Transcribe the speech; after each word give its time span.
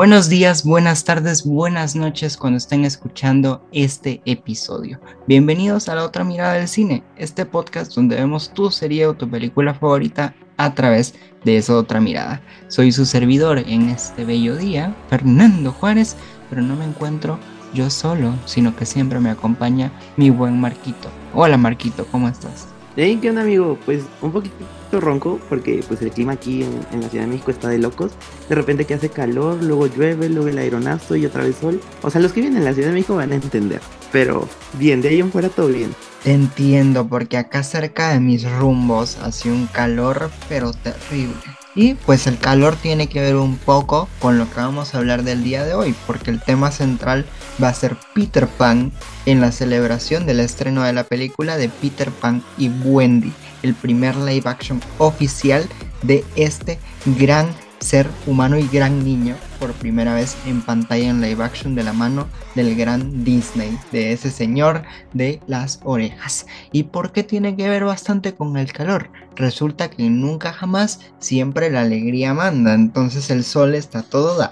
Buenos 0.00 0.30
días, 0.30 0.64
buenas 0.64 1.04
tardes, 1.04 1.44
buenas 1.44 1.94
noches 1.94 2.38
cuando 2.38 2.56
estén 2.56 2.86
escuchando 2.86 3.68
este 3.70 4.22
episodio. 4.24 4.98
Bienvenidos 5.26 5.90
a 5.90 5.94
La 5.94 6.06
Otra 6.06 6.24
Mirada 6.24 6.54
del 6.54 6.68
Cine, 6.68 7.04
este 7.18 7.44
podcast 7.44 7.94
donde 7.94 8.16
vemos 8.16 8.50
tu 8.54 8.70
serie 8.70 9.06
o 9.06 9.12
tu 9.12 9.28
película 9.28 9.74
favorita 9.74 10.34
a 10.56 10.74
través 10.74 11.16
de 11.44 11.58
esa 11.58 11.76
otra 11.76 12.00
mirada. 12.00 12.40
Soy 12.68 12.92
su 12.92 13.04
servidor 13.04 13.58
en 13.58 13.90
este 13.90 14.24
bello 14.24 14.56
día, 14.56 14.96
Fernando 15.10 15.70
Juárez, 15.70 16.16
pero 16.48 16.62
no 16.62 16.76
me 16.76 16.86
encuentro 16.86 17.38
yo 17.74 17.90
solo, 17.90 18.32
sino 18.46 18.74
que 18.74 18.86
siempre 18.86 19.20
me 19.20 19.28
acompaña 19.28 19.92
mi 20.16 20.30
buen 20.30 20.58
Marquito. 20.58 21.10
Hola 21.34 21.58
Marquito, 21.58 22.06
¿cómo 22.10 22.26
estás? 22.26 22.69
Hey, 22.96 23.20
¿qué 23.22 23.30
onda 23.30 23.42
amigo? 23.42 23.78
Pues 23.86 24.02
un 24.20 24.32
poquito 24.32 24.52
ronco 24.92 25.40
porque 25.48 25.84
pues 25.86 26.02
el 26.02 26.10
clima 26.10 26.32
aquí 26.32 26.64
en, 26.64 27.00
la 27.00 27.08
Ciudad 27.08 27.24
de 27.24 27.30
México 27.30 27.52
está 27.52 27.68
de 27.68 27.78
locos. 27.78 28.12
De 28.48 28.56
repente 28.56 28.84
que 28.84 28.94
hace 28.94 29.08
calor, 29.08 29.62
luego 29.62 29.86
llueve, 29.86 30.28
luego 30.28 30.48
el 30.48 30.58
aeronazo 30.58 31.14
y 31.14 31.24
otra 31.24 31.44
vez 31.44 31.56
sol. 31.56 31.80
O 32.02 32.10
sea, 32.10 32.20
los 32.20 32.32
que 32.32 32.40
viven 32.40 32.56
en 32.56 32.64
la 32.64 32.74
Ciudad 32.74 32.88
de 32.88 32.94
México 32.94 33.14
van 33.14 33.30
a 33.30 33.36
entender. 33.36 33.80
Pero 34.10 34.48
bien, 34.72 35.02
de 35.02 35.10
ahí 35.10 35.20
en 35.20 35.30
fuera 35.30 35.48
todo 35.48 35.68
bien. 35.68 35.94
Entiendo 36.24 37.06
porque 37.06 37.36
acá 37.36 37.62
cerca 37.62 38.12
de 38.12 38.18
mis 38.18 38.50
rumbos 38.50 39.18
hace 39.18 39.52
un 39.52 39.68
calor 39.68 40.28
pero 40.48 40.72
terrible. 40.72 41.36
Y 41.76 41.94
pues 41.94 42.26
el 42.26 42.38
calor 42.38 42.74
tiene 42.74 43.08
que 43.08 43.20
ver 43.20 43.36
un 43.36 43.56
poco 43.56 44.08
con 44.18 44.36
lo 44.36 44.50
que 44.50 44.56
vamos 44.56 44.94
a 44.94 44.98
hablar 44.98 45.22
del 45.22 45.44
día 45.44 45.64
de 45.64 45.74
hoy, 45.74 45.94
porque 46.08 46.32
el 46.32 46.40
tema 46.40 46.72
central 46.72 47.24
va 47.62 47.68
a 47.68 47.74
ser 47.74 47.96
Peter 48.14 48.46
Pan 48.46 48.92
en 49.26 49.40
la 49.40 49.52
celebración 49.52 50.26
del 50.26 50.40
estreno 50.40 50.82
de 50.82 50.92
la 50.92 51.04
película 51.04 51.56
de 51.56 51.68
Peter 51.68 52.10
Pan 52.10 52.42
y 52.58 52.68
Wendy, 52.68 53.32
el 53.62 53.74
primer 53.74 54.16
live 54.16 54.48
action 54.48 54.80
oficial 54.98 55.68
de 56.02 56.24
este 56.36 56.78
gran 57.18 57.48
ser 57.80 58.08
humano 58.26 58.58
y 58.58 58.68
gran 58.68 59.04
niño 59.04 59.36
por 59.60 59.72
primera 59.74 60.14
vez 60.14 60.36
en 60.46 60.62
pantalla 60.62 61.10
en 61.10 61.20
live 61.20 61.44
action 61.44 61.74
de 61.74 61.84
la 61.84 61.92
mano 61.92 62.26
del 62.54 62.74
gran 62.74 63.22
Disney, 63.22 63.78
de 63.92 64.12
ese 64.12 64.30
señor 64.30 64.82
de 65.12 65.40
las 65.46 65.80
orejas. 65.84 66.46
¿Y 66.72 66.84
por 66.84 67.12
qué 67.12 67.22
tiene 67.22 67.54
que 67.54 67.68
ver 67.68 67.84
bastante 67.84 68.34
con 68.34 68.56
el 68.56 68.72
calor? 68.72 69.10
Resulta 69.36 69.90
que 69.90 70.08
nunca 70.10 70.52
jamás 70.52 71.00
siempre 71.18 71.70
la 71.70 71.82
alegría 71.82 72.34
manda, 72.34 72.74
entonces 72.74 73.30
el 73.30 73.44
sol 73.44 73.74
está 73.74 74.02
todo 74.02 74.36
dar. 74.36 74.50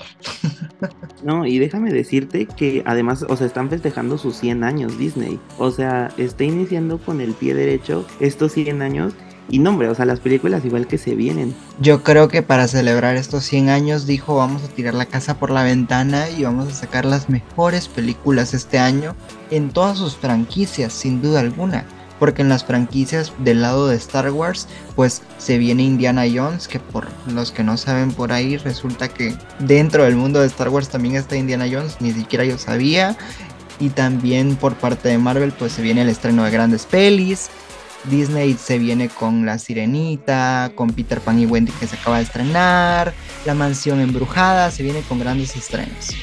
no, 1.24 1.46
y 1.46 1.58
déjame 1.58 1.90
decirte 1.90 2.46
que 2.46 2.82
además, 2.86 3.24
o 3.28 3.36
sea, 3.36 3.46
están 3.46 3.70
festejando 3.70 4.18
sus 4.18 4.36
100 4.36 4.62
años 4.62 4.98
Disney. 4.98 5.40
O 5.58 5.70
sea, 5.70 6.12
está 6.18 6.44
iniciando 6.44 6.98
con 6.98 7.20
el 7.20 7.32
pie 7.32 7.54
derecho 7.54 8.06
estos 8.20 8.52
100 8.52 8.82
años 8.82 9.14
y 9.50 9.60
no, 9.60 9.70
hombre, 9.70 9.88
o 9.88 9.94
sea, 9.94 10.04
las 10.04 10.20
películas 10.20 10.64
igual 10.64 10.86
que 10.86 10.98
se 10.98 11.14
vienen. 11.14 11.54
Yo 11.80 12.02
creo 12.02 12.28
que 12.28 12.42
para 12.42 12.68
celebrar 12.68 13.16
estos 13.16 13.44
100 13.44 13.70
años 13.70 14.06
dijo 14.06 14.36
vamos 14.36 14.62
a 14.62 14.68
tirar 14.68 14.94
la 14.98 15.06
casa 15.06 15.38
por 15.38 15.50
la 15.50 15.62
ventana 15.62 16.28
y 16.28 16.44
vamos 16.44 16.68
a 16.68 16.74
sacar 16.74 17.04
las 17.04 17.28
mejores 17.28 17.88
películas 17.88 18.52
este 18.54 18.78
año 18.78 19.14
en 19.50 19.70
todas 19.70 19.98
sus 19.98 20.16
franquicias, 20.16 20.92
sin 20.92 21.22
duda 21.22 21.40
alguna. 21.40 21.84
Porque 22.18 22.42
en 22.42 22.48
las 22.48 22.64
franquicias 22.64 23.32
del 23.38 23.62
lado 23.62 23.86
de 23.86 23.96
Star 23.96 24.30
Wars, 24.32 24.66
pues 24.96 25.22
se 25.38 25.56
viene 25.56 25.84
Indiana 25.84 26.24
Jones, 26.32 26.66
que 26.66 26.80
por 26.80 27.06
los 27.32 27.52
que 27.52 27.62
no 27.62 27.76
saben 27.76 28.10
por 28.10 28.32
ahí, 28.32 28.56
resulta 28.56 29.08
que 29.08 29.36
dentro 29.60 30.02
del 30.02 30.16
mundo 30.16 30.40
de 30.40 30.48
Star 30.48 30.68
Wars 30.68 30.88
también 30.88 31.14
está 31.14 31.36
Indiana 31.36 31.66
Jones, 31.70 31.96
ni 32.00 32.12
siquiera 32.12 32.44
yo 32.44 32.58
sabía. 32.58 33.16
Y 33.78 33.90
también 33.90 34.56
por 34.56 34.74
parte 34.74 35.08
de 35.08 35.18
Marvel, 35.18 35.52
pues 35.52 35.72
se 35.72 35.82
viene 35.82 36.02
el 36.02 36.08
estreno 36.08 36.42
de 36.42 36.50
grandes 36.50 36.86
pelis. 36.86 37.50
Disney 38.04 38.54
se 38.54 38.78
viene 38.78 39.08
con 39.08 39.44
La 39.44 39.58
Sirenita, 39.58 40.72
con 40.74 40.90
Peter 40.90 41.20
Pan 41.20 41.38
y 41.38 41.46
Wendy 41.46 41.72
que 41.72 41.86
se 41.86 41.96
acaba 41.96 42.18
de 42.18 42.24
estrenar, 42.24 43.12
La 43.44 43.54
Mansión 43.54 44.00
Embrujada, 44.00 44.70
se 44.70 44.82
viene 44.82 45.02
con 45.08 45.18
grandes 45.18 45.56
estrenos. 45.56 46.14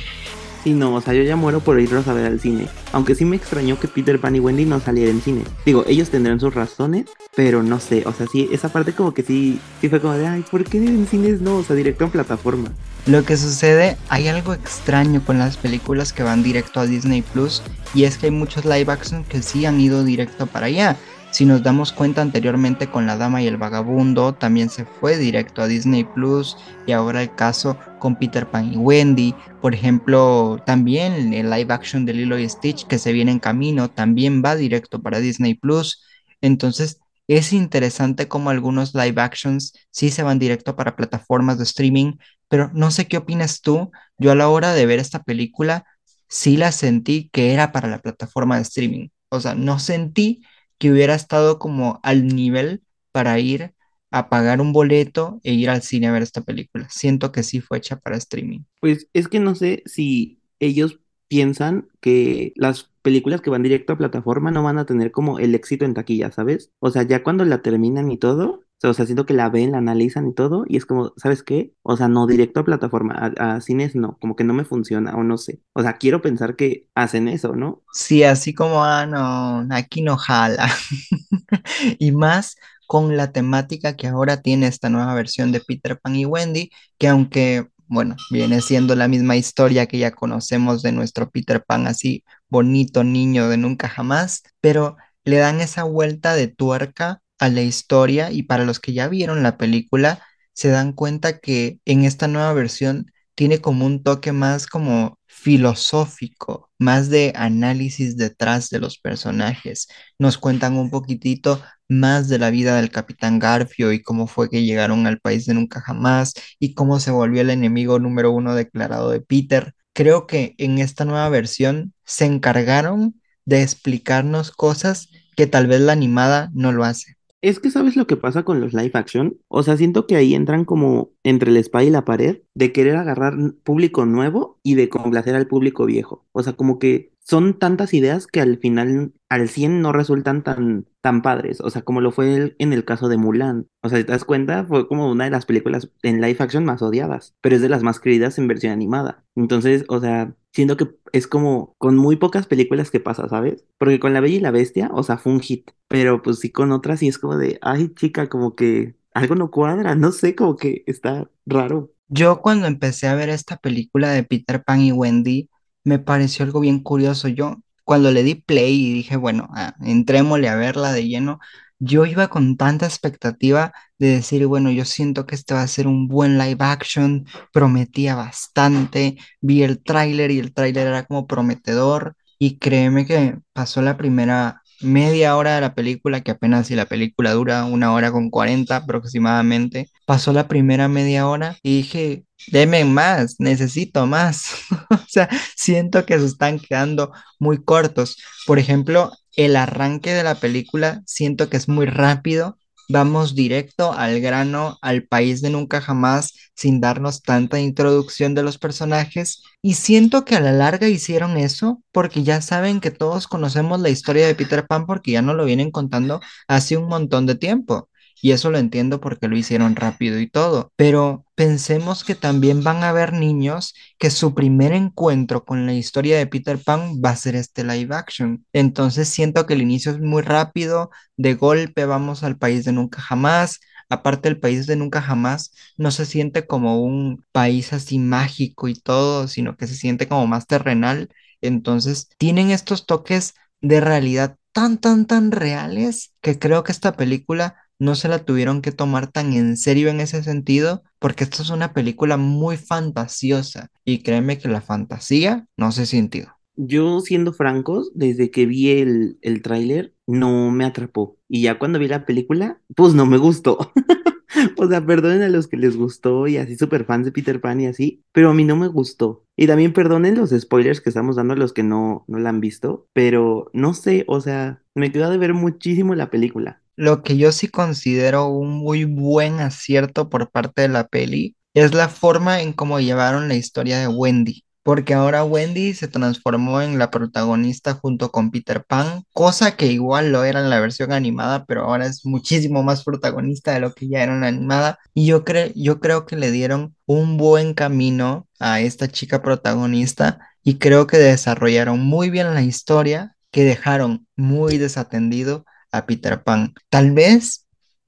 Sí, 0.66 0.74
no, 0.74 0.96
o 0.96 1.02
sea, 1.02 1.14
yo 1.14 1.22
ya 1.22 1.36
muero 1.36 1.60
por 1.60 1.80
irlos 1.80 2.08
a 2.08 2.14
ver 2.14 2.26
al 2.26 2.40
cine. 2.40 2.68
Aunque 2.92 3.14
sí 3.14 3.24
me 3.24 3.36
extrañó 3.36 3.80
que 3.80 3.88
Peter 3.88 4.20
Pan 4.20 4.36
y 4.36 4.40
Wendy 4.40 4.66
no 4.66 4.80
salieran 4.80 5.18
en 5.18 5.22
cine. 5.22 5.44
Digo, 5.64 5.86
ellos 5.88 6.10
tendrán 6.10 6.40
sus 6.40 6.56
razones, 6.56 7.06
pero 7.36 7.62
no 7.62 7.80
sé, 7.80 8.02
o 8.08 8.14
sea, 8.14 8.26
sí, 8.26 8.50
esa 8.52 8.70
parte 8.70 8.94
como 8.94 9.14
que 9.14 9.22
sí, 9.22 9.60
sí 9.80 9.90
fue 9.90 10.02
como 10.02 10.16
de, 10.16 10.26
ay, 10.26 10.44
¿por 10.50 10.64
qué 10.64 10.78
en 10.78 11.06
cines 11.06 11.40
no? 11.40 11.58
O 11.58 11.64
sea, 11.64 11.76
directo 11.76 12.06
en 12.06 12.10
plataforma. 12.10 12.72
Lo 13.06 13.24
que 13.24 13.38
sucede, 13.38 13.96
hay 14.10 14.28
algo 14.28 14.56
extraño 14.56 15.24
con 15.24 15.38
las 15.38 15.56
películas 15.58 16.12
que 16.14 16.24
van 16.24 16.42
directo 16.42 16.80
a 16.80 16.88
Disney 16.88 17.22
Plus, 17.22 17.62
y 17.94 18.06
es 18.06 18.18
que 18.18 18.26
hay 18.26 18.32
muchos 18.32 18.66
live 18.66 18.92
action 18.92 19.24
que 19.24 19.44
sí 19.44 19.68
han 19.68 19.80
ido 19.80 20.04
directo 20.04 20.48
para 20.48 20.66
allá. 20.66 20.98
Si 21.36 21.46
nos 21.46 21.64
damos 21.64 21.92
cuenta 21.92 22.22
anteriormente 22.22 22.90
con 22.90 23.06
La 23.06 23.18
Dama 23.18 23.42
y 23.42 23.48
el 23.48 23.58
Vagabundo, 23.58 24.36
también 24.36 24.70
se 24.70 24.86
fue 24.86 25.18
directo 25.18 25.62
a 25.62 25.68
Disney 25.68 26.06
Plus 26.06 26.56
y 26.88 26.94
ahora 26.94 27.22
el 27.22 27.36
caso 27.36 27.78
con 28.00 28.16
Peter 28.16 28.50
Pan 28.50 28.72
y 28.72 28.78
Wendy. 28.78 29.36
Por 29.62 29.74
ejemplo, 29.74 30.64
también 30.66 31.34
el 31.34 31.50
live 31.50 31.74
action 31.74 32.06
de 32.06 32.14
Lilo 32.14 32.40
y 32.40 32.48
Stitch 32.48 32.88
que 32.88 32.98
se 32.98 33.12
viene 33.12 33.34
en 33.34 33.40
camino 33.40 33.90
también 33.90 34.42
va 34.42 34.56
directo 34.56 35.02
para 35.02 35.20
Disney 35.20 35.56
Plus. 35.56 36.06
Entonces, 36.40 37.02
es 37.28 37.52
interesante 37.52 38.30
cómo 38.30 38.50
algunos 38.50 38.94
live 38.96 39.22
actions 39.22 39.74
sí 39.92 40.12
se 40.12 40.24
van 40.24 40.40
directo 40.40 40.78
para 40.78 40.96
plataformas 40.96 41.58
de 41.58 41.66
streaming, 41.66 42.14
pero 42.48 42.72
no 42.74 42.92
sé 42.92 43.10
qué 43.10 43.18
opinas 43.18 43.60
tú. 43.60 43.92
Yo 44.18 44.32
a 44.32 44.36
la 44.36 44.48
hora 44.48 44.74
de 44.74 44.86
ver 44.86 45.00
esta 45.00 45.22
película 45.22 45.84
sí 46.30 46.56
la 46.56 46.72
sentí 46.72 47.30
que 47.34 47.52
era 47.52 47.74
para 47.74 47.90
la 47.90 48.00
plataforma 48.00 48.56
de 48.56 48.62
streaming. 48.62 49.10
O 49.28 49.42
sea, 49.42 49.54
no 49.54 49.80
sentí 49.80 50.42
que 50.78 50.92
hubiera 50.92 51.16
estado 51.16 51.60
como 51.60 52.00
al 52.04 52.28
nivel 52.28 52.84
para 53.12 53.40
ir 53.40 53.74
a 54.12 54.30
pagar 54.30 54.62
un 54.62 54.74
boleto 54.74 55.40
e 55.44 55.54
ir 55.54 55.70
al 55.70 55.82
cine 55.82 56.08
a 56.08 56.12
ver 56.12 56.24
esta 56.24 56.42
película. 56.42 56.88
Siento 56.90 57.32
que 57.32 57.44
sí 57.44 57.62
fue 57.62 57.78
hecha 57.80 57.98
para 57.98 58.18
streaming. 58.18 58.62
Pues 58.80 59.08
es 59.14 59.28
que 59.28 59.40
no 59.40 59.56
sé 59.56 59.84
si 59.86 60.40
ellos 60.60 61.00
piensan 61.28 61.88
que 62.02 62.54
las 62.56 62.92
películas 63.02 63.42
que 63.42 63.50
van 63.50 63.64
directo 63.64 63.94
a 63.94 63.98
plataforma 63.98 64.52
no 64.52 64.64
van 64.64 64.78
a 64.78 64.86
tener 64.86 65.12
como 65.12 65.40
el 65.40 65.56
éxito 65.56 65.86
en 65.86 65.94
taquilla, 65.94 66.32
¿sabes? 66.32 66.72
O 66.80 66.92
sea, 66.92 67.04
ya 67.04 67.24
cuando 67.24 67.46
la 67.46 67.62
terminan 67.62 68.12
y 68.12 68.18
todo, 68.18 68.65
o 68.84 68.94
sea, 68.94 69.06
siento 69.06 69.26
que 69.26 69.34
la 69.34 69.50
ven, 69.50 69.72
la 69.72 69.78
analizan 69.80 70.28
y 70.28 70.34
todo, 70.34 70.66
y 70.68 70.78
es 70.78 70.86
como, 70.86 71.14
¿sabes 71.18 71.44
qué? 71.44 71.74
O 71.82 71.98
sea, 71.98 72.08
no 72.08 72.28
directo 72.28 72.60
a 72.60 72.66
plataforma, 72.66 73.34
a, 73.38 73.62
cines 73.62 73.96
no, 73.96 74.18
como 74.20 74.36
que 74.36 74.44
no 74.44 74.54
me 74.54 74.66
funciona, 74.66 75.16
o 75.16 75.24
no 75.24 75.38
sé. 75.38 75.62
O 75.74 75.82
sea, 75.82 75.94
quiero 75.94 76.22
pensar 76.22 76.56
que 76.56 76.88
hacen 76.96 77.28
eso, 77.28 77.56
¿no? 77.56 77.84
Sí, 77.94 78.24
así 78.24 78.54
como, 78.54 78.84
ah, 78.84 79.06
no, 79.06 79.66
aquí 79.76 80.02
no 80.02 80.18
jala. 80.18 80.70
y 82.00 82.12
más 82.12 82.58
con 82.88 83.18
la 83.18 83.32
temática 83.32 83.96
que 83.96 84.08
ahora 84.08 84.42
tiene 84.42 84.68
esta 84.68 84.90
nueva 84.90 85.14
versión 85.16 85.52
de 85.52 85.62
Peter 85.62 86.00
Pan 86.00 86.16
y 86.16 86.26
Wendy, 86.26 86.70
que 86.98 87.08
aunque, 87.08 87.68
bueno, 87.88 88.16
viene 88.32 88.62
siendo 88.62 88.96
la 88.96 89.08
misma 89.08 89.36
historia 89.36 89.88
que 89.88 89.98
ya 89.98 90.12
conocemos 90.12 90.82
de 90.84 90.92
nuestro 90.92 91.30
Peter 91.30 91.64
Pan 91.66 91.88
así 91.88 92.24
bonito 92.50 93.04
niño 93.04 93.50
de 93.50 93.58
nunca 93.58 93.90
jamás, 93.90 94.44
pero 94.62 94.98
le 95.24 95.38
dan 95.38 95.62
esa 95.62 95.84
vuelta 95.84 96.36
de 96.36 96.48
tuerca 96.48 97.22
a 97.40 97.50
la 97.50 97.62
historia 97.62 98.32
y 98.32 98.44
para 98.44 98.66
los 98.66 98.80
que 98.80 98.94
ya 98.94 99.08
vieron 99.08 99.44
la 99.44 99.58
película, 99.58 100.22
se 100.54 100.70
dan 100.70 100.94
cuenta 100.94 101.40
que 101.40 101.80
en 101.86 102.06
esta 102.06 102.28
nueva 102.28 102.54
versión 102.54 103.12
tiene 103.36 103.60
como 103.60 103.86
un 103.86 104.02
toque 104.04 104.32
más 104.32 104.68
como 104.68 105.20
filosófico, 105.28 106.72
más 106.80 107.10
de 107.10 107.34
análisis 107.36 108.16
detrás 108.18 108.70
de 108.70 108.80
los 108.80 108.98
personajes. 108.98 109.88
Nos 110.18 110.38
cuentan 110.38 110.78
un 110.78 110.90
poquitito 110.90 111.62
más 111.90 112.30
de 112.30 112.40
la 112.40 112.50
vida 112.50 112.76
del 112.78 112.90
Capitán 112.92 113.40
Garfio 113.40 113.92
y 113.92 114.02
cómo 114.02 114.28
fue 114.28 114.50
que 114.50 114.64
llegaron 114.64 115.06
al 115.08 115.20
país 115.20 115.46
de 115.46 115.54
nunca 115.54 115.82
jamás 115.82 116.34
y 116.60 116.74
cómo 116.74 117.00
se 117.00 117.12
volvió 117.12 117.42
el 117.42 117.50
enemigo 117.50 118.00
número 118.00 118.32
uno 118.32 118.56
declarado 118.56 119.10
de 119.12 119.22
Peter. 119.22 119.76
Creo 119.94 120.28
que 120.28 120.56
en 120.58 120.80
esta 120.80 121.06
nueva 121.06 121.30
versión 121.30 121.94
se 122.06 122.26
encargaron 122.26 123.22
de 123.46 123.62
explicarnos 123.62 124.52
cosas 124.52 125.10
que 125.36 125.48
tal 125.48 125.68
vez 125.68 125.82
la 125.82 125.94
animada 125.94 126.50
no 126.54 126.72
lo 126.72 126.86
hace. 126.86 127.15
Es 127.46 127.60
que 127.60 127.70
sabes 127.70 127.96
lo 127.96 128.08
que 128.08 128.18
pasa 128.18 128.42
con 128.42 128.60
los 128.60 128.74
live 128.74 128.90
action. 128.96 129.38
O 129.50 129.62
sea, 129.62 129.78
siento 129.78 130.08
que 130.08 130.16
ahí 130.16 130.34
entran 130.34 130.66
como 130.66 131.12
entre 131.24 131.52
el 131.52 131.58
spa 131.58 131.84
y 131.84 131.92
la 131.92 132.04
pared 132.04 132.40
de 132.56 132.72
querer 132.72 132.96
agarrar 132.96 133.36
público 133.64 134.04
nuevo 134.08 134.58
y 134.64 134.74
de 134.74 134.90
complacer 134.90 135.36
al 135.36 135.46
público 135.46 135.86
viejo. 135.86 136.26
O 136.32 136.42
sea, 136.42 136.54
como 136.54 136.80
que 136.80 137.12
son 137.26 137.58
tantas 137.58 137.94
ideas 137.96 138.28
que 138.28 138.40
al 138.40 138.60
final, 138.60 139.12
al 139.30 139.50
100 139.50 139.82
no 139.82 139.92
resultan 139.92 140.44
tan, 140.44 140.86
tan 141.02 141.24
padres. 141.24 141.60
O 141.60 141.72
sea, 141.72 141.82
como 141.82 142.00
lo 142.00 142.12
fue 142.12 142.56
en 142.60 142.72
el 142.72 142.86
caso 142.86 143.10
de 143.10 143.18
Mulan. 143.18 143.68
O 143.82 143.90
sea, 143.90 143.98
si 143.98 144.04
te 144.04 144.12
das 144.12 144.26
cuenta, 144.26 144.64
fue 144.66 144.88
como 144.88 145.10
una 145.12 145.26
de 145.26 145.32
las 145.32 145.48
películas 145.48 145.90
en 146.04 146.22
live 146.22 146.38
action 146.40 146.66
más 146.66 146.84
odiadas, 146.84 147.36
pero 147.42 147.56
es 147.56 147.64
de 147.64 147.70
las 147.70 147.82
más 147.82 148.00
queridas 148.00 148.38
en 148.38 148.48
versión 148.48 148.74
animada. 148.74 149.26
Entonces, 149.36 149.86
o 149.88 150.00
sea, 150.00 150.36
siento 150.54 150.78
que 150.78 150.92
es 151.14 151.28
como 151.28 151.74
con 151.80 151.98
muy 151.98 152.16
pocas 152.16 152.46
películas 152.46 152.92
que 152.92 153.00
pasa, 153.00 153.28
¿sabes? 153.28 153.66
Porque 153.80 154.00
con 154.00 154.14
La 154.14 154.22
Bella 154.22 154.38
y 154.38 154.40
la 154.40 154.52
Bestia, 154.52 154.92
o 154.94 155.02
sea, 155.02 155.18
fue 155.18 155.34
un 155.34 155.40
hit, 155.40 155.72
pero 155.88 156.22
pues 156.22 156.40
sí 156.40 156.52
con 156.52 156.72
otras 156.72 157.00
sí 157.00 157.08
es 157.08 157.18
como 157.18 157.38
de, 157.38 157.58
ay 157.62 157.90
chica, 157.96 158.30
como 158.30 158.56
que 158.56 158.96
algo 159.16 159.34
no 159.34 159.50
cuadra, 159.50 159.96
no 159.96 160.12
sé, 160.12 160.36
como 160.36 160.58
que 160.58 160.84
está 160.86 161.28
raro. 161.48 161.92
Yo 162.08 162.42
cuando 162.44 162.68
empecé 162.68 163.08
a 163.08 163.16
ver 163.16 163.30
esta 163.30 163.58
película 163.58 164.12
de 164.12 164.24
Peter 164.24 164.64
Pan 164.64 164.82
y 164.82 164.92
Wendy, 164.92 165.50
me 165.86 166.00
pareció 166.00 166.46
algo 166.46 166.60
bien 166.60 166.82
curioso. 166.82 167.30
Yo 167.30 167.58
cuando 167.86 168.12
le 168.12 168.24
di 168.24 168.36
play 168.36 168.74
y 168.88 168.94
dije, 168.94 169.16
bueno, 169.18 169.48
ah, 169.56 169.76
entrémosle 169.82 170.50
a 170.50 170.56
verla 170.56 170.92
de 170.94 171.08
lleno, 171.08 171.40
yo 171.80 172.06
iba 172.06 172.28
con 172.30 172.58
tanta 172.58 172.86
expectativa 172.86 173.74
de 174.00 174.08
decir, 174.08 174.46
bueno, 174.48 174.72
yo 174.72 174.86
siento 174.86 175.26
que 175.26 175.36
este 175.36 175.54
va 175.54 175.62
a 175.62 175.68
ser 175.68 175.88
un 175.88 176.08
buen 176.08 176.38
live 176.38 176.58
action, 176.60 177.26
prometía 177.54 178.16
bastante, 178.16 179.18
vi 179.42 179.64
el 179.64 179.82
tráiler 179.84 180.32
y 180.32 180.40
el 180.40 180.54
tráiler 180.54 180.88
era 180.88 181.06
como 181.06 181.28
prometedor 181.28 182.16
y 182.40 182.58
créeme 182.60 183.06
que 183.06 183.38
pasó 183.54 183.82
la 183.82 183.98
primera 183.98 184.62
media 184.82 185.36
hora 185.36 185.56
de 185.56 185.62
la 185.62 185.74
película, 185.74 186.22
que 186.22 186.32
apenas 186.32 186.68
si 186.68 186.76
la 186.76 186.86
película 186.86 187.34
dura 187.34 187.66
una 187.66 187.94
hora 187.94 188.12
con 188.12 188.30
40 188.30 188.76
aproximadamente, 188.76 189.90
pasó 190.06 190.34
la 190.34 190.48
primera 190.48 190.88
media 190.88 191.28
hora 191.28 191.58
y 191.64 191.78
dije, 191.78 192.26
deme 192.48 192.86
más, 192.86 193.36
necesito 193.40 194.06
más. 194.08 194.46
o 194.90 195.00
sea, 195.08 195.30
siento 195.56 196.06
que 196.06 196.20
se 196.20 196.26
están 196.26 196.60
quedando 196.60 197.12
muy 197.40 197.64
cortos. 197.64 198.18
Por 198.46 198.60
ejemplo, 198.60 199.12
el 199.36 199.56
arranque 199.56 200.14
de 200.14 200.24
la 200.24 200.36
película 200.36 201.02
siento 201.06 201.50
que 201.50 201.58
es 201.58 201.68
muy 201.68 201.86
rápido 201.86 202.58
Vamos 202.88 203.36
directo 203.36 203.94
al 203.94 204.20
grano, 204.22 204.78
al 204.82 205.04
país 205.08 205.42
de 205.42 205.50
nunca 205.50 205.82
jamás, 205.82 206.34
sin 206.56 206.82
darnos 206.82 207.22
tanta 207.24 207.60
introducción 207.60 208.36
de 208.36 208.44
los 208.44 208.58
personajes. 208.58 209.42
Y 209.62 209.74
siento 209.76 210.26
que 210.26 210.36
a 210.36 210.40
la 210.40 210.52
larga 210.52 210.88
hicieron 210.88 211.38
eso 211.38 211.82
porque 211.92 212.24
ya 212.24 212.42
saben 212.42 212.80
que 212.80 212.92
todos 212.92 213.28
conocemos 213.28 213.80
la 213.80 213.90
historia 213.90 214.28
de 214.28 214.36
Peter 214.36 214.68
Pan 214.68 214.86
porque 214.86 215.12
ya 215.12 215.22
nos 215.22 215.36
lo 215.36 215.46
vienen 215.46 215.72
contando 215.72 216.22
hace 216.48 216.78
un 216.78 216.88
montón 216.88 217.26
de 217.26 217.36
tiempo. 217.36 217.90
Y 218.22 218.32
eso 218.32 218.50
lo 218.50 218.58
entiendo 218.58 219.02
porque 219.02 219.28
lo 219.28 219.38
hicieron 219.38 219.76
rápido 219.76 220.20
y 220.20 220.30
todo. 220.30 220.72
Pero 220.76 221.26
pensemos 221.36 222.04
que 222.04 222.16
también 222.16 222.64
van 222.64 222.84
a 222.84 222.90
haber 222.90 223.14
niños 223.14 223.74
que 223.98 224.10
su 224.10 224.34
primer 224.34 224.74
encuentro 224.74 225.46
con 225.46 225.66
la 225.66 225.74
historia 225.74 226.18
de 226.18 226.28
Peter 226.28 226.58
Pan 226.64 227.02
va 227.04 227.12
a 227.12 227.16
ser 227.16 227.36
este 227.36 227.64
live 227.64 227.94
action. 227.96 228.46
Entonces 228.54 229.10
siento 229.10 229.46
que 229.46 229.54
el 229.54 229.62
inicio 229.62 229.92
es 229.92 230.00
muy 230.00 230.22
rápido, 230.22 230.90
de 231.18 231.36
golpe 231.36 231.86
vamos 231.86 232.24
al 232.24 232.38
país 232.38 232.66
de 232.66 232.72
nunca 232.72 233.02
jamás. 233.02 233.60
Aparte 233.90 234.30
el 234.30 234.40
país 234.40 234.66
de 234.68 234.76
nunca 234.76 235.02
jamás 235.02 235.52
no 235.78 235.92
se 235.92 236.06
siente 236.06 236.48
como 236.48 236.82
un 236.84 237.24
país 237.32 237.72
así 237.74 238.00
mágico 238.00 238.68
y 238.68 238.76
todo, 238.76 239.28
sino 239.28 239.58
que 239.58 239.68
se 239.68 239.76
siente 239.76 240.08
como 240.08 240.26
más 240.28 240.48
terrenal. 240.48 241.10
Entonces 241.42 242.10
tienen 242.18 242.52
estos 242.52 242.86
toques 242.86 243.36
de 243.62 243.82
realidad 243.82 244.38
tan, 244.52 244.78
tan, 244.80 245.06
tan 245.06 245.32
reales 245.32 246.14
que 246.22 246.40
creo 246.40 246.64
que 246.64 246.72
esta 246.72 246.96
película 246.96 247.56
no 247.80 247.96
se 247.96 248.08
la 248.08 248.20
tuvieron 248.20 248.62
que 248.62 248.72
tomar 248.72 249.12
tan 249.12 249.34
en 249.34 249.58
serio 249.58 249.90
en 249.90 250.00
ese 250.02 250.24
sentido, 250.24 250.84
porque 251.00 251.24
esto 251.24 251.42
es 251.42 251.50
una 251.50 251.74
película 251.74 252.18
muy 252.18 252.58
fantasiosa 252.58 253.70
y 253.84 254.04
créeme 254.04 254.38
que 254.38 254.48
la 254.48 254.62
fantasía 254.62 255.48
no 255.58 255.72
se 255.72 255.86
sintió. 255.86 256.36
Yo, 256.58 257.02
siendo 257.02 257.34
francos, 257.34 257.92
desde 257.96 258.32
que 258.32 258.46
vi 258.46 258.70
el, 258.72 259.18
el 259.22 259.42
tráiler, 259.42 259.94
no 260.08 260.52
me 260.52 260.64
atrapó. 260.64 261.18
Y 261.28 261.42
ya 261.42 261.60
cuando 261.60 261.80
vi 261.80 261.90
la 261.90 262.06
película, 262.06 262.62
pues 262.76 262.94
no 262.94 263.06
me 263.06 263.18
gustó. 263.18 263.72
O 264.58 264.68
sea, 264.68 264.86
perdonen 264.86 265.22
a 265.22 265.30
los 265.30 265.48
que 265.48 265.58
les 265.58 265.78
gustó 265.78 266.28
y 266.28 266.38
así 266.38 266.58
súper 266.58 266.86
fans 266.86 267.06
de 267.06 267.12
Peter 267.12 267.40
Pan 267.40 267.62
y 267.62 267.68
así, 267.68 268.04
pero 268.12 268.30
a 268.30 268.34
mí 268.34 268.44
no 268.44 268.56
me 268.56 268.68
gustó. 268.68 269.24
Y 269.36 269.48
también 269.48 269.74
perdonen 269.74 270.16
los 270.16 270.32
spoilers 270.32 270.82
que 270.82 270.90
estamos 270.90 271.16
dando 271.16 271.34
a 271.34 271.38
los 271.38 271.54
que 271.54 271.64
no, 271.64 272.04
no 272.08 272.20
la 272.20 272.30
han 272.30 272.42
visto, 272.42 272.88
pero 272.94 273.50
no 273.54 273.74
sé, 273.74 274.04
o 274.08 274.22
sea, 274.22 274.62
me 274.74 274.92
quedó 274.92 275.10
de 275.10 275.18
ver 275.18 275.34
muchísimo 275.34 275.96
la 275.96 276.10
película. 276.10 276.62
Lo 276.76 277.04
que 277.04 277.18
yo 277.18 277.32
sí 277.32 277.48
considero 277.48 278.28
un 278.28 278.52
muy 278.52 278.84
buen 278.84 279.40
acierto 279.40 280.10
por 280.10 280.30
parte 280.30 280.64
de 280.64 280.68
la 280.68 280.88
peli 280.88 281.36
es 281.54 281.74
la 281.74 281.88
forma 281.88 282.42
en 282.42 282.52
cómo 282.52 282.82
llevaron 282.82 283.30
la 283.30 283.36
historia 283.36 283.80
de 283.80 283.88
Wendy, 283.88 284.44
porque 284.62 284.94
ahora 284.94 285.24
Wendy 285.24 285.74
se 285.74 285.88
transformó 285.88 286.62
en 286.62 286.78
la 286.78 286.92
protagonista 286.92 287.76
junto 287.76 288.12
con 288.12 288.30
Peter 288.30 288.66
Pan, 288.66 289.04
cosa 289.14 289.56
que 289.56 289.68
igual 289.68 290.12
lo 290.12 290.26
era 290.26 290.42
en 290.42 290.50
la 290.50 290.60
versión 290.60 290.92
animada, 290.92 291.46
pero 291.46 291.64
ahora 291.64 291.86
es 291.86 292.06
muchísimo 292.06 292.62
más 292.62 292.84
protagonista 292.84 293.54
de 293.54 293.62
lo 293.62 293.74
que 293.74 293.88
ya 293.88 294.04
era 294.04 294.14
en 294.14 294.22
la 294.22 294.28
animada, 294.28 294.80
y 294.94 295.06
yo, 295.06 295.24
creo 295.24 295.52
yo 295.56 295.80
creo 295.80 296.06
que 296.06 296.18
le 296.18 296.32
dieron 296.32 296.76
un 296.86 297.16
buen 297.16 297.54
camino 297.54 298.28
a 298.38 298.60
esta 298.60 298.90
chica 298.90 299.22
protagonista 299.22 300.20
y 300.44 300.58
creo 300.58 300.88
que 300.88 300.98
desarrollaron 300.98 301.80
muy 301.80 302.10
bien 302.10 302.34
la 302.34 302.42
historia, 302.42 303.16
que 303.32 303.46
dejaron 303.46 304.08
muy 304.18 304.58
desatendido 304.58 305.46
a 305.78 305.86
Peter 305.86 306.24
Pan. 306.24 306.54
Tal 306.70 306.92
vez 306.92 307.46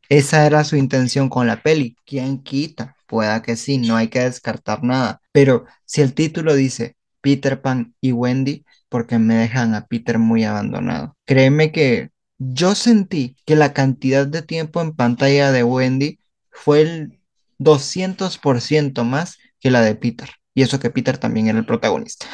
esa 0.09 0.45
era 0.45 0.63
su 0.63 0.75
intención 0.75 1.29
con 1.29 1.47
la 1.47 1.61
peli. 1.61 1.95
¿Quién 2.05 2.41
quita? 2.43 2.95
Pueda 3.07 3.41
que 3.41 3.55
sí, 3.55 3.77
no 3.77 3.95
hay 3.95 4.07
que 4.09 4.19
descartar 4.19 4.83
nada. 4.83 5.21
Pero 5.31 5.65
si 5.85 6.01
el 6.01 6.13
título 6.13 6.55
dice 6.55 6.95
Peter 7.21 7.61
Pan 7.61 7.93
y 8.01 8.11
Wendy, 8.11 8.65
porque 8.89 9.19
me 9.19 9.35
dejan 9.35 9.75
a 9.75 9.85
Peter 9.85 10.17
muy 10.17 10.43
abandonado. 10.43 11.15
Créeme 11.25 11.71
que 11.71 12.09
yo 12.37 12.75
sentí 12.75 13.35
que 13.45 13.55
la 13.55 13.73
cantidad 13.73 14.27
de 14.27 14.41
tiempo 14.41 14.81
en 14.81 14.93
pantalla 14.93 15.51
de 15.51 15.63
Wendy 15.63 16.19
fue 16.51 16.81
el 16.81 17.19
200% 17.59 19.03
más 19.03 19.37
que 19.59 19.71
la 19.71 19.81
de 19.81 19.95
Peter. 19.95 20.29
Y 20.53 20.63
eso 20.63 20.79
que 20.79 20.89
Peter 20.89 21.17
también 21.17 21.47
era 21.47 21.59
el 21.59 21.65
protagonista. 21.65 22.25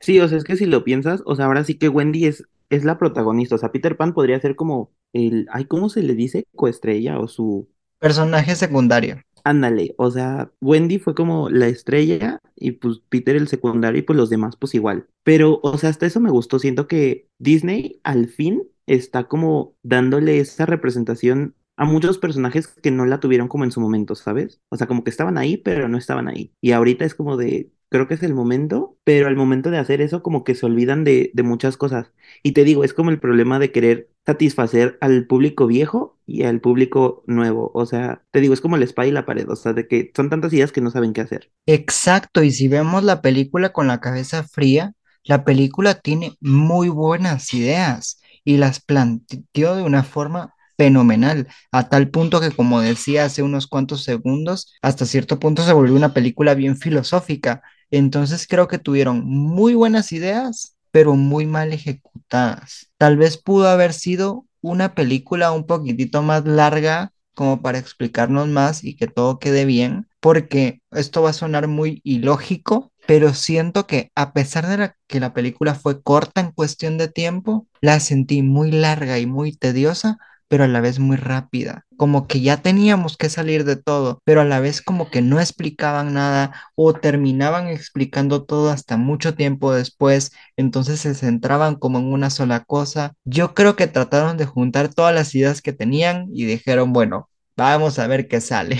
Sí, 0.00 0.20
o 0.20 0.28
sea, 0.28 0.38
es 0.38 0.44
que 0.44 0.56
si 0.56 0.66
lo 0.66 0.84
piensas, 0.84 1.22
o 1.26 1.34
sea, 1.34 1.46
ahora 1.46 1.64
sí 1.64 1.74
que 1.74 1.88
Wendy 1.88 2.26
es 2.26 2.44
es 2.70 2.84
la 2.84 2.98
protagonista. 2.98 3.54
O 3.54 3.58
sea, 3.58 3.72
Peter 3.72 3.96
Pan 3.96 4.14
podría 4.14 4.40
ser 4.40 4.56
como 4.56 4.92
el, 5.12 5.46
ay, 5.50 5.64
¿cómo 5.66 5.88
se 5.88 6.02
le 6.02 6.14
dice? 6.14 6.46
Coestrella 6.54 7.18
o 7.18 7.28
su... 7.28 7.68
Personaje 7.98 8.54
secundario. 8.54 9.20
Ándale, 9.44 9.94
o 9.96 10.10
sea, 10.10 10.50
Wendy 10.60 10.98
fue 10.98 11.14
como 11.14 11.48
la 11.48 11.68
estrella 11.68 12.40
y 12.56 12.72
pues 12.72 13.00
Peter 13.08 13.36
el 13.36 13.46
secundario 13.46 14.00
y 14.00 14.02
pues 14.02 14.16
los 14.16 14.28
demás 14.28 14.56
pues 14.56 14.74
igual. 14.74 15.06
Pero, 15.22 15.60
o 15.62 15.78
sea, 15.78 15.90
hasta 15.90 16.06
eso 16.06 16.18
me 16.18 16.30
gustó. 16.30 16.58
Siento 16.58 16.88
que 16.88 17.28
Disney 17.38 18.00
al 18.02 18.26
fin 18.26 18.64
está 18.86 19.28
como 19.28 19.76
dándole 19.82 20.40
esa 20.40 20.66
representación 20.66 21.54
a 21.76 21.84
muchos 21.84 22.18
personajes 22.18 22.68
que 22.68 22.90
no 22.90 23.06
la 23.06 23.20
tuvieron 23.20 23.48
como 23.48 23.64
en 23.64 23.72
su 23.72 23.80
momento, 23.80 24.14
¿sabes? 24.14 24.60
O 24.70 24.76
sea, 24.76 24.86
como 24.86 25.04
que 25.04 25.10
estaban 25.10 25.38
ahí, 25.38 25.56
pero 25.56 25.88
no 25.88 25.98
estaban 25.98 26.28
ahí. 26.28 26.52
Y 26.60 26.72
ahorita 26.72 27.04
es 27.04 27.14
como 27.14 27.36
de, 27.36 27.70
creo 27.88 28.08
que 28.08 28.14
es 28.14 28.22
el 28.22 28.34
momento, 28.34 28.98
pero 29.04 29.28
al 29.28 29.36
momento 29.36 29.70
de 29.70 29.78
hacer 29.78 30.00
eso 30.00 30.22
como 30.22 30.44
que 30.44 30.54
se 30.54 30.66
olvidan 30.66 31.04
de, 31.04 31.30
de 31.34 31.42
muchas 31.42 31.76
cosas. 31.76 32.12
Y 32.42 32.52
te 32.52 32.64
digo, 32.64 32.84
es 32.84 32.94
como 32.94 33.10
el 33.10 33.20
problema 33.20 33.58
de 33.58 33.72
querer 33.72 34.10
satisfacer 34.24 34.98
al 35.00 35.26
público 35.26 35.66
viejo 35.66 36.18
y 36.26 36.42
al 36.44 36.60
público 36.60 37.22
nuevo. 37.26 37.70
O 37.74 37.86
sea, 37.86 38.22
te 38.30 38.40
digo, 38.40 38.54
es 38.54 38.60
como 38.60 38.76
el 38.76 38.82
espada 38.82 39.08
y 39.08 39.12
la 39.12 39.26
pared, 39.26 39.48
o 39.48 39.56
sea, 39.56 39.72
de 39.72 39.86
que 39.86 40.12
son 40.16 40.30
tantas 40.30 40.52
ideas 40.52 40.72
que 40.72 40.80
no 40.80 40.90
saben 40.90 41.12
qué 41.12 41.20
hacer. 41.20 41.50
Exacto, 41.66 42.42
y 42.42 42.52
si 42.52 42.68
vemos 42.68 43.02
la 43.02 43.20
película 43.22 43.72
con 43.72 43.88
la 43.88 44.00
cabeza 44.00 44.44
fría, 44.44 44.92
la 45.24 45.44
película 45.44 45.94
tiene 45.94 46.36
muy 46.40 46.88
buenas 46.88 47.52
ideas 47.54 48.20
y 48.44 48.58
las 48.58 48.80
planteó 48.80 49.74
de 49.76 49.82
una 49.82 50.04
forma 50.04 50.54
fenomenal, 50.76 51.48
a 51.72 51.88
tal 51.88 52.10
punto 52.10 52.40
que, 52.40 52.50
como 52.50 52.80
decía 52.80 53.24
hace 53.24 53.42
unos 53.42 53.66
cuantos 53.66 54.04
segundos, 54.04 54.74
hasta 54.82 55.06
cierto 55.06 55.38
punto 55.38 55.62
se 55.64 55.72
volvió 55.72 55.94
una 55.94 56.14
película 56.14 56.54
bien 56.54 56.76
filosófica. 56.76 57.62
Entonces 57.90 58.46
creo 58.48 58.68
que 58.68 58.78
tuvieron 58.78 59.24
muy 59.24 59.74
buenas 59.74 60.12
ideas, 60.12 60.76
pero 60.90 61.14
muy 61.14 61.46
mal 61.46 61.72
ejecutadas. 61.72 62.90
Tal 62.98 63.16
vez 63.16 63.36
pudo 63.36 63.68
haber 63.68 63.92
sido 63.92 64.46
una 64.60 64.94
película 64.94 65.52
un 65.52 65.66
poquitito 65.66 66.22
más 66.22 66.44
larga 66.44 67.12
como 67.34 67.60
para 67.60 67.78
explicarnos 67.78 68.48
más 68.48 68.82
y 68.82 68.96
que 68.96 69.06
todo 69.06 69.38
quede 69.38 69.66
bien, 69.66 70.08
porque 70.20 70.80
esto 70.90 71.20
va 71.22 71.30
a 71.30 71.34
sonar 71.34 71.68
muy 71.68 72.00
ilógico, 72.02 72.92
pero 73.06 73.34
siento 73.34 73.86
que 73.86 74.10
a 74.14 74.32
pesar 74.32 74.66
de 74.66 74.92
que 75.06 75.20
la 75.20 75.34
película 75.34 75.74
fue 75.74 76.02
corta 76.02 76.40
en 76.40 76.50
cuestión 76.50 76.96
de 76.96 77.08
tiempo, 77.08 77.66
la 77.82 78.00
sentí 78.00 78.42
muy 78.42 78.70
larga 78.70 79.18
y 79.18 79.26
muy 79.26 79.52
tediosa 79.52 80.18
pero 80.48 80.64
a 80.64 80.68
la 80.68 80.80
vez 80.80 80.98
muy 80.98 81.16
rápida. 81.16 81.86
Como 81.96 82.26
que 82.26 82.40
ya 82.40 82.58
teníamos 82.62 83.16
que 83.16 83.28
salir 83.28 83.64
de 83.64 83.76
todo, 83.76 84.20
pero 84.24 84.40
a 84.40 84.44
la 84.44 84.60
vez 84.60 84.82
como 84.82 85.10
que 85.10 85.22
no 85.22 85.40
explicaban 85.40 86.14
nada 86.14 86.52
o 86.74 86.92
terminaban 86.94 87.68
explicando 87.68 88.44
todo 88.44 88.70
hasta 88.70 88.96
mucho 88.96 89.34
tiempo 89.34 89.72
después, 89.72 90.32
entonces 90.56 91.00
se 91.00 91.14
centraban 91.14 91.76
como 91.76 91.98
en 91.98 92.12
una 92.12 92.30
sola 92.30 92.64
cosa. 92.64 93.14
Yo 93.24 93.54
creo 93.54 93.76
que 93.76 93.86
trataron 93.86 94.36
de 94.36 94.46
juntar 94.46 94.92
todas 94.92 95.14
las 95.14 95.34
ideas 95.34 95.62
que 95.62 95.72
tenían 95.72 96.28
y 96.32 96.44
dijeron, 96.44 96.92
bueno, 96.92 97.28
vamos 97.56 97.98
a 97.98 98.06
ver 98.06 98.28
qué 98.28 98.40
sale. 98.40 98.78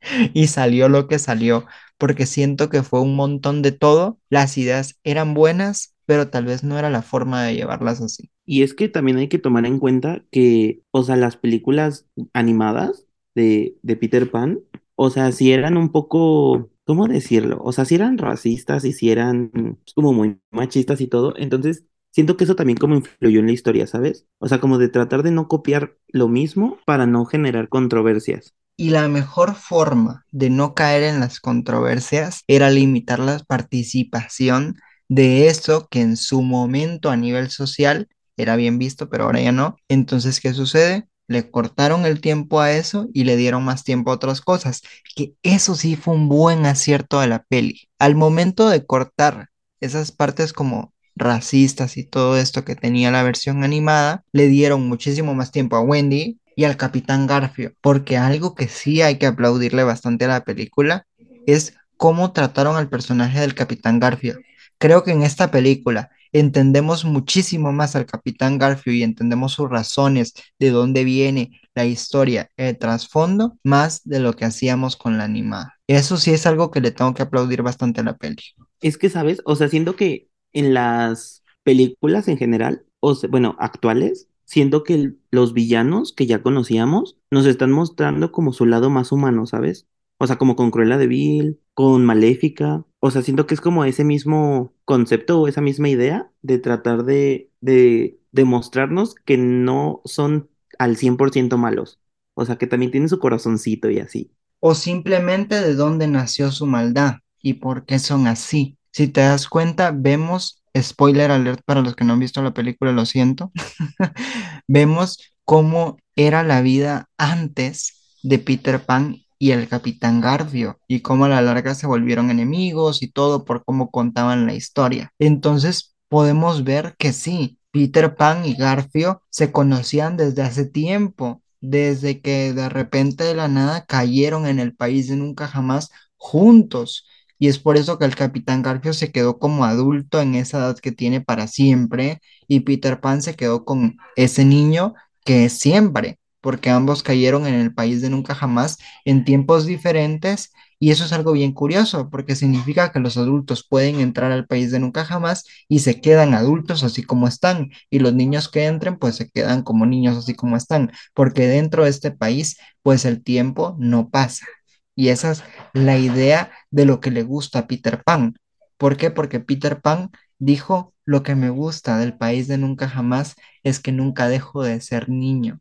y 0.34 0.48
salió 0.48 0.88
lo 0.88 1.08
que 1.08 1.18
salió, 1.18 1.66
porque 1.98 2.26
siento 2.26 2.68
que 2.70 2.82
fue 2.82 3.00
un 3.00 3.16
montón 3.16 3.62
de 3.62 3.72
todo. 3.72 4.18
Las 4.30 4.58
ideas 4.58 4.96
eran 5.04 5.34
buenas, 5.34 5.94
pero 6.06 6.28
tal 6.30 6.44
vez 6.46 6.64
no 6.64 6.78
era 6.78 6.90
la 6.90 7.02
forma 7.02 7.42
de 7.44 7.54
llevarlas 7.54 8.00
así. 8.00 8.30
Y 8.50 8.62
es 8.62 8.72
que 8.72 8.88
también 8.88 9.18
hay 9.18 9.28
que 9.28 9.38
tomar 9.38 9.66
en 9.66 9.78
cuenta 9.78 10.24
que, 10.30 10.82
o 10.90 11.02
sea, 11.02 11.16
las 11.16 11.36
películas 11.36 12.08
animadas 12.32 13.06
de, 13.34 13.76
de 13.82 13.96
Peter 13.96 14.30
Pan, 14.30 14.60
o 14.96 15.10
sea, 15.10 15.32
si 15.32 15.52
eran 15.52 15.76
un 15.76 15.92
poco, 15.92 16.70
¿cómo 16.86 17.06
decirlo? 17.08 17.60
O 17.62 17.72
sea, 17.72 17.84
si 17.84 17.96
eran 17.96 18.16
racistas 18.16 18.86
y 18.86 18.94
si 18.94 19.10
eran 19.10 19.50
pues, 19.50 19.92
como 19.94 20.14
muy 20.14 20.40
machistas 20.50 21.02
y 21.02 21.08
todo, 21.08 21.34
entonces 21.36 21.84
siento 22.10 22.38
que 22.38 22.44
eso 22.44 22.56
también 22.56 22.78
como 22.78 22.96
influyó 22.96 23.40
en 23.40 23.46
la 23.48 23.52
historia, 23.52 23.86
¿sabes? 23.86 24.26
O 24.38 24.48
sea, 24.48 24.60
como 24.60 24.78
de 24.78 24.88
tratar 24.88 25.22
de 25.22 25.30
no 25.30 25.46
copiar 25.46 25.98
lo 26.08 26.28
mismo 26.28 26.78
para 26.86 27.06
no 27.06 27.26
generar 27.26 27.68
controversias. 27.68 28.54
Y 28.78 28.90
la 28.90 29.08
mejor 29.08 29.56
forma 29.56 30.24
de 30.30 30.48
no 30.48 30.74
caer 30.74 31.02
en 31.02 31.20
las 31.20 31.38
controversias 31.38 32.44
era 32.46 32.70
limitar 32.70 33.18
la 33.18 33.40
participación 33.40 34.78
de 35.08 35.48
eso 35.48 35.86
que 35.90 36.00
en 36.00 36.16
su 36.16 36.40
momento 36.40 37.10
a 37.10 37.16
nivel 37.16 37.50
social 37.50 38.08
era 38.42 38.56
bien 38.56 38.78
visto, 38.78 39.08
pero 39.08 39.24
ahora 39.24 39.40
ya 39.40 39.52
no. 39.52 39.76
Entonces, 39.88 40.40
¿qué 40.40 40.54
sucede? 40.54 41.08
le 41.28 41.50
cortaron 41.50 42.06
el 42.06 42.20
tiempo 42.20 42.60
a 42.60 42.72
eso 42.72 43.08
y 43.12 43.24
le 43.24 43.36
dieron 43.36 43.62
más 43.62 43.84
tiempo 43.84 44.10
a 44.10 44.14
otras 44.14 44.40
cosas, 44.40 44.82
que 45.14 45.34
eso 45.42 45.74
sí 45.74 45.94
fue 45.94 46.14
un 46.14 46.28
buen 46.28 46.66
acierto 46.66 47.20
de 47.20 47.28
la 47.28 47.44
peli. 47.44 47.88
Al 47.98 48.16
momento 48.16 48.68
de 48.68 48.84
cortar 48.84 49.50
esas 49.80 50.10
partes 50.10 50.52
como 50.52 50.94
racistas 51.14 51.96
y 51.96 52.04
todo 52.04 52.38
esto 52.38 52.64
que 52.64 52.76
tenía 52.76 53.10
la 53.10 53.22
versión 53.22 53.62
animada, 53.62 54.24
le 54.32 54.48
dieron 54.48 54.88
muchísimo 54.88 55.34
más 55.34 55.52
tiempo 55.52 55.76
a 55.76 55.80
Wendy 55.80 56.40
y 56.56 56.64
al 56.64 56.76
Capitán 56.76 57.26
Garfio, 57.26 57.74
porque 57.80 58.16
algo 58.16 58.54
que 58.54 58.68
sí 58.68 59.02
hay 59.02 59.18
que 59.18 59.26
aplaudirle 59.26 59.84
bastante 59.84 60.24
a 60.24 60.28
la 60.28 60.44
película 60.44 61.06
es 61.46 61.74
cómo 61.96 62.32
trataron 62.32 62.76
al 62.76 62.88
personaje 62.88 63.40
del 63.40 63.54
Capitán 63.54 64.00
Garfio. 64.00 64.38
Creo 64.78 65.04
que 65.04 65.10
en 65.10 65.22
esta 65.22 65.50
película 65.50 66.10
entendemos 66.32 67.04
muchísimo 67.04 67.72
más 67.72 67.96
al 67.96 68.06
Capitán 68.06 68.58
Garfio 68.58 68.92
y 68.92 69.02
entendemos 69.02 69.52
sus 69.52 69.68
razones, 69.68 70.34
de 70.58 70.70
dónde 70.70 71.04
viene 71.04 71.60
la 71.74 71.86
historia, 71.86 72.50
el 72.56 72.76
trasfondo, 72.78 73.56
más 73.62 74.02
de 74.04 74.20
lo 74.20 74.32
que 74.34 74.44
hacíamos 74.44 74.96
con 74.96 75.18
la 75.18 75.24
animada. 75.24 75.74
Eso 75.86 76.16
sí 76.16 76.32
es 76.32 76.46
algo 76.46 76.70
que 76.70 76.80
le 76.80 76.90
tengo 76.90 77.14
que 77.14 77.22
aplaudir 77.22 77.62
bastante 77.62 78.00
a 78.00 78.04
la 78.04 78.16
peli. 78.16 78.42
Es 78.80 78.98
que, 78.98 79.10
¿sabes? 79.10 79.40
O 79.44 79.56
sea, 79.56 79.68
siento 79.68 79.96
que 79.96 80.28
en 80.52 80.74
las 80.74 81.42
películas 81.62 82.28
en 82.28 82.38
general, 82.38 82.84
o 83.00 83.14
sea, 83.14 83.28
bueno, 83.28 83.56
actuales, 83.58 84.28
siento 84.44 84.82
que 84.82 85.14
los 85.30 85.52
villanos 85.52 86.12
que 86.12 86.26
ya 86.26 86.42
conocíamos 86.42 87.16
nos 87.30 87.46
están 87.46 87.70
mostrando 87.70 88.32
como 88.32 88.52
su 88.52 88.66
lado 88.66 88.90
más 88.90 89.12
humano, 89.12 89.46
¿sabes? 89.46 89.86
O 90.18 90.26
sea, 90.26 90.36
como 90.36 90.56
con 90.56 90.70
Cruella 90.70 90.98
de 90.98 91.06
Vil, 91.06 91.60
con 91.74 92.04
Maléfica. 92.04 92.84
O 93.00 93.10
sea, 93.10 93.22
siento 93.22 93.46
que 93.46 93.54
es 93.54 93.60
como 93.60 93.84
ese 93.84 94.04
mismo 94.04 94.74
concepto 94.84 95.40
o 95.40 95.48
esa 95.48 95.60
misma 95.60 95.88
idea 95.88 96.30
de 96.42 96.58
tratar 96.58 97.04
de, 97.04 97.50
de 97.60 98.18
demostrarnos 98.32 99.14
que 99.14 99.36
no 99.38 100.00
son 100.04 100.50
al 100.78 100.96
100% 100.96 101.56
malos. 101.58 102.00
O 102.34 102.44
sea, 102.44 102.56
que 102.56 102.66
también 102.66 102.90
tienen 102.92 103.08
su 103.08 103.18
corazoncito 103.18 103.90
y 103.90 103.98
así. 104.00 104.32
o 104.60 104.74
simplemente 104.74 105.60
de 105.60 105.74
dónde 105.74 106.06
nació 106.08 106.50
su 106.50 106.66
maldad 106.66 107.16
y 107.40 107.54
por 107.54 107.84
qué 107.86 107.98
son 107.98 108.26
así. 108.26 108.78
Si 108.92 109.08
te 109.08 109.20
das 109.20 109.48
cuenta, 109.48 109.92
vemos, 109.94 110.62
spoiler 110.80 111.30
alert 111.30 111.62
para 111.64 111.82
los 111.82 111.94
que 111.94 112.04
no 112.04 112.14
han 112.14 112.18
visto 112.20 112.42
la 112.42 112.54
película, 112.54 112.92
lo 112.92 113.06
siento, 113.06 113.52
vemos 114.68 115.18
cómo 115.44 115.98
era 116.16 116.42
la 116.42 116.62
vida 116.62 117.08
antes 117.16 118.18
de 118.22 118.38
Peter 118.38 118.84
Pan 118.84 119.16
y 119.38 119.52
el 119.52 119.68
Capitán 119.68 120.20
Garfio 120.20 120.78
y 120.88 121.00
cómo 121.00 121.24
a 121.26 121.28
la 121.28 121.42
larga 121.42 121.74
se 121.74 121.86
volvieron 121.86 122.30
enemigos 122.30 123.02
y 123.02 123.10
todo 123.10 123.44
por 123.44 123.64
cómo 123.64 123.90
contaban 123.90 124.46
la 124.46 124.54
historia. 124.54 125.12
Entonces 125.18 125.94
podemos 126.08 126.64
ver 126.64 126.94
que 126.98 127.12
sí, 127.12 127.58
Peter 127.70 128.16
Pan 128.16 128.44
y 128.44 128.54
Garfio 128.54 129.22
se 129.30 129.52
conocían 129.52 130.16
desde 130.16 130.42
hace 130.42 130.64
tiempo, 130.64 131.42
desde 131.60 132.20
que 132.20 132.52
de 132.52 132.68
repente 132.68 133.24
de 133.24 133.34
la 133.34 133.48
nada 133.48 133.84
cayeron 133.86 134.46
en 134.46 134.58
el 134.58 134.74
país 134.74 135.08
de 135.08 135.16
nunca 135.16 135.46
jamás 135.46 135.90
juntos. 136.16 137.06
Y 137.38 137.48
es 137.48 137.58
por 137.58 137.76
eso 137.76 137.98
que 137.98 138.04
el 138.04 138.16
Capitán 138.16 138.62
Garfio 138.62 138.92
se 138.92 139.12
quedó 139.12 139.38
como 139.38 139.64
adulto 139.64 140.20
en 140.20 140.34
esa 140.34 140.58
edad 140.58 140.78
que 140.78 140.92
tiene 140.92 141.20
para 141.20 141.46
siempre 141.46 142.20
y 142.48 142.60
Peter 142.60 143.00
Pan 143.00 143.22
se 143.22 143.34
quedó 143.36 143.64
con 143.64 143.96
ese 144.16 144.44
niño 144.44 144.94
que 145.24 145.44
es 145.44 145.58
siempre, 145.58 146.17
porque 146.40 146.70
ambos 146.70 147.02
cayeron 147.02 147.46
en 147.46 147.54
el 147.54 147.74
país 147.74 148.02
de 148.02 148.10
nunca 148.10 148.34
jamás 148.34 148.78
en 149.04 149.24
tiempos 149.24 149.66
diferentes 149.66 150.52
y 150.80 150.90
eso 150.90 151.04
es 151.04 151.12
algo 151.12 151.32
bien 151.32 151.52
curioso 151.52 152.08
porque 152.10 152.36
significa 152.36 152.92
que 152.92 153.00
los 153.00 153.16
adultos 153.16 153.66
pueden 153.68 154.00
entrar 154.00 154.30
al 154.32 154.46
país 154.46 154.70
de 154.70 154.78
nunca 154.78 155.04
jamás 155.04 155.44
y 155.68 155.80
se 155.80 156.00
quedan 156.00 156.34
adultos 156.34 156.84
así 156.84 157.02
como 157.02 157.26
están 157.28 157.70
y 157.90 157.98
los 157.98 158.14
niños 158.14 158.48
que 158.48 158.66
entren 158.66 158.96
pues 158.98 159.16
se 159.16 159.28
quedan 159.28 159.62
como 159.62 159.86
niños 159.86 160.16
así 160.16 160.34
como 160.34 160.56
están, 160.56 160.92
porque 161.14 161.46
dentro 161.48 161.84
de 161.84 161.90
este 161.90 162.10
país 162.12 162.58
pues 162.82 163.04
el 163.04 163.22
tiempo 163.22 163.76
no 163.78 164.10
pasa. 164.10 164.46
Y 164.94 165.08
esa 165.10 165.30
es 165.30 165.44
la 165.74 165.96
idea 165.98 166.50
de 166.70 166.84
lo 166.84 167.00
que 167.00 167.10
le 167.10 167.22
gusta 167.22 167.60
a 167.60 167.66
Peter 167.68 168.02
Pan. 168.04 168.34
¿Por 168.76 168.96
qué? 168.96 169.10
Porque 169.10 169.40
Peter 169.40 169.80
Pan 169.80 170.10
dijo, 170.38 170.94
lo 171.04 171.22
que 171.22 171.34
me 171.34 171.50
gusta 171.50 171.98
del 171.98 172.16
país 172.16 172.48
de 172.48 172.58
nunca 172.58 172.88
jamás 172.88 173.36
es 173.62 173.80
que 173.80 173.92
nunca 173.92 174.28
dejo 174.28 174.62
de 174.62 174.80
ser 174.80 175.08
niño. 175.08 175.60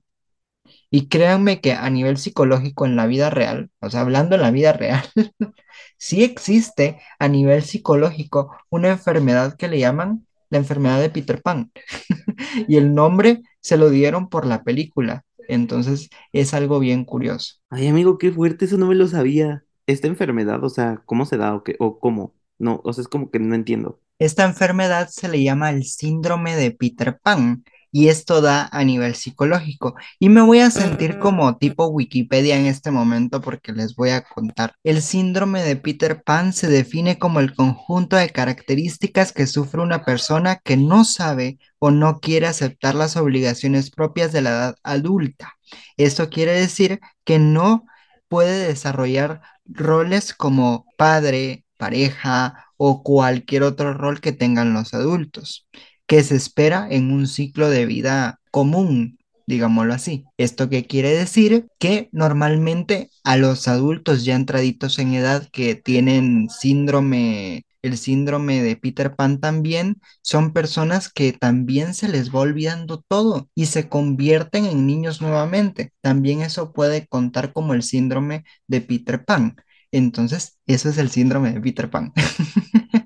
Y 0.90 1.08
créanme 1.08 1.60
que 1.60 1.74
a 1.74 1.90
nivel 1.90 2.18
psicológico 2.18 2.86
en 2.86 2.96
la 2.96 3.08
vida 3.08 3.30
real, 3.30 3.70
o 3.82 3.90
sea, 3.90 4.02
hablando 4.02 4.36
en 4.36 4.42
la 4.42 4.52
vida 4.52 4.74
real, 4.74 5.04
sí 5.98 6.24
existe 6.24 7.00
a 7.20 7.28
nivel 7.28 7.64
psicológico 7.64 8.56
una 8.70 8.90
enfermedad 8.90 9.58
que 9.58 9.68
le 9.68 9.80
llaman 9.80 10.26
la 10.50 10.60
enfermedad 10.60 11.02
de 11.02 11.10
Peter 11.10 11.42
Pan. 11.42 11.72
Y 12.68 12.78
el 12.78 12.94
nombre 12.94 13.42
se 13.62 13.78
lo 13.78 13.90
dieron 13.90 14.30
por 14.30 14.46
la 14.46 14.64
película. 14.64 15.26
Entonces 15.48 16.10
es 16.32 16.54
algo 16.54 16.80
bien 16.80 17.06
curioso. 17.06 17.56
Ay, 17.70 17.88
amigo, 17.88 18.18
qué 18.18 18.32
fuerte, 18.32 18.66
eso 18.66 18.78
no 18.78 18.88
me 18.88 18.96
lo 18.96 19.08
sabía. 19.08 19.64
Esta 19.88 20.08
enfermedad, 20.08 20.64
o 20.64 20.70
sea, 20.70 21.02
¿cómo 21.06 21.26
se 21.26 21.38
da 21.38 21.56
o 21.56 21.64
qué, 21.64 21.76
o 21.80 22.00
cómo? 22.00 22.34
No, 22.60 22.82
o 22.84 22.94
sea, 22.94 23.02
es 23.02 23.08
como 23.08 23.32
que 23.32 23.40
no 23.40 23.56
entiendo. 23.56 24.00
Esta 24.20 24.46
enfermedad 24.46 25.10
se 25.10 25.30
le 25.30 25.44
llama 25.44 25.70
el 25.70 25.84
síndrome 25.84 26.56
de 26.56 26.72
Peter 26.72 27.20
Pan 27.22 27.64
y 27.92 28.10
esto 28.10 28.42
da 28.42 28.70
a 28.72 28.84
nivel 28.84 29.16
psicológico. 29.16 29.96
Y 30.20 30.30
me 30.30 30.42
voy 30.42 30.60
a 30.60 30.72
sentir 30.72 31.20
como 31.20 31.58
tipo 31.58 31.88
Wikipedia 31.88 32.58
en 32.58 32.66
este 32.66 32.92
momento 32.92 33.42
porque 33.42 33.74
les 33.74 33.96
voy 33.96 34.10
a 34.12 34.24
contar. 34.24 34.76
El 34.84 35.02
síndrome 35.02 35.64
de 35.64 35.76
Peter 35.76 36.22
Pan 36.24 36.54
se 36.54 36.68
define 36.68 37.18
como 37.18 37.40
el 37.40 37.54
conjunto 37.56 38.16
de 38.16 38.30
características 38.30 39.32
que 39.34 39.48
sufre 39.48 39.82
una 39.82 40.04
persona 40.04 40.58
que 40.58 40.78
no 40.78 41.06
sabe 41.06 41.60
o 41.80 41.92
no 41.92 42.20
quiere 42.20 42.48
aceptar 42.48 42.96
las 42.96 43.18
obligaciones 43.18 43.92
propias 43.92 44.32
de 44.32 44.42
la 44.42 44.50
edad 44.50 44.76
adulta. 44.84 45.54
Esto 45.98 46.30
quiere 46.30 46.54
decir 46.54 47.00
que 47.24 47.40
no 47.40 47.86
puede 48.28 48.68
desarrollar 48.68 49.42
roles 49.66 50.34
como 50.34 50.86
padre, 50.98 51.66
pareja 51.78 52.66
o 52.78 53.04
cualquier 53.04 53.64
otro 53.64 53.94
rol 53.94 54.22
que 54.22 54.32
tengan 54.32 54.74
los 54.74 54.94
adultos, 54.94 55.68
que 56.08 56.24
se 56.24 56.36
espera 56.36 56.88
en 56.90 57.12
un 57.12 57.28
ciclo 57.28 57.70
de 57.70 57.86
vida 57.86 58.40
común, 58.52 59.20
digámoslo 59.46 59.94
así. 59.94 60.26
¿Esto 60.38 60.70
qué 60.70 60.86
quiere 60.86 61.10
decir? 61.16 61.68
Que 61.80 62.10
normalmente 62.12 63.10
a 63.24 63.38
los 63.38 63.68
adultos 63.68 64.26
ya 64.26 64.36
entraditos 64.36 65.00
en 65.00 65.14
edad 65.14 65.48
que 65.52 65.76
tienen 65.76 66.50
síndrome, 66.50 67.66
el 67.82 67.98
síndrome 67.98 68.62
de 68.64 68.76
Peter 68.76 69.16
Pan 69.16 69.40
también, 69.40 70.02
son 70.22 70.54
personas 70.54 71.10
que 71.10 71.34
también 71.34 71.94
se 71.94 72.10
les 72.10 72.34
va 72.34 72.40
olvidando 72.42 73.04
todo 73.08 73.50
y 73.56 73.68
se 73.68 73.90
convierten 73.90 74.66
en 74.66 74.88
niños 74.88 75.22
nuevamente. 75.22 75.94
También 76.02 76.42
eso 76.42 76.74
puede 76.74 77.08
contar 77.08 77.54
como 77.54 77.74
el 77.74 77.84
síndrome 77.84 78.44
de 78.68 78.82
Peter 78.82 79.24
Pan. 79.26 79.56
Entonces, 79.92 80.58
eso 80.68 80.90
es 80.90 80.98
el 80.98 81.10
síndrome 81.10 81.54
de 81.54 81.62
Peter 81.62 81.90
Pan. 81.90 82.14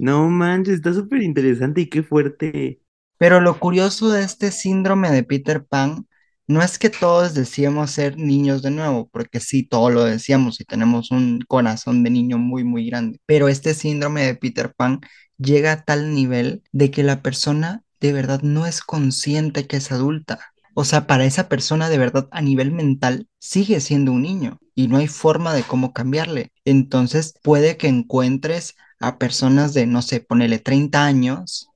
No 0.00 0.30
manches, 0.30 0.76
está 0.76 0.94
súper 0.94 1.22
interesante 1.22 1.82
y 1.82 1.90
qué 1.90 2.02
fuerte. 2.02 2.80
Pero 3.18 3.40
lo 3.42 3.60
curioso 3.60 4.08
de 4.10 4.22
este 4.24 4.50
síndrome 4.50 5.10
de 5.10 5.24
Peter 5.24 5.66
Pan 5.66 6.06
no 6.46 6.62
es 6.62 6.78
que 6.78 6.88
todos 6.88 7.34
decíamos 7.34 7.90
ser 7.90 8.16
niños 8.16 8.62
de 8.62 8.70
nuevo, 8.70 9.10
porque 9.12 9.40
sí, 9.40 9.62
todos 9.62 9.92
lo 9.92 10.04
decíamos 10.04 10.58
y 10.58 10.64
tenemos 10.64 11.10
un 11.10 11.40
corazón 11.46 12.02
de 12.02 12.08
niño 12.08 12.38
muy, 12.38 12.64
muy 12.64 12.86
grande. 12.88 13.20
Pero 13.26 13.48
este 13.48 13.74
síndrome 13.74 14.24
de 14.24 14.36
Peter 14.36 14.72
Pan 14.74 15.00
llega 15.36 15.72
a 15.72 15.84
tal 15.84 16.14
nivel 16.14 16.62
de 16.72 16.90
que 16.90 17.02
la 17.02 17.20
persona 17.20 17.82
de 18.00 18.14
verdad 18.14 18.40
no 18.40 18.64
es 18.66 18.80
consciente 18.80 19.66
que 19.66 19.76
es 19.76 19.92
adulta. 19.92 20.40
O 20.74 20.84
sea, 20.84 21.06
para 21.06 21.26
esa 21.26 21.50
persona 21.50 21.90
de 21.90 21.98
verdad 21.98 22.26
a 22.32 22.40
nivel 22.40 22.72
mental 22.72 23.28
sigue 23.38 23.80
siendo 23.80 24.12
un 24.12 24.22
niño 24.22 24.60
y 24.74 24.88
no 24.88 24.96
hay 24.96 25.08
forma 25.08 25.52
de 25.52 25.62
cómo 25.62 25.92
cambiarle. 25.92 26.52
Entonces 26.64 27.34
puede 27.42 27.76
que 27.76 27.88
encuentres 27.88 28.76
a 29.00 29.18
personas 29.18 29.74
de, 29.74 29.86
no 29.86 30.02
sé, 30.02 30.20
ponele 30.20 30.58
30 30.58 31.04
años 31.04 31.68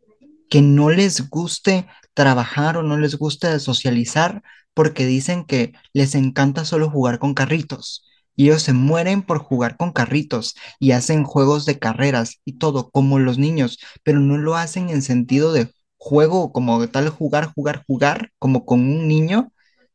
que 0.50 0.62
no 0.62 0.90
les 0.90 1.28
guste 1.30 1.86
trabajar 2.14 2.76
o 2.76 2.82
no 2.82 2.96
les 2.96 3.16
guste 3.16 3.58
socializar 3.58 4.42
porque 4.74 5.06
dicen 5.06 5.44
que 5.44 5.72
les 5.92 6.14
encanta 6.14 6.64
solo 6.64 6.90
jugar 6.90 7.18
con 7.18 7.34
carritos. 7.34 8.04
Y 8.36 8.46
ellos 8.46 8.62
se 8.62 8.72
mueren 8.72 9.22
por 9.22 9.38
jugar 9.38 9.76
con 9.76 9.92
carritos 9.92 10.56
y 10.80 10.90
hacen 10.92 11.24
juegos 11.24 11.66
de 11.66 11.78
carreras 11.78 12.40
y 12.44 12.58
todo 12.58 12.90
como 12.90 13.18
los 13.20 13.38
niños, 13.38 13.78
pero 14.02 14.18
no 14.20 14.38
lo 14.38 14.56
hacen 14.56 14.90
en 14.90 15.02
sentido 15.02 15.52
de 15.52 15.72
juego 15.96 16.52
como 16.52 16.86
tal 16.88 17.08
jugar, 17.08 17.52
jugar, 17.54 17.84
jugar, 17.86 18.30
como 18.38 18.66
con 18.66 18.80
un 18.80 19.08
niño, 19.08 19.52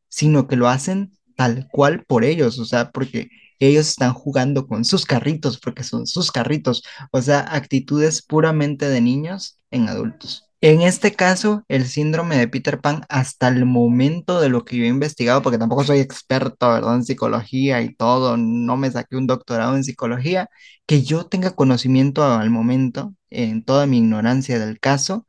sino 0.08 0.48
que 0.48 0.56
lo 0.56 0.70
hacen 0.70 1.12
tal 1.36 1.68
cual 1.72 2.04
por 2.06 2.24
ellos, 2.24 2.60
o 2.60 2.66
sea, 2.66 2.92
porque 2.92 3.30
ellos 3.60 3.88
están 3.90 4.14
jugando 4.14 4.68
con 4.68 4.86
sus 4.86 5.06
carritos, 5.06 5.60
porque 5.60 5.84
son 5.84 6.08
sus 6.08 6.32
carritos, 6.32 6.84
o 7.12 7.22
sea, 7.22 7.40
actitudes 7.42 8.22
puramente 8.22 8.90
de 8.90 9.02
niños 9.02 9.60
en 9.72 9.90
adultos. 9.90 10.46
En 10.62 10.82
este 10.82 11.14
caso, 11.16 11.64
el 11.70 11.86
síndrome 11.88 12.38
de 12.38 12.50
Peter 12.50 12.82
Pan, 12.82 13.06
hasta 13.08 13.48
el 13.48 13.66
momento 13.66 14.42
de 14.42 14.50
lo 14.50 14.66
que 14.66 14.76
yo 14.78 14.84
he 14.84 14.88
investigado, 14.88 15.42
porque 15.42 15.58
tampoco 15.58 15.86
soy 15.86 16.00
experto, 16.00 16.68
¿verdad? 16.70 16.96
En 16.96 17.06
psicología 17.06 17.82
y 17.82 17.96
todo, 17.96 18.36
no 18.36 18.76
me 18.76 18.92
saqué 18.92 19.16
un 19.16 19.26
doctorado 19.28 19.76
en 19.78 19.86
psicología, 19.86 20.50
que 20.86 21.02
yo 21.04 21.26
tenga 21.28 21.52
conocimiento 21.52 22.26
al 22.26 22.50
momento, 22.50 23.16
en 23.30 23.64
toda 23.64 23.86
mi 23.86 24.00
ignorancia 24.00 24.60
del 24.60 24.80
caso, 24.80 25.26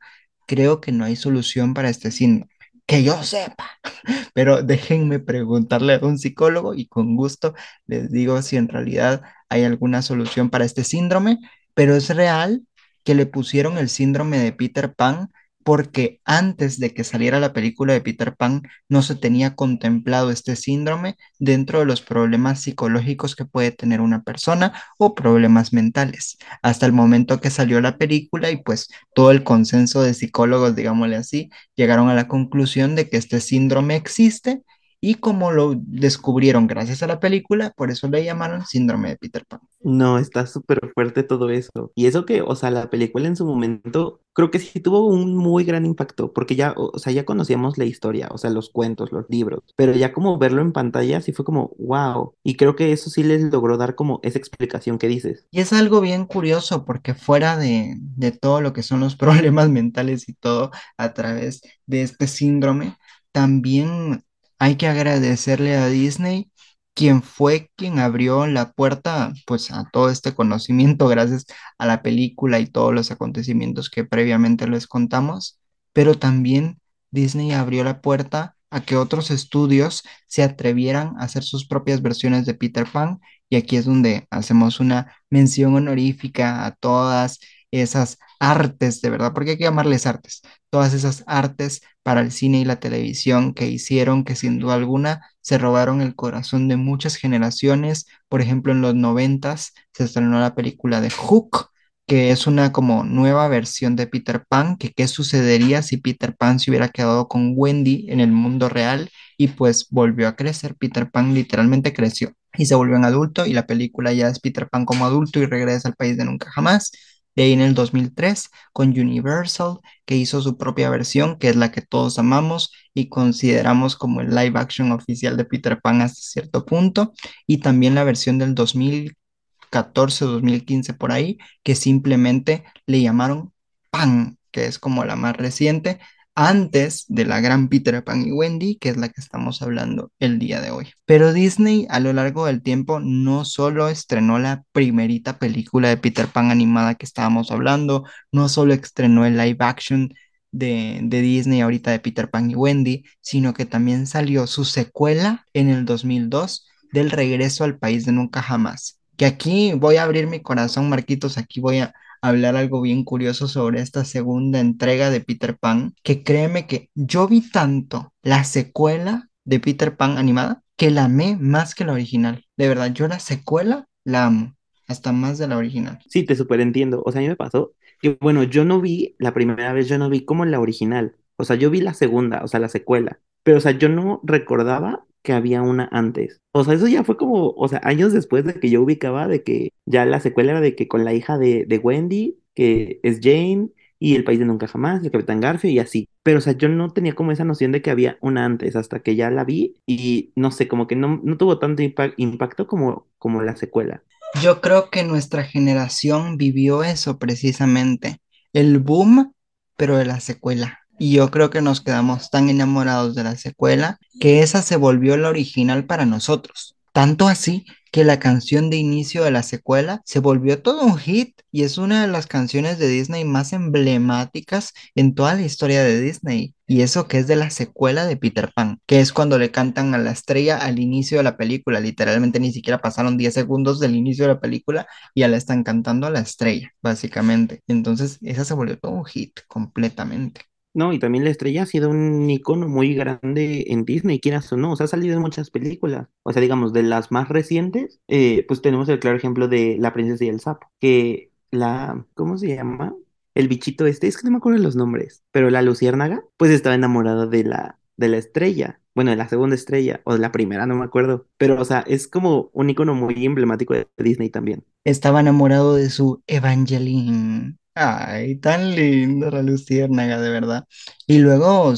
creo 0.47 0.81
que 0.81 0.91
no 0.91 1.05
hay 1.05 1.15
solución 1.15 1.73
para 1.73 1.89
este 1.89 2.11
síndrome. 2.11 2.50
Que 2.91 3.03
yo 3.03 3.23
sepa. 3.23 3.79
Pero 4.33 4.63
déjenme 4.63 5.19
preguntarle 5.19 5.93
a 5.93 6.05
un 6.05 6.17
psicólogo 6.17 6.73
y 6.73 6.87
con 6.87 7.15
gusto 7.15 7.53
les 7.87 8.11
digo 8.11 8.41
si 8.41 8.57
en 8.57 8.67
realidad 8.67 9.21
hay 9.47 9.63
alguna 9.63 10.01
solución 10.01 10.49
para 10.49 10.65
este 10.65 10.83
síndrome, 10.83 11.37
pero 11.73 11.95
es 11.95 12.09
real 12.09 12.63
que 13.05 13.15
le 13.15 13.25
pusieron 13.25 13.77
el 13.77 13.87
síndrome 13.89 14.39
de 14.39 14.51
Peter 14.51 14.93
Pan 14.93 15.29
porque 15.63 16.19
antes 16.25 16.79
de 16.79 16.93
que 16.93 17.03
saliera 17.03 17.39
la 17.39 17.53
película 17.53 17.93
de 17.93 18.01
Peter 18.01 18.35
Pan 18.35 18.63
no 18.89 19.01
se 19.01 19.15
tenía 19.15 19.55
contemplado 19.55 20.31
este 20.31 20.55
síndrome 20.55 21.17
dentro 21.39 21.79
de 21.79 21.85
los 21.85 22.01
problemas 22.01 22.61
psicológicos 22.61 23.35
que 23.35 23.45
puede 23.45 23.71
tener 23.71 24.01
una 24.01 24.23
persona 24.23 24.73
o 24.97 25.15
problemas 25.15 25.73
mentales. 25.73 26.37
Hasta 26.61 26.85
el 26.85 26.93
momento 26.93 27.41
que 27.41 27.49
salió 27.49 27.81
la 27.81 27.97
película 27.97 28.51
y 28.51 28.57
pues 28.57 28.89
todo 29.13 29.31
el 29.31 29.43
consenso 29.43 30.01
de 30.01 30.13
psicólogos, 30.13 30.75
digámosle 30.75 31.15
así, 31.15 31.49
llegaron 31.75 32.09
a 32.09 32.15
la 32.15 32.27
conclusión 32.27 32.95
de 32.95 33.09
que 33.09 33.17
este 33.17 33.41
síndrome 33.41 33.95
existe 33.95 34.63
y 35.01 35.15
como 35.15 35.51
lo 35.51 35.73
descubrieron 35.75 36.67
gracias 36.67 37.01
a 37.01 37.07
la 37.07 37.19
película, 37.19 37.73
por 37.75 37.89
eso 37.89 38.07
le 38.07 38.23
llamaron 38.23 38.65
síndrome 38.65 39.09
de 39.09 39.17
Peter 39.17 39.45
Pan. 39.47 39.59
No, 39.81 40.19
está 40.19 40.45
súper 40.45 40.91
fuerte 40.93 41.23
todo 41.23 41.49
eso. 41.49 41.91
Y 41.95 42.05
eso 42.05 42.23
que, 42.25 42.43
o 42.43 42.55
sea, 42.55 42.69
la 42.69 42.91
película 42.91 43.27
en 43.27 43.35
su 43.35 43.45
momento 43.45 44.21
creo 44.33 44.51
que 44.51 44.59
sí 44.59 44.79
tuvo 44.79 45.07
un 45.07 45.35
muy 45.35 45.63
gran 45.63 45.85
impacto, 45.85 46.31
porque 46.31 46.55
ya, 46.55 46.73
o 46.77 46.97
sea, 46.99 47.11
ya 47.11 47.25
conocíamos 47.25 47.77
la 47.79 47.85
historia, 47.85 48.29
o 48.31 48.37
sea, 48.37 48.51
los 48.51 48.69
cuentos, 48.69 49.11
los 49.11 49.25
libros, 49.27 49.61
pero 49.75 49.93
ya 49.93 50.13
como 50.13 50.37
verlo 50.37 50.61
en 50.61 50.71
pantalla 50.71 51.19
sí 51.21 51.33
fue 51.33 51.43
como, 51.45 51.73
wow. 51.79 52.35
Y 52.43 52.55
creo 52.55 52.75
que 52.75 52.91
eso 52.91 53.09
sí 53.09 53.23
les 53.23 53.41
logró 53.51 53.77
dar 53.77 53.95
como 53.95 54.19
esa 54.23 54.37
explicación 54.37 54.99
que 54.99 55.07
dices. 55.07 55.47
Y 55.51 55.61
es 55.61 55.73
algo 55.73 55.99
bien 55.99 56.25
curioso 56.25 56.85
porque 56.85 57.15
fuera 57.15 57.57
de, 57.57 57.95
de 57.97 58.31
todo 58.31 58.61
lo 58.61 58.73
que 58.73 58.83
son 58.83 58.99
los 58.99 59.15
problemas 59.17 59.69
mentales 59.69 60.29
y 60.29 60.33
todo 60.33 60.71
a 60.97 61.13
través 61.13 61.61
de 61.87 62.03
este 62.03 62.27
síndrome, 62.27 62.97
también 63.31 64.23
hay 64.61 64.75
que 64.75 64.87
agradecerle 64.87 65.75
a 65.75 65.87
Disney, 65.87 66.51
quien 66.93 67.23
fue 67.23 67.71
quien 67.75 67.97
abrió 67.97 68.45
la 68.45 68.73
puerta 68.73 69.33
pues 69.47 69.71
a 69.71 69.89
todo 69.91 70.11
este 70.11 70.35
conocimiento 70.35 71.07
gracias 71.07 71.47
a 71.79 71.87
la 71.87 72.03
película 72.03 72.59
y 72.59 72.67
todos 72.67 72.93
los 72.93 73.09
acontecimientos 73.09 73.89
que 73.89 74.03
previamente 74.05 74.67
les 74.67 74.85
contamos, 74.85 75.59
pero 75.93 76.13
también 76.19 76.79
Disney 77.09 77.53
abrió 77.53 77.83
la 77.83 78.01
puerta 78.01 78.55
a 78.69 78.81
que 78.81 78.97
otros 78.97 79.31
estudios 79.31 80.03
se 80.27 80.43
atrevieran 80.43 81.15
a 81.17 81.23
hacer 81.23 81.43
sus 81.43 81.65
propias 81.67 82.03
versiones 82.03 82.45
de 82.45 82.53
Peter 82.53 82.85
Pan. 82.85 83.19
Y 83.49 83.55
aquí 83.55 83.77
es 83.77 83.85
donde 83.85 84.27
hacemos 84.29 84.79
una 84.79 85.15
mención 85.31 85.73
honorífica 85.75 86.65
a 86.67 86.75
todas 86.75 87.39
esas 87.71 88.17
artes, 88.39 89.01
de 89.01 89.09
verdad, 89.09 89.33
porque 89.33 89.51
hay 89.51 89.57
que 89.57 89.63
llamarles 89.65 90.05
artes, 90.07 90.41
todas 90.69 90.93
esas 90.93 91.23
artes 91.27 91.81
para 92.03 92.21
el 92.21 92.31
cine 92.31 92.59
y 92.59 92.65
la 92.65 92.79
televisión 92.79 93.53
que 93.53 93.67
hicieron 93.67 94.23
que 94.23 94.35
sin 94.35 94.59
duda 94.59 94.75
alguna 94.75 95.21
se 95.41 95.57
robaron 95.57 96.01
el 96.01 96.15
corazón 96.15 96.67
de 96.67 96.77
muchas 96.77 97.15
generaciones. 97.15 98.07
Por 98.29 98.41
ejemplo, 98.41 98.71
en 98.71 98.81
los 98.81 98.95
noventas 98.95 99.73
se 99.93 100.03
estrenó 100.05 100.39
la 100.39 100.55
película 100.55 101.01
de 101.01 101.09
Hook, 101.11 101.67
que 102.07 102.31
es 102.31 102.45
una 102.47 102.71
como 102.73 103.03
nueva 103.03 103.47
versión 103.47 103.95
de 103.95 104.07
Peter 104.07 104.43
Pan, 104.47 104.75
que 104.77 104.91
qué 104.91 105.07
sucedería 105.07 105.81
si 105.81 105.97
Peter 105.97 106.35
Pan 106.35 106.59
se 106.59 106.69
hubiera 106.71 106.89
quedado 106.89 107.27
con 107.27 107.53
Wendy 107.55 108.05
en 108.09 108.19
el 108.19 108.31
mundo 108.31 108.67
real 108.69 109.09
y 109.37 109.47
pues 109.49 109.87
volvió 109.89 110.27
a 110.27 110.35
crecer. 110.35 110.75
Peter 110.75 111.09
Pan 111.09 111.33
literalmente 111.33 111.93
creció 111.93 112.33
y 112.57 112.65
se 112.65 112.75
volvió 112.75 112.97
un 112.97 113.05
adulto 113.05 113.45
y 113.45 113.53
la 113.53 113.65
película 113.65 114.11
ya 114.13 114.27
es 114.27 114.39
Peter 114.39 114.67
Pan 114.69 114.83
como 114.85 115.05
adulto 115.05 115.39
y 115.39 115.45
regresa 115.45 115.87
al 115.87 115.95
país 115.95 116.17
de 116.17 116.25
nunca 116.25 116.51
jamás. 116.51 116.91
De 117.35 117.43
ahí 117.43 117.53
en 117.53 117.61
el 117.61 117.73
2003 117.73 118.49
con 118.73 118.89
Universal, 118.89 119.79
que 120.05 120.17
hizo 120.17 120.41
su 120.41 120.57
propia 120.57 120.89
versión, 120.89 121.37
que 121.37 121.49
es 121.49 121.55
la 121.55 121.71
que 121.71 121.81
todos 121.81 122.19
amamos 122.19 122.73
y 122.93 123.09
consideramos 123.09 123.95
como 123.95 124.21
el 124.21 124.29
live 124.35 124.59
action 124.59 124.91
oficial 124.91 125.37
de 125.37 125.45
Peter 125.45 125.79
Pan 125.81 126.01
hasta 126.01 126.21
cierto 126.21 126.65
punto. 126.65 127.13
Y 127.47 127.59
también 127.59 127.95
la 127.95 128.03
versión 128.03 128.37
del 128.37 128.55
2014 128.55 130.25
2015 130.25 130.93
por 130.93 131.11
ahí, 131.11 131.37
que 131.63 131.75
simplemente 131.75 132.63
le 132.85 133.01
llamaron 133.01 133.53
Pan, 133.89 134.37
que 134.51 134.65
es 134.65 134.79
como 134.79 135.05
la 135.05 135.15
más 135.15 135.35
reciente, 135.37 135.99
antes 136.35 137.05
de 137.07 137.25
la 137.25 137.41
gran 137.41 137.67
Peter 137.67 138.03
Pan 138.03 138.25
y 138.25 138.31
Wendy, 138.31 138.77
que 138.77 138.89
es 138.89 138.97
la 138.97 139.09
que 139.09 139.21
estamos 139.21 139.61
hablando 139.61 140.11
el 140.19 140.39
día 140.39 140.61
de 140.61 140.71
hoy. 140.71 140.87
Pero 141.05 141.33
Disney 141.33 141.87
a 141.89 141.99
lo 141.99 142.13
largo 142.13 142.45
del 142.45 142.61
tiempo 142.61 142.99
no 142.99 143.45
solo 143.45 143.89
estrenó 143.89 144.39
la 144.39 144.63
primerita 144.71 145.37
película 145.39 145.89
de 145.89 145.97
Peter 145.97 146.27
Pan 146.27 146.51
animada 146.51 146.95
que 146.95 147.05
estábamos 147.05 147.51
hablando, 147.51 148.05
no 148.31 148.49
solo 148.49 148.73
estrenó 148.73 149.25
el 149.25 149.37
live 149.37 149.57
action 149.59 150.13
de, 150.51 150.99
de, 151.03 151.21
Disney 151.21 151.61
ahorita 151.61 151.91
de 151.91 151.99
Peter 151.99 152.29
Pan 152.29 152.49
y 152.51 152.55
Wendy, 152.55 153.03
sino 153.21 153.53
que 153.53 153.65
también 153.65 154.07
salió 154.07 154.47
su 154.47 154.65
secuela 154.65 155.45
en 155.53 155.69
el 155.69 155.85
2002 155.85 156.67
del 156.91 157.11
Regreso 157.11 157.63
al 157.63 157.77
País 157.77 158.05
de 158.05 158.11
Nunca 158.11 158.41
Jamás. 158.41 158.99
Que 159.17 159.25
aquí 159.25 159.73
voy 159.73 159.97
a 159.97 160.03
abrir 160.03 160.27
mi 160.27 160.41
corazón, 160.41 160.89
Marquitos, 160.89 161.37
aquí 161.37 161.59
voy 161.59 161.79
a, 161.79 161.93
hablar 162.21 162.55
algo 162.55 162.81
bien 162.81 163.03
curioso 163.03 163.47
sobre 163.47 163.81
esta 163.81 164.05
segunda 164.05 164.59
entrega 164.59 165.09
de 165.09 165.21
Peter 165.21 165.57
Pan, 165.57 165.93
que 166.03 166.23
créeme 166.23 166.67
que 166.67 166.89
yo 166.95 167.27
vi 167.27 167.41
tanto 167.49 168.13
la 168.21 168.43
secuela 168.43 169.29
de 169.43 169.59
Peter 169.59 169.97
Pan 169.97 170.17
animada 170.17 170.63
que 170.77 170.91
la 170.91 171.05
amé 171.05 171.37
más 171.39 171.75
que 171.75 171.85
la 171.85 171.93
original. 171.93 172.45
De 172.57 172.67
verdad, 172.67 172.91
yo 172.93 173.07
la 173.07 173.19
secuela 173.19 173.87
la 174.03 174.25
amo, 174.25 174.55
hasta 174.87 175.11
más 175.11 175.37
de 175.37 175.47
la 175.47 175.57
original. 175.57 175.99
Sí, 176.07 176.23
te 176.23 176.35
súper 176.35 176.61
entiendo. 176.61 177.03
O 177.05 177.11
sea, 177.11 177.19
a 177.19 177.23
mí 177.23 177.27
me 177.27 177.35
pasó 177.35 177.73
que, 178.01 178.17
bueno, 178.19 178.43
yo 178.43 178.65
no 178.65 178.81
vi, 178.81 179.15
la 179.19 179.33
primera 179.33 179.73
vez 179.73 179.87
yo 179.87 179.97
no 179.97 180.09
vi 180.09 180.25
como 180.25 180.45
la 180.45 180.59
original. 180.59 181.15
O 181.37 181.43
sea, 181.43 181.55
yo 181.55 181.69
vi 181.69 181.81
la 181.81 181.93
segunda, 181.93 182.43
o 182.43 182.47
sea, 182.47 182.59
la 182.59 182.69
secuela. 182.69 183.19
Pero, 183.43 183.57
o 183.57 183.61
sea, 183.61 183.71
yo 183.71 183.89
no 183.89 184.21
recordaba 184.23 185.05
que 185.23 185.33
había 185.33 185.61
una 185.61 185.87
antes. 185.91 186.41
O 186.51 186.63
sea, 186.63 186.73
eso 186.73 186.87
ya 186.87 187.03
fue 187.03 187.17
como, 187.17 187.51
o 187.51 187.67
sea, 187.67 187.81
años 187.83 188.13
después 188.13 188.45
de 188.45 188.59
que 188.59 188.69
yo 188.69 188.81
ubicaba 188.81 189.27
de 189.27 189.43
que 189.43 189.69
ya 189.85 190.05
la 190.05 190.19
secuela 190.19 190.51
era 190.51 190.61
de 190.61 190.75
que 190.75 190.87
con 190.87 191.05
la 191.05 191.13
hija 191.13 191.37
de, 191.37 191.65
de 191.65 191.77
Wendy, 191.77 192.39
que 192.55 192.99
es 193.03 193.19
Jane, 193.21 193.69
y 194.01 194.15
El 194.15 194.23
País 194.23 194.39
de 194.39 194.45
Nunca 194.45 194.67
Jamás, 194.67 195.03
el 195.03 195.11
Capitán 195.11 195.39
Garfio 195.39 195.69
y 195.69 195.77
así. 195.77 196.09
Pero, 196.23 196.39
o 196.39 196.41
sea, 196.41 196.53
yo 196.53 196.67
no 196.67 196.89
tenía 196.89 197.13
como 197.13 197.31
esa 197.31 197.43
noción 197.43 197.71
de 197.71 197.83
que 197.83 197.91
había 197.91 198.17
una 198.19 198.45
antes 198.45 198.75
hasta 198.75 199.01
que 199.03 199.15
ya 199.15 199.29
la 199.29 199.43
vi 199.43 199.75
y 199.85 200.33
no 200.35 200.49
sé, 200.49 200.67
como 200.67 200.87
que 200.87 200.95
no, 200.95 201.21
no 201.23 201.37
tuvo 201.37 201.59
tanto 201.59 201.83
impacto 202.17 202.65
como, 202.65 203.07
como 203.19 203.43
la 203.43 203.55
secuela. 203.55 204.03
Yo 204.41 204.59
creo 204.59 204.89
que 204.89 205.03
nuestra 205.03 205.43
generación 205.43 206.37
vivió 206.37 206.83
eso 206.83 207.19
precisamente, 207.19 208.17
el 208.53 208.79
boom, 208.79 209.33
pero 209.77 209.97
de 209.97 210.05
la 210.05 210.19
secuela. 210.19 210.79
Y 210.99 211.13
yo 211.13 211.31
creo 211.31 211.49
que 211.49 211.61
nos 211.61 211.81
quedamos 211.81 212.29
tan 212.29 212.49
enamorados 212.49 213.15
de 213.15 213.23
la 213.23 213.35
secuela 213.35 213.99
que 214.19 214.41
esa 214.41 214.61
se 214.61 214.75
volvió 214.75 215.17
la 215.17 215.29
original 215.29 215.85
para 215.85 216.05
nosotros. 216.05 216.75
Tanto 216.93 217.27
así 217.27 217.65
que 217.91 218.03
la 218.03 218.19
canción 218.19 218.69
de 218.69 218.77
inicio 218.77 219.23
de 219.23 219.31
la 219.31 219.43
secuela 219.43 220.01
se 220.05 220.19
volvió 220.19 220.61
todo 220.61 220.83
un 220.85 220.97
hit 220.97 221.41
y 221.51 221.63
es 221.63 221.77
una 221.77 222.01
de 222.01 222.07
las 222.07 222.25
canciones 222.27 222.79
de 222.79 222.87
Disney 222.87 223.25
más 223.25 223.53
emblemáticas 223.53 224.73
en 224.95 225.13
toda 225.13 225.35
la 225.35 225.41
historia 225.41 225.83
de 225.83 225.99
Disney. 225.99 226.53
Y 226.67 226.81
eso 226.81 227.07
que 227.07 227.17
es 227.19 227.27
de 227.27 227.35
la 227.35 227.49
secuela 227.49 228.05
de 228.05 228.15
Peter 228.17 228.51
Pan, 228.53 228.79
que 228.85 229.01
es 229.01 229.11
cuando 229.11 229.37
le 229.37 229.51
cantan 229.51 229.93
a 229.93 229.97
la 229.97 230.11
estrella 230.11 230.57
al 230.57 230.79
inicio 230.79 231.17
de 231.17 231.23
la 231.23 231.37
película. 231.37 231.79
Literalmente 231.81 232.39
ni 232.39 232.53
siquiera 232.53 232.81
pasaron 232.81 233.17
10 233.17 233.33
segundos 233.33 233.79
del 233.79 233.95
inicio 233.95 234.25
de 234.25 234.33
la 234.35 234.39
película 234.39 234.87
y 235.13 235.21
ya 235.21 235.27
le 235.27 235.37
están 235.37 235.63
cantando 235.63 236.07
a 236.07 236.11
la 236.11 236.19
estrella, 236.21 236.71
básicamente. 236.81 237.61
Entonces 237.67 238.17
esa 238.21 238.45
se 238.45 238.53
volvió 238.53 238.79
todo 238.79 238.93
un 238.93 239.05
hit 239.05 239.41
completamente. 239.47 240.41
No, 240.73 240.93
y 240.93 240.99
también 240.99 241.23
la 241.25 241.29
estrella 241.29 241.63
ha 241.63 241.65
sido 241.65 241.89
un 241.89 242.29
icono 242.29 242.67
muy 242.67 242.93
grande 242.95 243.65
en 243.67 243.83
Disney, 243.83 244.19
quieras 244.19 244.51
o 244.53 244.57
no, 244.57 244.71
o 244.71 244.75
sea, 244.75 244.85
ha 244.85 244.87
salido 244.87 245.15
en 245.15 245.21
muchas 245.21 245.49
películas. 245.49 246.07
O 246.23 246.31
sea, 246.31 246.41
digamos, 246.41 246.71
de 246.71 246.83
las 246.83 247.11
más 247.11 247.27
recientes, 247.27 247.99
eh, 248.07 248.45
pues 248.47 248.61
tenemos 248.61 248.87
el 248.89 248.99
claro 248.99 249.17
ejemplo 249.17 249.47
de 249.47 249.77
La 249.79 249.93
princesa 249.93 250.23
y 250.23 250.29
el 250.29 250.39
sapo, 250.39 250.67
que 250.79 251.31
la, 251.51 252.05
¿cómo 252.13 252.37
se 252.37 252.55
llama? 252.55 252.95
El 253.35 253.47
bichito 253.47 253.85
este, 253.85 254.07
es 254.07 254.17
que 254.17 254.25
no 254.25 254.31
me 254.31 254.37
acuerdo 254.37 254.59
los 254.59 254.75
nombres, 254.75 255.23
pero 255.31 255.49
la 255.49 255.61
luciérnaga, 255.61 256.23
pues 256.37 256.51
estaba 256.51 256.75
enamorada 256.75 257.27
de 257.27 257.43
la, 257.43 257.79
de 257.97 258.07
la 258.07 258.17
estrella, 258.17 258.79
bueno, 258.95 259.11
de 259.11 259.17
la 259.17 259.27
segunda 259.27 259.55
estrella, 259.55 260.01
o 260.05 260.13
de 260.13 260.19
la 260.19 260.31
primera, 260.31 260.65
no 260.65 260.75
me 260.75 260.85
acuerdo, 260.85 261.27
pero, 261.37 261.59
o 261.59 261.65
sea, 261.65 261.79
es 261.87 262.07
como 262.07 262.49
un 262.53 262.69
icono 262.69 262.93
muy 262.93 263.25
emblemático 263.25 263.73
de 263.73 263.87
Disney 263.97 264.29
también. 264.29 264.63
Estaba 264.83 265.19
enamorado 265.19 265.75
de 265.75 265.89
su 265.89 266.21
Evangeline. 266.27 267.57
Ay, 267.73 268.35
tan 268.35 268.75
linda 268.75 269.31
la 269.31 269.41
luciérnaga, 269.41 270.19
de 270.19 270.29
verdad. 270.29 270.65
Y 271.07 271.19
luego 271.19 271.73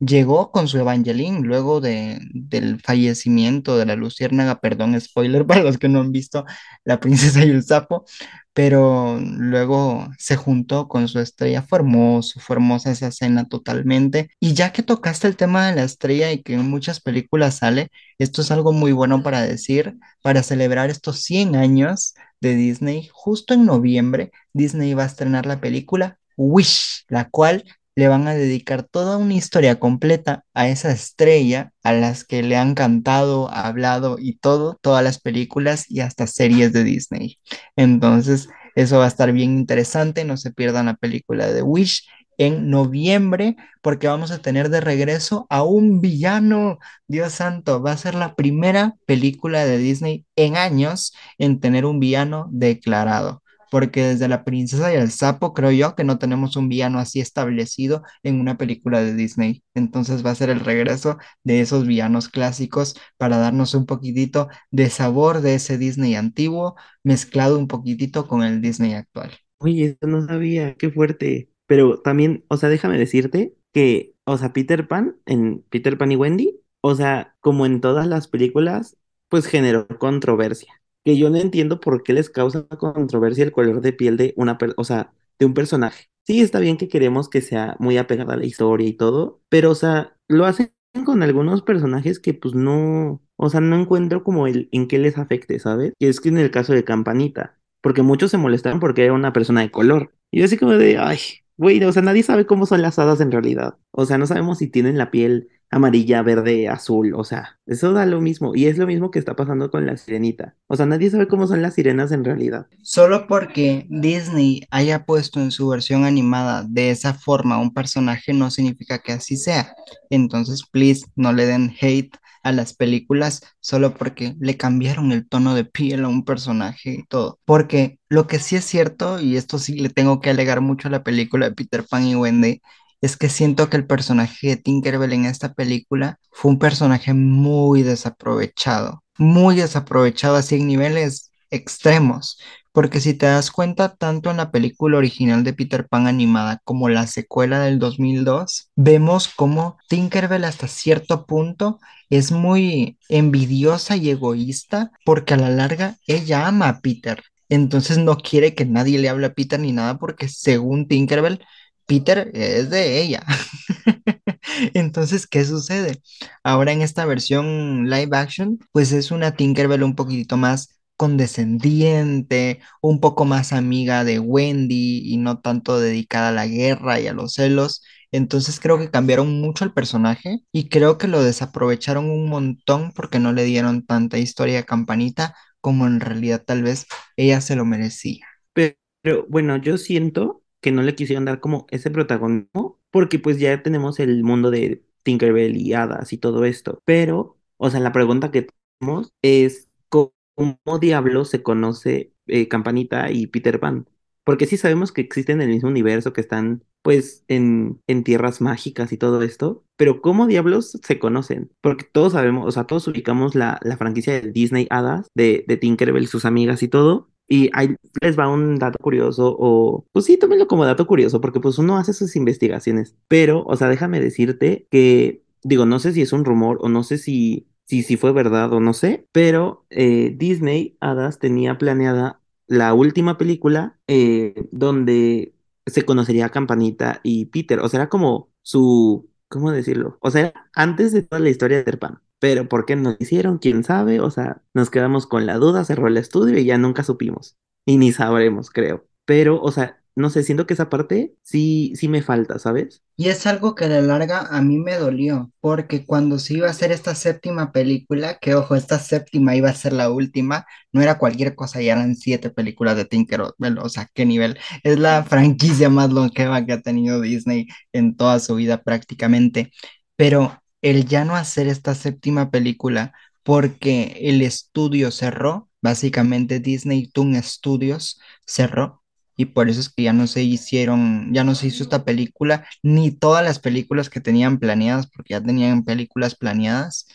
llegó 0.00 0.52
con 0.52 0.68
su 0.68 0.78
Evangeline, 0.78 1.42
luego 1.42 1.80
de, 1.80 2.18
del 2.32 2.80
fallecimiento 2.80 3.76
de 3.76 3.86
la 3.86 3.96
luciérnaga, 3.96 4.60
perdón, 4.60 5.00
spoiler 5.00 5.46
para 5.46 5.62
los 5.62 5.78
que 5.78 5.88
no 5.88 6.00
han 6.00 6.12
visto 6.12 6.44
La 6.84 7.00
princesa 7.00 7.44
y 7.44 7.50
el 7.50 7.62
sapo, 7.64 8.04
pero 8.52 9.20
luego 9.20 10.08
se 10.18 10.36
juntó 10.36 10.88
con 10.88 11.06
su 11.08 11.20
estrella, 11.20 11.62
fue 11.62 11.78
hermoso, 11.78 12.40
fue 12.40 12.56
hermosa 12.56 12.90
esa 12.90 13.08
escena 13.08 13.48
totalmente. 13.48 14.30
Y 14.40 14.54
ya 14.54 14.72
que 14.72 14.82
tocaste 14.82 15.28
el 15.28 15.36
tema 15.36 15.68
de 15.68 15.76
la 15.76 15.84
estrella 15.84 16.32
y 16.32 16.42
que 16.42 16.54
en 16.54 16.68
muchas 16.68 17.00
películas 17.00 17.58
sale, 17.58 17.90
esto 18.18 18.42
es 18.42 18.50
algo 18.50 18.72
muy 18.72 18.92
bueno 18.92 19.22
para 19.22 19.42
decir, 19.42 19.96
para 20.22 20.42
celebrar 20.42 20.90
estos 20.90 21.22
100 21.22 21.54
años 21.56 22.14
de 22.40 22.54
Disney, 22.56 23.08
justo 23.12 23.54
en 23.54 23.64
noviembre, 23.64 24.32
Disney 24.52 24.94
va 24.94 25.04
a 25.04 25.06
estrenar 25.06 25.46
la 25.46 25.60
película 25.60 26.18
Wish, 26.36 27.04
la 27.08 27.28
cual 27.28 27.64
le 27.98 28.06
van 28.06 28.28
a 28.28 28.34
dedicar 28.34 28.84
toda 28.84 29.16
una 29.16 29.34
historia 29.34 29.80
completa 29.80 30.44
a 30.54 30.68
esa 30.68 30.92
estrella 30.92 31.72
a 31.82 31.92
las 31.92 32.22
que 32.22 32.44
le 32.44 32.56
han 32.56 32.76
cantado, 32.76 33.50
hablado 33.50 34.18
y 34.20 34.36
todo, 34.38 34.78
todas 34.80 35.02
las 35.02 35.18
películas 35.20 35.90
y 35.90 35.98
hasta 35.98 36.28
series 36.28 36.72
de 36.72 36.84
Disney. 36.84 37.40
Entonces, 37.74 38.50
eso 38.76 38.98
va 38.98 39.06
a 39.06 39.08
estar 39.08 39.32
bien 39.32 39.58
interesante, 39.58 40.24
no 40.24 40.36
se 40.36 40.52
pierdan 40.52 40.86
la 40.86 40.94
película 40.94 41.50
de 41.50 41.62
Wish 41.62 42.06
en 42.36 42.70
noviembre 42.70 43.56
porque 43.82 44.06
vamos 44.06 44.30
a 44.30 44.38
tener 44.38 44.68
de 44.68 44.80
regreso 44.80 45.48
a 45.50 45.64
un 45.64 46.00
villano. 46.00 46.78
Dios 47.08 47.32
santo, 47.32 47.82
va 47.82 47.90
a 47.90 47.96
ser 47.96 48.14
la 48.14 48.36
primera 48.36 48.94
película 49.06 49.64
de 49.64 49.76
Disney 49.76 50.24
en 50.36 50.56
años 50.56 51.14
en 51.36 51.58
tener 51.58 51.84
un 51.84 51.98
villano 51.98 52.48
declarado. 52.52 53.42
Porque 53.70 54.02
desde 54.02 54.28
La 54.28 54.44
Princesa 54.44 54.92
y 54.92 54.96
el 54.96 55.10
Sapo 55.10 55.54
creo 55.54 55.70
yo 55.70 55.94
que 55.94 56.04
no 56.04 56.18
tenemos 56.18 56.56
un 56.56 56.68
villano 56.68 56.98
así 56.98 57.20
establecido 57.20 58.02
en 58.22 58.40
una 58.40 58.56
película 58.56 59.00
de 59.02 59.14
Disney. 59.14 59.62
Entonces 59.74 60.24
va 60.24 60.30
a 60.30 60.34
ser 60.34 60.50
el 60.50 60.60
regreso 60.60 61.18
de 61.44 61.60
esos 61.60 61.86
villanos 61.86 62.28
clásicos 62.28 62.96
para 63.16 63.38
darnos 63.38 63.74
un 63.74 63.86
poquitito 63.86 64.48
de 64.70 64.90
sabor 64.90 65.40
de 65.40 65.54
ese 65.56 65.78
Disney 65.78 66.14
antiguo 66.14 66.76
mezclado 67.02 67.58
un 67.58 67.68
poquitito 67.68 68.26
con 68.26 68.42
el 68.42 68.60
Disney 68.60 68.94
actual. 68.94 69.32
Oye, 69.58 69.96
eso 70.00 70.06
no 70.06 70.26
sabía, 70.26 70.74
qué 70.76 70.90
fuerte. 70.90 71.50
Pero 71.66 72.00
también, 72.00 72.44
o 72.48 72.56
sea, 72.56 72.68
déjame 72.68 72.98
decirte 72.98 73.54
que, 73.72 74.14
o 74.24 74.38
sea, 74.38 74.52
Peter 74.52 74.88
Pan, 74.88 75.16
en 75.26 75.62
Peter 75.70 75.98
Pan 75.98 76.12
y 76.12 76.16
Wendy, 76.16 76.60
o 76.80 76.94
sea, 76.94 77.34
como 77.40 77.66
en 77.66 77.80
todas 77.80 78.06
las 78.06 78.28
películas, 78.28 78.96
pues 79.28 79.46
generó 79.46 79.86
controversia. 79.98 80.80
Que 81.08 81.16
yo 81.16 81.30
no 81.30 81.38
entiendo 81.38 81.80
por 81.80 82.02
qué 82.02 82.12
les 82.12 82.28
causa 82.28 82.66
controversia 82.68 83.42
el 83.42 83.50
color 83.50 83.80
de 83.80 83.94
piel 83.94 84.18
de 84.18 84.34
una, 84.36 84.58
o 84.76 84.84
sea, 84.84 85.10
de 85.38 85.46
un 85.46 85.54
personaje. 85.54 86.10
Sí, 86.26 86.42
está 86.42 86.58
bien 86.58 86.76
que 86.76 86.88
queremos 86.88 87.30
que 87.30 87.40
sea 87.40 87.76
muy 87.78 87.96
apegada 87.96 88.34
a 88.34 88.36
la 88.36 88.44
historia 88.44 88.86
y 88.86 88.92
todo, 88.92 89.40
pero, 89.48 89.70
o 89.70 89.74
sea, 89.74 90.14
lo 90.28 90.44
hacen 90.44 90.70
con 91.06 91.22
algunos 91.22 91.62
personajes 91.62 92.20
que 92.20 92.34
pues 92.34 92.54
no, 92.54 93.22
o 93.36 93.48
sea, 93.48 93.62
no 93.62 93.80
encuentro 93.80 94.22
como 94.22 94.46
el 94.46 94.68
en 94.70 94.86
qué 94.86 94.98
les 94.98 95.16
afecte, 95.16 95.58
¿sabes? 95.58 95.94
Y 95.98 96.08
es 96.08 96.20
que 96.20 96.28
en 96.28 96.36
el 96.36 96.50
caso 96.50 96.74
de 96.74 96.84
Campanita, 96.84 97.58
porque 97.80 98.02
muchos 98.02 98.30
se 98.30 98.36
molestaron 98.36 98.78
porque 98.78 99.04
era 99.06 99.14
una 99.14 99.32
persona 99.32 99.62
de 99.62 99.70
color. 99.70 100.12
Y 100.30 100.40
yo 100.40 100.44
así 100.44 100.58
como 100.58 100.72
de, 100.72 100.98
ay, 100.98 101.20
güey, 101.56 101.82
o 101.84 101.92
sea, 101.92 102.02
nadie 102.02 102.22
sabe 102.22 102.44
cómo 102.44 102.66
son 102.66 102.82
las 102.82 102.98
hadas 102.98 103.22
en 103.22 103.32
realidad. 103.32 103.78
O 103.92 104.04
sea, 104.04 104.18
no 104.18 104.26
sabemos 104.26 104.58
si 104.58 104.66
tienen 104.66 104.98
la 104.98 105.10
piel 105.10 105.48
amarilla, 105.70 106.22
verde, 106.22 106.68
azul, 106.68 107.14
o 107.14 107.24
sea, 107.24 107.58
eso 107.66 107.92
da 107.92 108.06
lo 108.06 108.20
mismo. 108.20 108.54
Y 108.54 108.66
es 108.66 108.78
lo 108.78 108.86
mismo 108.86 109.10
que 109.10 109.18
está 109.18 109.36
pasando 109.36 109.70
con 109.70 109.86
la 109.86 109.96
sirenita. 109.96 110.56
O 110.66 110.76
sea, 110.76 110.86
nadie 110.86 111.10
sabe 111.10 111.28
cómo 111.28 111.46
son 111.46 111.62
las 111.62 111.74
sirenas 111.74 112.12
en 112.12 112.24
realidad. 112.24 112.66
Solo 112.82 113.26
porque 113.26 113.86
Disney 113.90 114.62
haya 114.70 115.04
puesto 115.04 115.40
en 115.40 115.50
su 115.50 115.68
versión 115.68 116.04
animada 116.04 116.64
de 116.68 116.90
esa 116.90 117.14
forma 117.14 117.58
un 117.58 117.74
personaje 117.74 118.32
no 118.32 118.50
significa 118.50 118.98
que 118.98 119.12
así 119.12 119.36
sea. 119.36 119.74
Entonces, 120.10 120.64
please, 120.70 121.06
no 121.16 121.32
le 121.32 121.46
den 121.46 121.74
hate 121.80 122.16
a 122.42 122.52
las 122.52 122.74
películas 122.74 123.42
solo 123.60 123.94
porque 123.94 124.34
le 124.40 124.56
cambiaron 124.56 125.12
el 125.12 125.28
tono 125.28 125.54
de 125.54 125.64
piel 125.64 126.04
a 126.04 126.08
un 126.08 126.24
personaje 126.24 126.92
y 126.92 127.04
todo. 127.04 127.38
Porque 127.44 127.98
lo 128.08 128.26
que 128.26 128.38
sí 128.38 128.56
es 128.56 128.64
cierto, 128.64 129.20
y 129.20 129.36
esto 129.36 129.58
sí 129.58 129.78
le 129.78 129.90
tengo 129.90 130.20
que 130.20 130.30
alegar 130.30 130.60
mucho 130.60 130.88
a 130.88 130.90
la 130.90 131.02
película 131.02 131.48
de 131.48 131.54
Peter 131.54 131.84
Pan 131.88 132.06
y 132.06 132.14
Wendy, 132.16 132.62
es 133.00 133.16
que 133.16 133.28
siento 133.28 133.70
que 133.70 133.76
el 133.76 133.86
personaje 133.86 134.48
de 134.48 134.56
Tinkerbell 134.56 135.12
en 135.12 135.24
esta 135.24 135.54
película 135.54 136.18
fue 136.32 136.50
un 136.50 136.58
personaje 136.58 137.14
muy 137.14 137.82
desaprovechado, 137.82 139.02
muy 139.18 139.56
desaprovechado 139.56 140.36
así 140.36 140.56
en 140.56 140.66
niveles 140.66 141.30
extremos. 141.50 142.38
Porque 142.72 143.00
si 143.00 143.14
te 143.14 143.26
das 143.26 143.50
cuenta, 143.50 143.96
tanto 143.96 144.30
en 144.30 144.36
la 144.36 144.50
película 144.52 144.98
original 144.98 145.42
de 145.42 145.52
Peter 145.52 145.88
Pan 145.88 146.06
animada 146.06 146.60
como 146.64 146.88
la 146.88 147.06
secuela 147.06 147.60
del 147.60 147.78
2002, 147.78 148.70
vemos 148.76 149.28
cómo 149.28 149.78
Tinkerbell 149.88 150.44
hasta 150.44 150.68
cierto 150.68 151.26
punto 151.26 151.80
es 152.10 152.30
muy 152.30 152.98
envidiosa 153.08 153.96
y 153.96 154.10
egoísta 154.10 154.92
porque 155.04 155.34
a 155.34 155.38
la 155.38 155.50
larga 155.50 155.96
ella 156.06 156.46
ama 156.46 156.68
a 156.68 156.80
Peter. 156.80 157.22
Entonces 157.48 157.98
no 157.98 158.16
quiere 158.16 158.54
que 158.54 158.64
nadie 158.64 158.98
le 158.98 159.08
hable 159.08 159.26
a 159.26 159.34
Peter 159.34 159.58
ni 159.58 159.72
nada 159.72 159.98
porque 159.98 160.28
según 160.28 160.86
Tinkerbell, 160.86 161.40
Peter 161.88 162.30
es 162.34 162.70
de 162.70 163.00
ella. 163.02 163.24
Entonces, 164.74 165.26
¿qué 165.26 165.44
sucede? 165.44 166.02
Ahora 166.44 166.72
en 166.72 166.82
esta 166.82 167.06
versión 167.06 167.88
live 167.88 168.16
action, 168.16 168.58
pues 168.72 168.92
es 168.92 169.10
una 169.10 169.34
Tinkerbell 169.36 169.82
un 169.82 169.96
poquitito 169.96 170.36
más 170.36 170.68
condescendiente, 170.96 172.60
un 172.82 173.00
poco 173.00 173.24
más 173.24 173.52
amiga 173.54 174.04
de 174.04 174.18
Wendy 174.18 175.02
y 175.04 175.16
no 175.16 175.40
tanto 175.40 175.80
dedicada 175.80 176.28
a 176.28 176.32
la 176.32 176.46
guerra 176.46 177.00
y 177.00 177.06
a 177.06 177.14
los 177.14 177.34
celos. 177.34 177.82
Entonces 178.12 178.60
creo 178.60 178.78
que 178.78 178.90
cambiaron 178.90 179.40
mucho 179.40 179.64
el 179.64 179.72
personaje 179.72 180.40
y 180.52 180.68
creo 180.68 180.98
que 180.98 181.08
lo 181.08 181.22
desaprovecharon 181.22 182.10
un 182.10 182.28
montón 182.28 182.92
porque 182.92 183.18
no 183.18 183.32
le 183.32 183.44
dieron 183.44 183.86
tanta 183.86 184.18
historia 184.18 184.60
a 184.60 184.62
Campanita 184.64 185.34
como 185.60 185.86
en 185.86 186.00
realidad 186.00 186.42
tal 186.44 186.62
vez 186.62 186.86
ella 187.16 187.40
se 187.40 187.56
lo 187.56 187.64
merecía. 187.64 188.26
Pero, 188.52 188.76
pero, 189.02 189.26
bueno, 189.28 189.56
yo 189.58 189.78
siento 189.78 190.42
que 190.60 190.72
no 190.72 190.82
le 190.82 190.94
quisieron 190.94 191.24
dar 191.24 191.40
como 191.40 191.66
ese 191.70 191.90
protagonismo 191.90 192.80
porque 192.90 193.18
pues 193.18 193.38
ya 193.38 193.62
tenemos 193.62 194.00
el 194.00 194.24
mundo 194.24 194.50
de 194.50 194.84
Tinkerbell 195.02 195.56
y 195.56 195.72
hadas 195.74 196.12
y 196.12 196.18
todo 196.18 196.44
esto. 196.44 196.80
Pero, 196.84 197.38
o 197.56 197.70
sea, 197.70 197.80
la 197.80 197.92
pregunta 197.92 198.30
que 198.30 198.48
tenemos 198.80 199.12
es 199.22 199.68
¿cómo 199.88 200.78
diablos 200.80 201.30
se 201.30 201.42
conoce 201.42 202.12
eh, 202.26 202.48
Campanita 202.48 203.10
y 203.10 203.26
Peter 203.26 203.60
Pan? 203.60 203.88
Porque 204.24 204.46
sí 204.46 204.56
sabemos 204.56 204.92
que 204.92 205.00
existen 205.00 205.40
en 205.40 205.48
el 205.48 205.54
mismo 205.54 205.68
universo, 205.70 206.12
que 206.12 206.20
están 206.20 206.64
pues 206.82 207.24
en, 207.28 207.82
en 207.86 208.04
tierras 208.04 208.40
mágicas 208.40 208.92
y 208.92 208.98
todo 208.98 209.22
esto, 209.22 209.64
pero 209.76 210.00
¿cómo 210.00 210.26
diablos 210.26 210.78
se 210.82 210.98
conocen? 210.98 211.50
Porque 211.60 211.84
todos 211.90 212.12
sabemos, 212.12 212.46
o 212.46 212.50
sea, 212.52 212.64
todos 212.64 212.86
ubicamos 212.88 213.34
la, 213.34 213.58
la 213.62 213.76
franquicia 213.76 214.14
de 214.20 214.30
Disney 214.32 214.66
Hadas, 214.70 215.08
de, 215.14 215.44
de 215.48 215.56
Tinkerbell, 215.56 216.06
sus 216.08 216.24
amigas 216.24 216.62
y 216.62 216.68
todo, 216.68 217.10
y 217.28 217.50
ahí 217.52 217.76
les 218.00 218.18
va 218.18 218.28
un 218.28 218.58
dato 218.58 218.78
curioso, 218.78 219.36
o 219.38 219.86
pues 219.92 220.06
sí, 220.06 220.16
tómenlo 220.16 220.46
como 220.48 220.64
dato 220.64 220.86
curioso, 220.86 221.20
porque 221.20 221.40
pues 221.40 221.58
uno 221.58 221.76
hace 221.76 221.92
sus 221.92 222.16
investigaciones. 222.16 222.96
Pero, 223.06 223.44
o 223.46 223.56
sea, 223.56 223.68
déjame 223.68 224.00
decirte 224.00 224.66
que, 224.70 225.22
digo, 225.42 225.66
no 225.66 225.78
sé 225.78 225.92
si 225.92 226.02
es 226.02 226.12
un 226.12 226.24
rumor 226.24 226.58
o 226.62 226.68
no 226.68 226.82
sé 226.82 226.98
si, 226.98 227.46
si, 227.66 227.82
si 227.82 227.96
fue 227.96 228.12
verdad 228.12 228.52
o 228.52 228.60
no 228.60 228.72
sé, 228.72 229.06
pero 229.12 229.66
eh, 229.70 230.14
Disney 230.16 230.76
Hadas 230.80 231.18
tenía 231.18 231.58
planeada 231.58 232.20
la 232.46 232.72
última 232.74 233.18
película 233.18 233.78
eh, 233.86 234.48
donde 234.50 235.34
se 235.66 235.84
conocería 235.84 236.30
Campanita 236.30 237.00
y 237.02 237.26
Peter. 237.26 237.60
O 237.60 237.68
sea, 237.68 237.80
era 237.80 237.88
como 237.90 238.30
su, 238.42 239.10
¿cómo 239.28 239.52
decirlo? 239.52 239.98
O 240.00 240.10
sea, 240.10 240.32
antes 240.54 240.92
de 240.92 241.02
toda 241.02 241.20
la 241.20 241.28
historia 241.30 241.62
de 241.62 241.64
Peter. 241.64 242.02
Pero 242.18 242.48
¿por 242.48 242.66
qué 242.66 242.76
no 242.76 242.90
lo 242.90 242.96
hicieron? 242.98 243.38
¿Quién 243.38 243.64
sabe? 243.64 244.00
O 244.00 244.10
sea, 244.10 244.42
nos 244.54 244.70
quedamos 244.70 245.06
con 245.06 245.26
la 245.26 245.36
duda, 245.36 245.64
cerró 245.64 245.88
el 245.88 245.96
estudio 245.96 246.38
y 246.38 246.44
ya 246.44 246.58
nunca 246.58 246.82
supimos. 246.84 247.36
Y 247.66 247.78
ni 247.78 247.92
sabremos, 247.92 248.50
creo. 248.50 248.86
Pero, 249.04 249.40
o 249.40 249.52
sea, 249.52 249.80
no 249.94 250.10
sé, 250.10 250.22
siento 250.22 250.46
que 250.46 250.54
esa 250.54 250.70
parte 250.70 251.14
sí, 251.22 251.72
sí 251.76 251.88
me 251.88 252.02
falta, 252.02 252.38
¿sabes? 252.38 252.82
Y 252.96 253.08
es 253.10 253.26
algo 253.28 253.54
que 253.54 253.66
a 253.66 253.68
la 253.68 253.80
larga 253.80 254.26
a 254.30 254.42
mí 254.42 254.58
me 254.58 254.76
dolió, 254.76 255.30
porque 255.40 255.86
cuando 255.86 256.18
se 256.18 256.34
iba 256.34 256.48
a 256.48 256.50
hacer 256.50 256.72
esta 256.72 256.96
séptima 256.96 257.52
película, 257.52 258.18
que 258.18 258.34
ojo, 258.34 258.56
esta 258.56 258.80
séptima 258.80 259.36
iba 259.36 259.48
a 259.48 259.54
ser 259.54 259.72
la 259.72 259.90
última, 259.90 260.46
no 260.72 260.82
era 260.82 260.98
cualquier 260.98 261.36
cosa, 261.36 261.62
ya 261.62 261.74
eran 261.74 261.94
siete 261.94 262.30
películas 262.30 262.76
de 262.76 262.86
Tinkerbell, 262.86 263.58
o 263.58 263.68
sea, 263.68 263.88
qué 263.94 264.04
nivel. 264.04 264.36
Es 264.64 264.80
la 264.80 265.04
franquicia 265.04 265.68
más 265.70 265.90
longeva 265.92 266.44
que 266.44 266.52
ha 266.54 266.60
tenido 266.62 267.00
Disney 267.00 267.46
en 267.72 267.96
toda 267.96 268.18
su 268.18 268.34
vida 268.34 268.62
prácticamente, 268.64 269.52
pero 269.96 270.42
el 270.62 270.86
ya 270.86 271.04
no 271.04 271.16
hacer 271.16 271.48
esta 271.48 271.74
séptima 271.74 272.30
película 272.30 272.92
porque 273.22 273.98
el 274.02 274.22
estudio 274.22 274.90
cerró, 274.90 275.50
básicamente 275.60 276.40
Disney 276.40 276.88
Toon 276.88 277.22
Studios 277.22 278.00
cerró 278.26 278.82
y 279.18 279.26
por 279.26 279.48
eso 279.48 279.60
es 279.60 279.68
que 279.68 279.82
ya 279.82 279.92
no 279.92 280.06
se 280.06 280.22
hicieron, 280.22 281.12
ya 281.12 281.24
no 281.24 281.34
se 281.34 281.48
hizo 281.48 281.64
esta 281.64 281.84
película, 281.84 282.46
ni 282.62 282.92
todas 282.92 283.24
las 283.24 283.40
películas 283.40 283.90
que 283.90 284.00
tenían 284.00 284.38
planeadas, 284.38 284.86
porque 284.88 285.14
ya 285.14 285.20
tenían 285.20 285.64
películas 285.64 286.14
planeadas. 286.14 286.86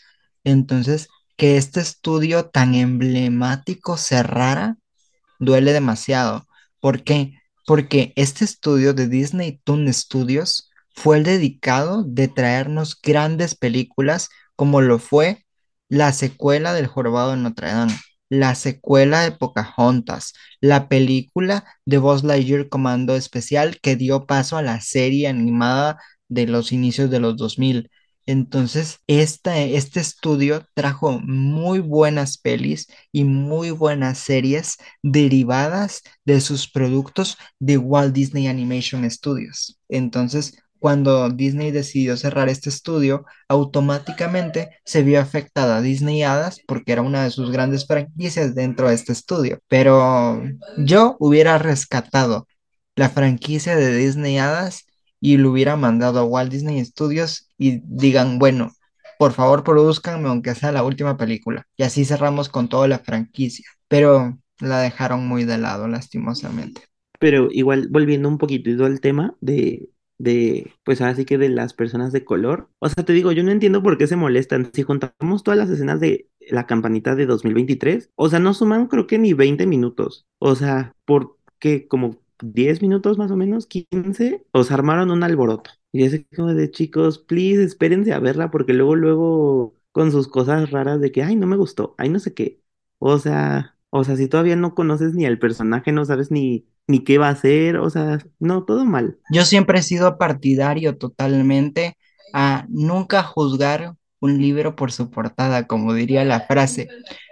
Entonces, 0.45 1.09
que 1.35 1.57
este 1.57 1.81
estudio 1.81 2.45
tan 2.45 2.75
emblemático 2.75 3.97
cerrara, 3.97 4.77
duele 5.39 5.73
demasiado. 5.73 6.47
¿Por 6.79 7.03
qué? 7.03 7.39
Porque 7.65 8.13
este 8.15 8.45
estudio 8.45 8.93
de 8.93 9.09
Disney 9.09 9.59
Toon 9.65 9.91
Studios 9.93 10.71
fue 10.93 11.17
el 11.17 11.23
dedicado 11.23 12.03
de 12.03 12.27
traernos 12.27 12.99
grandes 13.01 13.55
películas 13.55 14.29
como 14.55 14.81
lo 14.81 14.99
fue 14.99 15.45
la 15.89 16.11
secuela 16.13 16.73
del 16.73 16.87
Jorobado 16.87 17.31
de 17.31 17.37
Notre 17.37 17.67
Dame, 17.67 17.93
la 18.29 18.55
secuela 18.55 19.21
de 19.21 19.31
Pocahontas, 19.31 20.33
la 20.61 20.87
película 20.89 21.65
de 21.85 21.97
Buzz 21.99 22.23
Lightyear 22.23 22.69
Comando 22.69 23.15
Especial 23.15 23.79
que 23.81 23.95
dio 23.95 24.25
paso 24.25 24.57
a 24.57 24.61
la 24.63 24.81
serie 24.81 25.27
animada 25.27 25.99
de 26.29 26.47
los 26.47 26.71
inicios 26.71 27.09
de 27.11 27.19
los 27.19 27.37
2000. 27.37 27.91
Entonces, 28.25 28.99
este 29.07 29.99
estudio 29.99 30.65
trajo 30.73 31.19
muy 31.19 31.79
buenas 31.79 32.37
pelis 32.37 32.87
y 33.11 33.25
muy 33.25 33.69
buenas 33.71 34.17
series 34.17 34.77
derivadas 35.03 36.01
de 36.23 36.39
sus 36.39 36.69
productos 36.69 37.37
de 37.59 37.77
Walt 37.77 38.13
Disney 38.13 38.47
Animation 38.47 39.09
Studios. 39.11 39.79
Entonces, 39.89 40.57
cuando 40.83 41.29
Disney 41.29 41.71
decidió 41.71 42.17
cerrar 42.17 42.49
este 42.49 42.67
estudio, 42.67 43.25
automáticamente 43.47 44.81
se 44.83 45.01
vio 45.01 45.21
afectada 45.21 45.81
Disney 45.81 46.23
Hadas 46.23 46.59
porque 46.67 46.91
era 46.91 47.01
una 47.01 47.23
de 47.23 47.31
sus 47.31 47.51
grandes 47.51 47.87
franquicias 47.87 48.53
dentro 48.53 48.89
de 48.89 48.95
este 48.95 49.13
estudio. 49.13 49.61
Pero 49.69 50.43
yo 50.77 51.15
hubiera 51.19 51.57
rescatado 51.57 52.49
la 52.97 53.09
franquicia 53.09 53.77
de 53.77 53.95
Disney 53.95 54.37
Hadas 54.39 54.85
y 55.21 55.37
lo 55.37 55.51
hubiera 55.51 55.77
mandado 55.77 56.19
a 56.19 56.25
Walt 56.25 56.51
Disney 56.51 56.83
Studios 56.83 57.47
y 57.57 57.79
digan, 57.85 58.37
bueno, 58.37 58.73
por 59.17 59.31
favor 59.31 59.63
produzcanme 59.63 60.27
aunque 60.27 60.53
sea 60.53 60.73
la 60.73 60.83
última 60.83 61.15
película. 61.15 61.65
Y 61.77 61.83
así 61.83 62.03
cerramos 62.03 62.49
con 62.49 62.67
toda 62.67 62.89
la 62.89 62.99
franquicia. 62.99 63.69
Pero 63.87 64.37
la 64.59 64.81
dejaron 64.81 65.25
muy 65.29 65.45
de 65.45 65.59
lado, 65.59 65.87
lastimosamente. 65.87 66.81
Pero 67.19 67.47
igual, 67.51 67.87
volviendo 67.89 68.27
un 68.27 68.37
poquitito 68.37 68.83
al 68.83 68.99
tema 68.99 69.33
de, 69.39 69.87
de, 70.23 70.73
pues 70.83 71.01
así 71.01 71.25
que 71.25 71.37
de 71.37 71.49
las 71.49 71.73
personas 71.73 72.11
de 72.13 72.23
color. 72.25 72.69
O 72.79 72.89
sea, 72.89 73.03
te 73.05 73.13
digo, 73.13 73.31
yo 73.31 73.43
no 73.43 73.51
entiendo 73.51 73.83
por 73.83 73.97
qué 73.97 74.07
se 74.07 74.15
molestan. 74.15 74.71
Si 74.73 74.83
contamos 74.83 75.43
todas 75.43 75.57
las 75.57 75.69
escenas 75.69 75.99
de 75.99 76.29
la 76.49 76.65
campanita 76.65 77.15
de 77.15 77.25
2023, 77.25 78.11
o 78.15 78.29
sea, 78.29 78.39
no 78.39 78.53
suman 78.53 78.87
creo 78.87 79.07
que 79.07 79.19
ni 79.19 79.33
20 79.33 79.67
minutos. 79.67 80.25
O 80.39 80.55
sea, 80.55 80.95
¿por 81.05 81.37
qué? 81.59 81.87
Como 81.87 82.21
10 82.41 82.81
minutos 82.81 83.17
más 83.17 83.31
o 83.31 83.35
menos, 83.37 83.67
15, 83.67 84.45
os 84.51 84.71
armaron 84.71 85.11
un 85.11 85.23
alboroto. 85.23 85.71
Y 85.91 86.03
es 86.03 86.25
como 86.35 86.53
de 86.53 86.71
chicos, 86.71 87.19
please, 87.19 87.63
espérense 87.63 88.13
a 88.13 88.19
verla 88.19 88.49
porque 88.51 88.73
luego, 88.73 88.95
luego 88.95 89.75
con 89.91 90.11
sus 90.11 90.27
cosas 90.27 90.71
raras 90.71 90.99
de 91.01 91.11
que, 91.11 91.23
ay, 91.23 91.35
no 91.35 91.47
me 91.47 91.57
gustó, 91.57 91.95
ay, 91.97 92.09
no 92.09 92.19
sé 92.19 92.33
qué. 92.33 92.61
O 92.99 93.19
sea, 93.19 93.77
o 93.89 94.03
sea, 94.03 94.15
si 94.15 94.27
todavía 94.27 94.55
no 94.55 94.73
conoces 94.75 95.13
ni 95.13 95.25
al 95.25 95.37
personaje, 95.39 95.91
no 95.91 96.05
sabes 96.05 96.31
ni, 96.31 96.65
ni 96.87 97.03
qué 97.03 97.17
va 97.17 97.27
a 97.27 97.31
hacer, 97.31 97.77
o 97.77 97.89
sea, 97.89 98.19
no, 98.39 98.65
todo 98.65 98.85
mal. 98.85 99.17
Yo 99.31 99.45
siempre 99.45 99.79
he 99.79 99.83
sido 99.83 100.17
partidario 100.17 100.97
totalmente 100.97 101.97
a 102.33 102.65
nunca 102.69 103.23
juzgar 103.23 103.95
un 104.19 104.41
libro 104.41 104.75
por 104.75 104.91
su 104.91 105.09
portada, 105.09 105.67
como 105.67 105.93
diría 105.93 106.23
la 106.25 106.41
frase. 106.41 106.87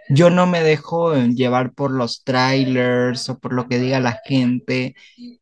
Yo 0.10 0.30
no 0.30 0.46
me 0.46 0.62
dejo 0.62 1.16
llevar 1.16 1.74
por 1.74 1.92
los 1.92 2.24
trailers 2.24 3.30
o 3.30 3.40
por 3.40 3.54
lo 3.54 3.68
que 3.68 3.80
diga 3.80 4.00
la 4.02 4.20
gente. 4.26 4.96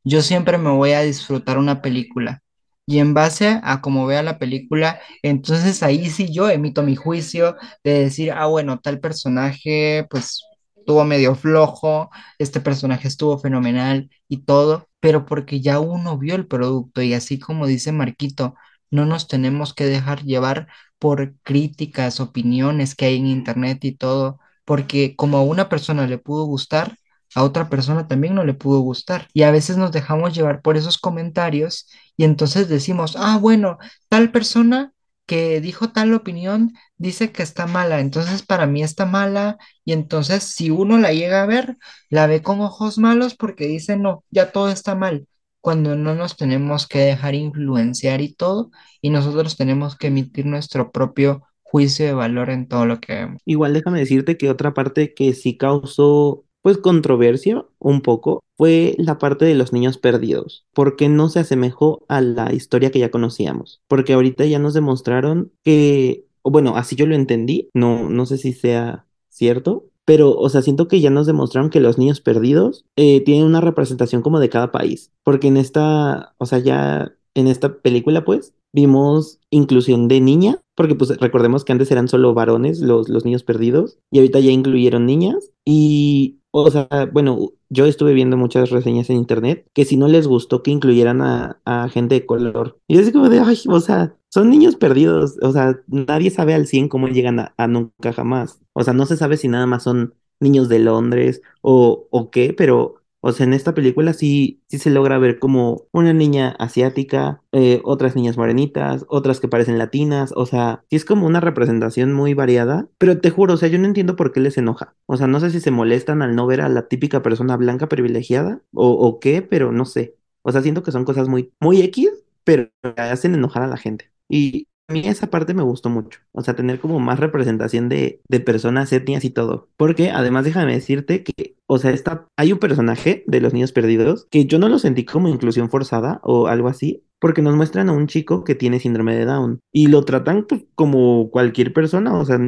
Yo 0.03 0.21
siempre 0.21 0.57
me 0.59 0.69
voy 0.69 0.91
a 0.91 1.01
disfrutar 1.01 1.57
una 1.57 1.81
película. 1.81 2.41
Y 2.85 2.99
en 2.99 3.13
base 3.13 3.59
a 3.63 3.81
cómo 3.81 4.05
vea 4.07 4.23
la 4.23 4.39
película, 4.39 4.99
entonces 5.21 5.83
ahí 5.83 6.09
sí 6.09 6.33
yo 6.33 6.49
emito 6.49 6.81
mi 6.81 6.95
juicio 6.95 7.55
de 7.83 8.03
decir, 8.05 8.31
ah, 8.31 8.47
bueno, 8.47 8.79
tal 8.79 8.99
personaje, 8.99 10.07
pues 10.09 10.41
estuvo 10.89 11.05
medio 11.05 11.35
flojo, 11.35 12.09
este 12.39 12.61
personaje 12.61 13.07
estuvo 13.07 13.37
fenomenal 13.37 14.09
y 14.27 14.37
todo, 14.37 14.89
pero 14.99 15.23
porque 15.27 15.61
ya 15.61 15.79
uno 15.79 16.17
vio 16.17 16.33
el 16.33 16.47
producto 16.47 17.03
y 17.03 17.13
así 17.13 17.37
como 17.37 17.67
dice 17.67 17.91
Marquito, 17.91 18.55
no 18.89 19.05
nos 19.05 19.27
tenemos 19.27 19.75
que 19.75 19.85
dejar 19.85 20.23
llevar 20.23 20.67
por 20.97 21.35
críticas, 21.43 22.19
opiniones 22.19 22.95
que 22.95 23.05
hay 23.05 23.17
en 23.17 23.27
internet 23.27 23.85
y 23.85 23.91
todo, 23.95 24.39
porque 24.65 25.15
como 25.15 25.37
a 25.37 25.43
una 25.43 25.69
persona 25.69 26.07
le 26.07 26.17
pudo 26.17 26.45
gustar, 26.45 26.95
a 27.35 27.43
otra 27.43 27.69
persona 27.69 28.07
también 28.07 28.33
no 28.33 28.43
le 28.43 28.55
pudo 28.55 28.79
gustar. 28.79 29.27
Y 29.33 29.43
a 29.43 29.51
veces 29.51 29.77
nos 29.77 29.91
dejamos 29.91 30.33
llevar 30.33 30.61
por 30.63 30.75
esos 30.75 30.97
comentarios 30.97 31.87
y 32.17 32.23
entonces 32.23 32.67
decimos, 32.67 33.15
ah, 33.15 33.37
bueno, 33.39 33.77
tal 34.09 34.31
persona 34.31 34.91
que 35.29 35.61
dijo 35.61 35.91
tal 35.91 36.11
opinión 36.15 36.73
dice 36.97 37.31
que 37.31 37.43
está 37.43 37.67
mala, 37.67 37.99
entonces 37.99 38.41
para 38.41 38.65
mí 38.65 38.81
está 38.81 39.05
mala 39.05 39.59
y 39.85 39.93
entonces 39.93 40.41
si 40.43 40.71
uno 40.71 40.97
la 40.97 41.13
llega 41.13 41.43
a 41.43 41.45
ver, 41.45 41.77
la 42.09 42.25
ve 42.25 42.41
con 42.41 42.61
ojos 42.61 42.97
malos 42.97 43.35
porque 43.35 43.67
dice, 43.67 43.95
no, 43.95 44.23
ya 44.31 44.51
todo 44.51 44.71
está 44.71 44.95
mal, 44.95 45.27
cuando 45.61 45.95
no 45.95 46.15
nos 46.15 46.35
tenemos 46.35 46.87
que 46.87 46.97
dejar 46.97 47.35
influenciar 47.35 48.21
y 48.21 48.33
todo, 48.33 48.71
y 49.01 49.11
nosotros 49.11 49.55
tenemos 49.55 49.95
que 49.95 50.07
emitir 50.07 50.47
nuestro 50.47 50.91
propio 50.91 51.43
juicio 51.61 52.07
de 52.07 52.13
valor 52.13 52.49
en 52.49 52.67
todo 52.67 52.87
lo 52.87 52.99
que 52.99 53.13
vemos. 53.13 53.41
Igual 53.45 53.73
déjame 53.73 53.99
decirte 53.99 54.35
que 54.35 54.49
otra 54.49 54.73
parte 54.73 55.13
que 55.13 55.33
sí 55.33 55.57
causó 55.57 56.43
pues 56.69 56.77
controversia 56.77 57.65
un 57.79 58.01
poco 58.01 58.43
fue 58.55 58.93
la 58.99 59.17
parte 59.17 59.43
de 59.43 59.55
los 59.55 59.73
niños 59.73 59.97
perdidos, 59.97 60.67
porque 60.71 61.09
no 61.09 61.27
se 61.27 61.39
asemejó 61.39 62.05
a 62.07 62.21
la 62.21 62.53
historia 62.53 62.91
que 62.91 62.99
ya 62.99 63.09
conocíamos, 63.09 63.81
porque 63.87 64.13
ahorita 64.13 64.45
ya 64.45 64.59
nos 64.59 64.75
demostraron 64.75 65.51
que, 65.63 66.27
bueno, 66.43 66.77
así 66.77 66.95
yo 66.95 67.07
lo 67.07 67.15
entendí, 67.15 67.71
no, 67.73 68.07
no 68.07 68.27
sé 68.27 68.37
si 68.37 68.53
sea 68.53 69.07
cierto, 69.29 69.85
pero, 70.05 70.37
o 70.37 70.47
sea, 70.49 70.61
siento 70.61 70.87
que 70.87 71.01
ya 71.01 71.09
nos 71.09 71.25
demostraron 71.25 71.71
que 71.71 71.79
los 71.79 71.97
niños 71.97 72.21
perdidos 72.21 72.85
eh, 72.95 73.21
tienen 73.21 73.47
una 73.47 73.61
representación 73.61 74.21
como 74.21 74.39
de 74.39 74.49
cada 74.49 74.71
país, 74.71 75.11
porque 75.23 75.47
en 75.47 75.57
esta, 75.57 76.35
o 76.37 76.45
sea, 76.45 76.59
ya 76.59 77.15
en 77.33 77.47
esta 77.47 77.79
película, 77.79 78.25
pues, 78.25 78.53
vimos 78.71 79.39
inclusión 79.49 80.07
de 80.07 80.21
niña, 80.21 80.59
porque 80.75 80.93
pues 80.93 81.17
recordemos 81.17 81.65
que 81.65 81.71
antes 81.71 81.89
eran 81.89 82.07
solo 82.07 82.35
varones 82.35 82.79
los, 82.79 83.09
los 83.09 83.25
niños 83.25 83.41
perdidos, 83.41 83.97
y 84.11 84.19
ahorita 84.19 84.39
ya 84.39 84.51
incluyeron 84.51 85.07
niñas, 85.07 85.51
y 85.65 86.38
o 86.51 86.71
sea, 86.71 86.87
bueno, 87.11 87.51
yo 87.69 87.85
estuve 87.85 88.13
viendo 88.13 88.37
muchas 88.37 88.69
reseñas 88.69 89.09
en 89.09 89.17
internet 89.17 89.67
que 89.73 89.85
si 89.85 89.97
no 89.97 90.07
les 90.07 90.27
gustó 90.27 90.63
que 90.63 90.71
incluyeran 90.71 91.21
a, 91.21 91.89
gente 91.91 92.15
de 92.15 92.25
color. 92.25 92.79
Y 92.87 92.97
es 92.97 93.11
como 93.11 93.29
de, 93.29 93.39
ay, 93.39 93.57
o 93.67 93.79
sea, 93.79 94.15
son 94.29 94.49
niños 94.49 94.75
perdidos. 94.75 95.37
O 95.41 95.51
sea, 95.51 95.79
nadie 95.87 96.31
sabe 96.31 96.53
al 96.53 96.67
100 96.67 96.89
cómo 96.89 97.07
llegan 97.07 97.39
a, 97.39 97.53
a 97.57 97.67
nunca 97.67 98.13
jamás. 98.13 98.61
O 98.73 98.83
sea, 98.83 98.93
no 98.93 99.05
se 99.05 99.17
sabe 99.17 99.37
si 99.37 99.47
nada 99.47 99.65
más 99.65 99.83
son 99.83 100.15
niños 100.39 100.69
de 100.69 100.79
Londres 100.79 101.41
o, 101.61 102.07
o 102.09 102.31
qué, 102.31 102.53
pero 102.53 102.98
o 103.21 103.31
sea, 103.33 103.45
en 103.45 103.53
esta 103.53 103.73
película 103.73 104.13
sí, 104.13 104.61
sí 104.67 104.77
se 104.79 104.89
logra 104.89 105.17
ver 105.17 105.39
como 105.39 105.87
una 105.91 106.13
niña 106.13 106.55
asiática, 106.59 107.41
eh, 107.51 107.81
otras 107.83 108.15
niñas 108.15 108.37
morenitas, 108.37 109.05
otras 109.09 109.39
que 109.39 109.47
parecen 109.49 109.77
latinas, 109.77 110.33
o 110.35 110.45
sea, 110.45 110.83
sí 110.89 110.95
es 110.95 111.05
como 111.05 111.27
una 111.27 111.41
representación 111.41 112.13
muy 112.13 112.33
variada, 112.33 112.87
pero 112.97 113.19
te 113.19 113.29
juro, 113.29 113.55
o 113.55 113.57
sea, 113.57 113.69
yo 113.69 113.79
no 113.79 113.85
entiendo 113.87 114.15
por 114.15 114.31
qué 114.31 114.39
les 114.39 114.57
enoja. 114.57 114.95
O 115.05 115.17
sea, 115.17 115.27
no 115.27 115.39
sé 115.41 115.51
si 115.51 115.59
se 115.59 115.71
molestan 115.71 116.21
al 116.21 116.35
no 116.35 116.47
ver 116.47 116.61
a 116.61 116.69
la 116.69 116.87
típica 116.87 117.21
persona 117.21 117.57
blanca 117.57 117.89
privilegiada 117.89 118.61
o, 118.73 118.87
o 118.91 119.19
qué, 119.19 119.41
pero 119.41 119.71
no 119.73 119.85
sé. 119.85 120.15
O 120.41 120.51
sea, 120.53 120.61
siento 120.61 120.83
que 120.83 120.91
son 120.93 121.05
cosas 121.05 121.27
muy, 121.27 121.53
muy 121.59 121.81
X, 121.81 122.09
pero 122.45 122.69
hacen 122.97 123.35
enojar 123.35 123.63
a 123.63 123.67
la 123.67 123.77
gente. 123.77 124.11
Y 124.29 124.67
mí 124.89 125.01
esa 125.05 125.27
parte 125.27 125.53
me 125.53 125.63
gustó 125.63 125.89
mucho, 125.89 126.19
o 126.31 126.41
sea, 126.41 126.55
tener 126.55 126.79
como 126.79 126.99
más 126.99 127.19
representación 127.19 127.89
de, 127.89 128.21
de 128.27 128.39
personas, 128.39 128.91
etnias 128.91 129.23
y 129.25 129.29
todo. 129.29 129.69
Porque 129.77 130.11
además 130.11 130.45
déjame 130.45 130.73
decirte 130.73 131.23
que, 131.23 131.55
o 131.67 131.77
sea, 131.77 131.91
está, 131.91 132.27
hay 132.35 132.51
un 132.51 132.59
personaje 132.59 133.23
de 133.27 133.41
los 133.41 133.53
niños 133.53 133.71
perdidos 133.71 134.27
que 134.29 134.45
yo 134.45 134.59
no 134.59 134.69
lo 134.69 134.79
sentí 134.79 135.05
como 135.05 135.29
inclusión 135.29 135.69
forzada 135.69 136.19
o 136.23 136.47
algo 136.47 136.67
así, 136.67 137.03
porque 137.19 137.41
nos 137.41 137.55
muestran 137.55 137.89
a 137.89 137.93
un 137.93 138.07
chico 138.07 138.43
que 138.43 138.55
tiene 138.55 138.79
síndrome 138.79 139.15
de 139.15 139.25
Down 139.25 139.59
y 139.71 139.87
lo 139.87 140.03
tratan 140.05 140.45
pues, 140.47 140.63
como 140.75 141.29
cualquier 141.29 141.73
persona, 141.73 142.17
o 142.17 142.25
sea, 142.25 142.39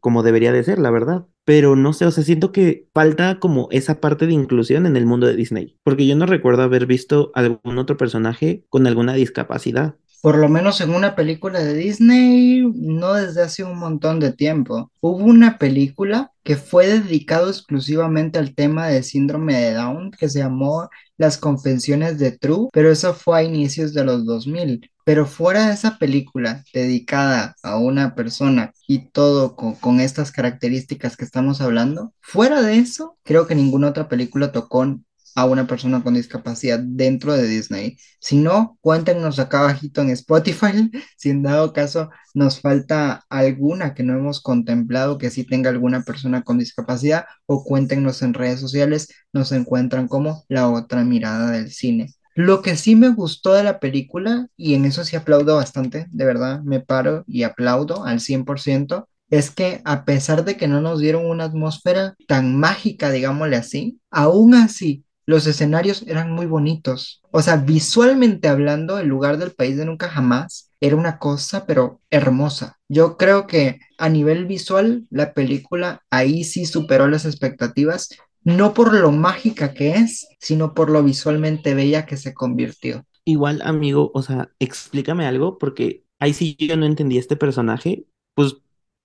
como 0.00 0.22
debería 0.22 0.52
de 0.52 0.64
ser, 0.64 0.78
la 0.78 0.90
verdad. 0.90 1.26
Pero 1.44 1.76
no 1.76 1.92
sé, 1.92 2.06
o 2.06 2.10
sea, 2.10 2.24
siento 2.24 2.52
que 2.52 2.88
falta 2.94 3.38
como 3.38 3.68
esa 3.70 4.00
parte 4.00 4.26
de 4.26 4.32
inclusión 4.32 4.86
en 4.86 4.96
el 4.96 5.06
mundo 5.06 5.26
de 5.26 5.36
Disney, 5.36 5.76
porque 5.84 6.06
yo 6.06 6.16
no 6.16 6.26
recuerdo 6.26 6.62
haber 6.62 6.86
visto 6.86 7.30
algún 7.34 7.78
otro 7.78 7.96
personaje 7.96 8.64
con 8.70 8.86
alguna 8.86 9.14
discapacidad 9.14 9.96
por 10.24 10.38
lo 10.38 10.48
menos 10.48 10.80
en 10.80 10.94
una 10.94 11.14
película 11.14 11.62
de 11.62 11.74
Disney, 11.74 12.62
no 12.76 13.12
desde 13.12 13.42
hace 13.42 13.62
un 13.62 13.78
montón 13.78 14.20
de 14.20 14.32
tiempo. 14.32 14.90
Hubo 15.02 15.22
una 15.22 15.58
película 15.58 16.32
que 16.42 16.56
fue 16.56 16.86
dedicado 16.86 17.50
exclusivamente 17.50 18.38
al 18.38 18.54
tema 18.54 18.86
de 18.86 19.02
síndrome 19.02 19.54
de 19.54 19.74
Down, 19.74 20.12
que 20.12 20.30
se 20.30 20.38
llamó 20.38 20.88
Las 21.18 21.36
Confesiones 21.36 22.18
de 22.18 22.32
True, 22.32 22.70
pero 22.72 22.90
eso 22.90 23.12
fue 23.12 23.38
a 23.38 23.42
inicios 23.42 23.92
de 23.92 24.02
los 24.02 24.24
2000. 24.24 24.90
Pero 25.04 25.26
fuera 25.26 25.66
de 25.66 25.74
esa 25.74 25.98
película 25.98 26.64
dedicada 26.72 27.54
a 27.62 27.76
una 27.76 28.14
persona 28.14 28.72
y 28.88 29.10
todo 29.10 29.56
con, 29.56 29.74
con, 29.74 30.00
estas 30.00 30.32
características 30.32 31.18
que 31.18 31.26
estamos 31.26 31.60
hablando, 31.60 32.14
fuera 32.22 32.62
de 32.62 32.78
eso, 32.78 33.18
creo 33.24 33.46
que 33.46 33.54
ninguna 33.54 33.88
otra 33.88 34.08
película 34.08 34.52
tocó 34.52 34.86
a 35.34 35.44
una 35.46 35.66
persona 35.66 36.02
con 36.02 36.14
discapacidad 36.14 36.78
dentro 36.78 37.32
de 37.34 37.46
Disney. 37.46 37.96
Si 38.20 38.36
no, 38.36 38.78
cuéntenos 38.80 39.38
acá 39.38 39.60
abajito 39.60 40.00
en 40.00 40.10
Spotify 40.10 40.90
si 41.16 41.30
en 41.30 41.42
dado 41.42 41.72
caso 41.72 42.10
nos 42.34 42.60
falta 42.60 43.24
alguna 43.28 43.94
que 43.94 44.02
no 44.02 44.14
hemos 44.14 44.40
contemplado 44.40 45.18
que 45.18 45.30
sí 45.30 45.44
tenga 45.44 45.70
alguna 45.70 46.02
persona 46.02 46.42
con 46.42 46.58
discapacidad 46.58 47.26
o 47.46 47.64
cuéntenos 47.64 48.22
en 48.22 48.34
redes 48.34 48.60
sociales, 48.60 49.08
nos 49.32 49.52
encuentran 49.52 50.08
como 50.08 50.44
la 50.48 50.68
otra 50.70 51.04
mirada 51.04 51.50
del 51.50 51.70
cine. 51.70 52.14
Lo 52.36 52.62
que 52.62 52.76
sí 52.76 52.96
me 52.96 53.10
gustó 53.10 53.52
de 53.52 53.62
la 53.62 53.78
película, 53.78 54.48
y 54.56 54.74
en 54.74 54.86
eso 54.86 55.04
sí 55.04 55.14
aplaudo 55.14 55.54
bastante, 55.54 56.06
de 56.10 56.24
verdad, 56.24 56.62
me 56.62 56.80
paro 56.80 57.22
y 57.28 57.44
aplaudo 57.44 58.04
al 58.04 58.18
100%, 58.18 59.08
es 59.30 59.50
que 59.52 59.80
a 59.84 60.04
pesar 60.04 60.44
de 60.44 60.56
que 60.56 60.66
no 60.66 60.80
nos 60.80 60.98
dieron 60.98 61.26
una 61.26 61.44
atmósfera 61.44 62.16
tan 62.26 62.58
mágica, 62.58 63.10
digámosle 63.10 63.56
así, 63.56 64.00
aún 64.10 64.54
así 64.54 65.04
los 65.26 65.46
escenarios 65.46 66.04
eran 66.06 66.32
muy 66.32 66.46
bonitos. 66.46 67.22
O 67.30 67.42
sea, 67.42 67.56
visualmente 67.56 68.48
hablando, 68.48 68.98
el 68.98 69.08
lugar 69.08 69.38
del 69.38 69.52
país 69.52 69.76
de 69.76 69.84
nunca 69.84 70.08
jamás 70.08 70.70
era 70.80 70.96
una 70.96 71.18
cosa, 71.18 71.66
pero 71.66 72.00
hermosa. 72.10 72.78
Yo 72.88 73.16
creo 73.16 73.46
que 73.46 73.80
a 73.98 74.08
nivel 74.08 74.46
visual, 74.46 75.06
la 75.10 75.32
película 75.32 76.02
ahí 76.10 76.44
sí 76.44 76.66
superó 76.66 77.08
las 77.08 77.24
expectativas, 77.24 78.10
no 78.42 78.74
por 78.74 78.92
lo 78.92 79.10
mágica 79.10 79.72
que 79.72 79.92
es, 79.94 80.28
sino 80.38 80.74
por 80.74 80.90
lo 80.90 81.02
visualmente 81.02 81.74
bella 81.74 82.04
que 82.04 82.16
se 82.16 82.34
convirtió. 82.34 83.04
Igual, 83.24 83.62
amigo, 83.64 84.10
o 84.12 84.22
sea, 84.22 84.50
explícame 84.58 85.26
algo 85.26 85.58
porque 85.58 86.04
ahí 86.20 86.34
sí 86.34 86.56
yo 86.58 86.76
no 86.76 86.84
entendí 86.84 87.16
este 87.16 87.36
personaje, 87.36 88.04
pues 88.34 88.56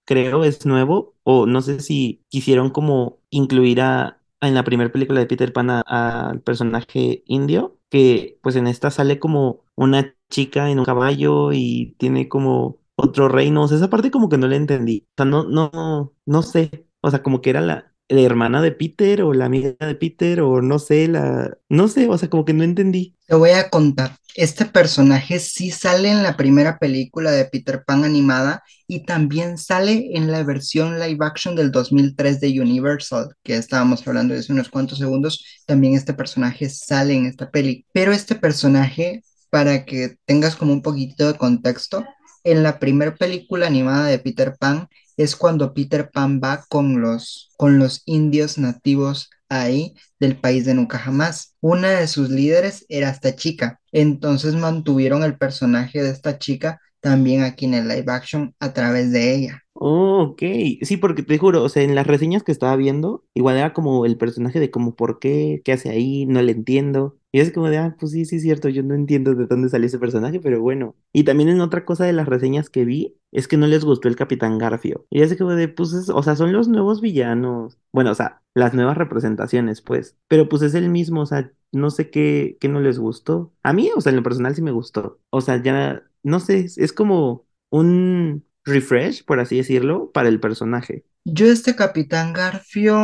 creo 0.05 0.43
es 0.43 0.65
nuevo 0.65 1.15
o 1.23 1.45
no 1.45 1.61
sé 1.61 1.79
si 1.79 2.23
quisieron 2.29 2.71
como 2.71 3.19
incluir 3.29 3.79
a, 3.79 4.18
en 4.41 4.53
la 4.55 4.63
primera 4.63 4.91
película 4.91 5.19
de 5.19 5.25
Peter 5.27 5.53
Pan 5.53 5.69
al 5.69 6.41
personaje 6.41 7.23
indio, 7.25 7.77
que 7.89 8.39
pues 8.41 8.55
en 8.55 8.67
esta 8.67 8.91
sale 8.91 9.19
como 9.19 9.65
una 9.75 10.15
chica 10.29 10.69
en 10.69 10.79
un 10.79 10.85
caballo 10.85 11.51
y 11.53 11.95
tiene 11.97 12.29
como 12.29 12.79
otro 12.95 13.29
reino, 13.29 13.63
o 13.63 13.67
sea, 13.67 13.77
esa 13.77 13.89
parte 13.89 14.11
como 14.11 14.29
que 14.29 14.37
no 14.37 14.47
la 14.47 14.55
entendí, 14.57 15.05
o 15.11 15.13
sea, 15.17 15.25
no, 15.25 15.43
no, 15.45 16.13
no 16.25 16.41
sé, 16.43 16.87
o 17.01 17.09
sea, 17.09 17.23
como 17.23 17.41
que 17.41 17.49
era 17.51 17.61
la, 17.61 17.88
la 18.09 18.21
hermana 18.21 18.61
de 18.61 18.71
Peter 18.71 19.21
o 19.21 19.33
la 19.33 19.45
amiga 19.45 19.73
de 19.79 19.95
Peter 19.95 20.41
o 20.41 20.61
no 20.61 20.79
sé, 20.79 21.07
la, 21.07 21.57
no 21.69 21.87
sé, 21.87 22.07
o 22.07 22.17
sea, 22.17 22.29
como 22.29 22.43
que 22.43 22.53
no 22.53 22.63
entendí. 22.63 23.15
Te 23.27 23.35
voy 23.35 23.51
a 23.51 23.69
contar, 23.69 24.17
este 24.35 24.65
personaje 24.65 25.39
sí 25.39 25.69
sale 25.69 26.09
en 26.09 26.23
la 26.23 26.37
primera 26.37 26.79
película 26.79 27.31
de 27.31 27.45
Peter 27.45 27.83
Pan 27.85 28.03
animada 28.03 28.63
y 28.87 29.05
también 29.05 29.57
sale 29.57 30.11
en 30.13 30.31
la 30.31 30.43
versión 30.43 30.99
live 30.99 31.25
action 31.25 31.55
del 31.55 31.71
2003 31.71 32.39
de 32.39 32.59
Universal, 32.61 33.35
que 33.43 33.55
estábamos 33.55 34.07
hablando 34.07 34.33
de 34.33 34.39
hace 34.39 34.53
unos 34.53 34.69
cuantos 34.69 34.97
segundos. 34.97 35.45
También 35.65 35.93
este 35.93 36.13
personaje 36.13 36.69
sale 36.69 37.13
en 37.13 37.25
esta 37.25 37.51
peli. 37.51 37.85
Pero 37.91 38.11
este 38.11 38.35
personaje, 38.35 39.23
para 39.49 39.85
que 39.85 40.15
tengas 40.25 40.55
como 40.55 40.73
un 40.73 40.81
poquito 40.81 41.27
de 41.27 41.37
contexto, 41.37 42.05
en 42.43 42.63
la 42.63 42.79
primera 42.79 43.15
película 43.15 43.67
animada 43.67 44.07
de 44.07 44.19
Peter 44.19 44.55
Pan 44.57 44.87
es 45.19 45.35
cuando 45.35 45.73
Peter 45.73 46.09
Pan 46.11 46.39
va 46.41 46.63
con 46.69 47.01
los, 47.01 47.51
con 47.57 47.77
los 47.77 48.03
indios 48.05 48.57
nativos 48.57 49.29
ahí 49.49 49.93
del 50.17 50.37
país 50.39 50.63
de 50.63 50.73
nunca 50.73 50.97
jamás. 50.97 51.55
Una 51.59 51.89
de 51.89 52.07
sus 52.07 52.29
líderes 52.29 52.85
era 52.87 53.09
esta 53.09 53.35
chica, 53.35 53.81
entonces 53.91 54.55
mantuvieron 54.55 55.23
el 55.23 55.37
personaje 55.37 56.01
de 56.01 56.11
esta 56.11 56.37
chica 56.37 56.79
también 57.01 57.43
aquí 57.43 57.65
en 57.65 57.73
el 57.73 57.89
live 57.89 58.05
action 58.07 58.55
a 58.61 58.71
través 58.71 59.11
de 59.11 59.35
ella. 59.35 59.63
Oh, 59.81 60.21
ok. 60.31 60.41
Sí, 60.81 60.97
porque 60.97 61.23
te 61.23 61.37
juro, 61.37 61.63
o 61.63 61.69
sea, 61.69 61.83
en 61.83 61.95
las 61.95 62.05
reseñas 62.05 62.43
que 62.43 62.51
estaba 62.51 62.75
viendo, 62.75 63.23
igual 63.33 63.55
era 63.55 63.71
como 63.73 64.05
el 64.05 64.17
personaje 64.17 64.59
de 64.59 64.69
como 64.71 64.93
por 64.95 65.19
qué, 65.19 65.61
qué 65.63 65.71
hace 65.71 65.89
ahí, 65.89 66.25
no 66.25 66.41
le 66.41 66.51
entiendo. 66.51 67.17
Y 67.31 67.39
es 67.39 67.53
como 67.53 67.69
de, 67.69 67.77
ah, 67.77 67.95
pues 67.97 68.11
sí, 68.11 68.25
sí 68.25 68.37
es 68.37 68.41
cierto, 68.41 68.67
yo 68.67 68.83
no 68.83 68.93
entiendo 68.93 69.35
de 69.35 69.45
dónde 69.47 69.69
salió 69.69 69.85
ese 69.87 69.97
personaje, 69.99 70.41
pero 70.41 70.59
bueno. 70.61 70.95
Y 71.13 71.23
también 71.23 71.47
en 71.47 71.61
otra 71.61 71.85
cosa 71.85 72.03
de 72.03 72.11
las 72.11 72.27
reseñas 72.27 72.69
que 72.69 72.83
vi, 72.83 73.15
es 73.31 73.47
que 73.47 73.55
no 73.55 73.67
les 73.67 73.85
gustó 73.85 74.09
el 74.09 74.17
Capitán 74.17 74.57
Garfio. 74.57 75.05
Y 75.09 75.21
es 75.21 75.37
como 75.37 75.51
de, 75.55 75.69
pues, 75.69 75.93
es- 75.93 76.09
o 76.09 76.23
sea, 76.23 76.35
son 76.35 76.51
los 76.51 76.67
nuevos 76.67 76.99
villanos. 76.99 77.77
Bueno, 77.93 78.11
o 78.11 78.15
sea, 78.15 78.41
las 78.55 78.73
nuevas 78.73 78.97
representaciones, 78.97 79.81
pues. 79.81 80.17
Pero 80.27 80.49
pues 80.49 80.61
es 80.61 80.73
el 80.75 80.89
mismo, 80.89 81.21
o 81.21 81.25
sea, 81.25 81.53
no 81.71 81.89
sé 81.89 82.09
qué, 82.09 82.57
qué 82.59 82.67
no 82.67 82.81
les 82.81 82.99
gustó. 82.99 83.53
A 83.63 83.71
mí, 83.71 83.89
o 83.95 84.01
sea, 84.01 84.09
en 84.09 84.17
lo 84.17 84.23
personal 84.23 84.55
sí 84.55 84.61
me 84.61 84.71
gustó. 84.71 85.19
O 85.29 85.39
sea, 85.41 85.61
ya, 85.63 86.03
no 86.23 86.39
sé, 86.41 86.65
es 86.75 86.91
como 86.93 87.45
un 87.69 88.43
refresh, 88.69 89.25
por 89.25 89.39
así 89.39 89.57
decirlo, 89.57 90.11
para 90.11 90.29
el 90.29 90.39
personaje. 90.39 91.03
Yo 91.25 91.47
este 91.47 91.75
Capitán 91.75 92.33
Garfio, 92.33 92.97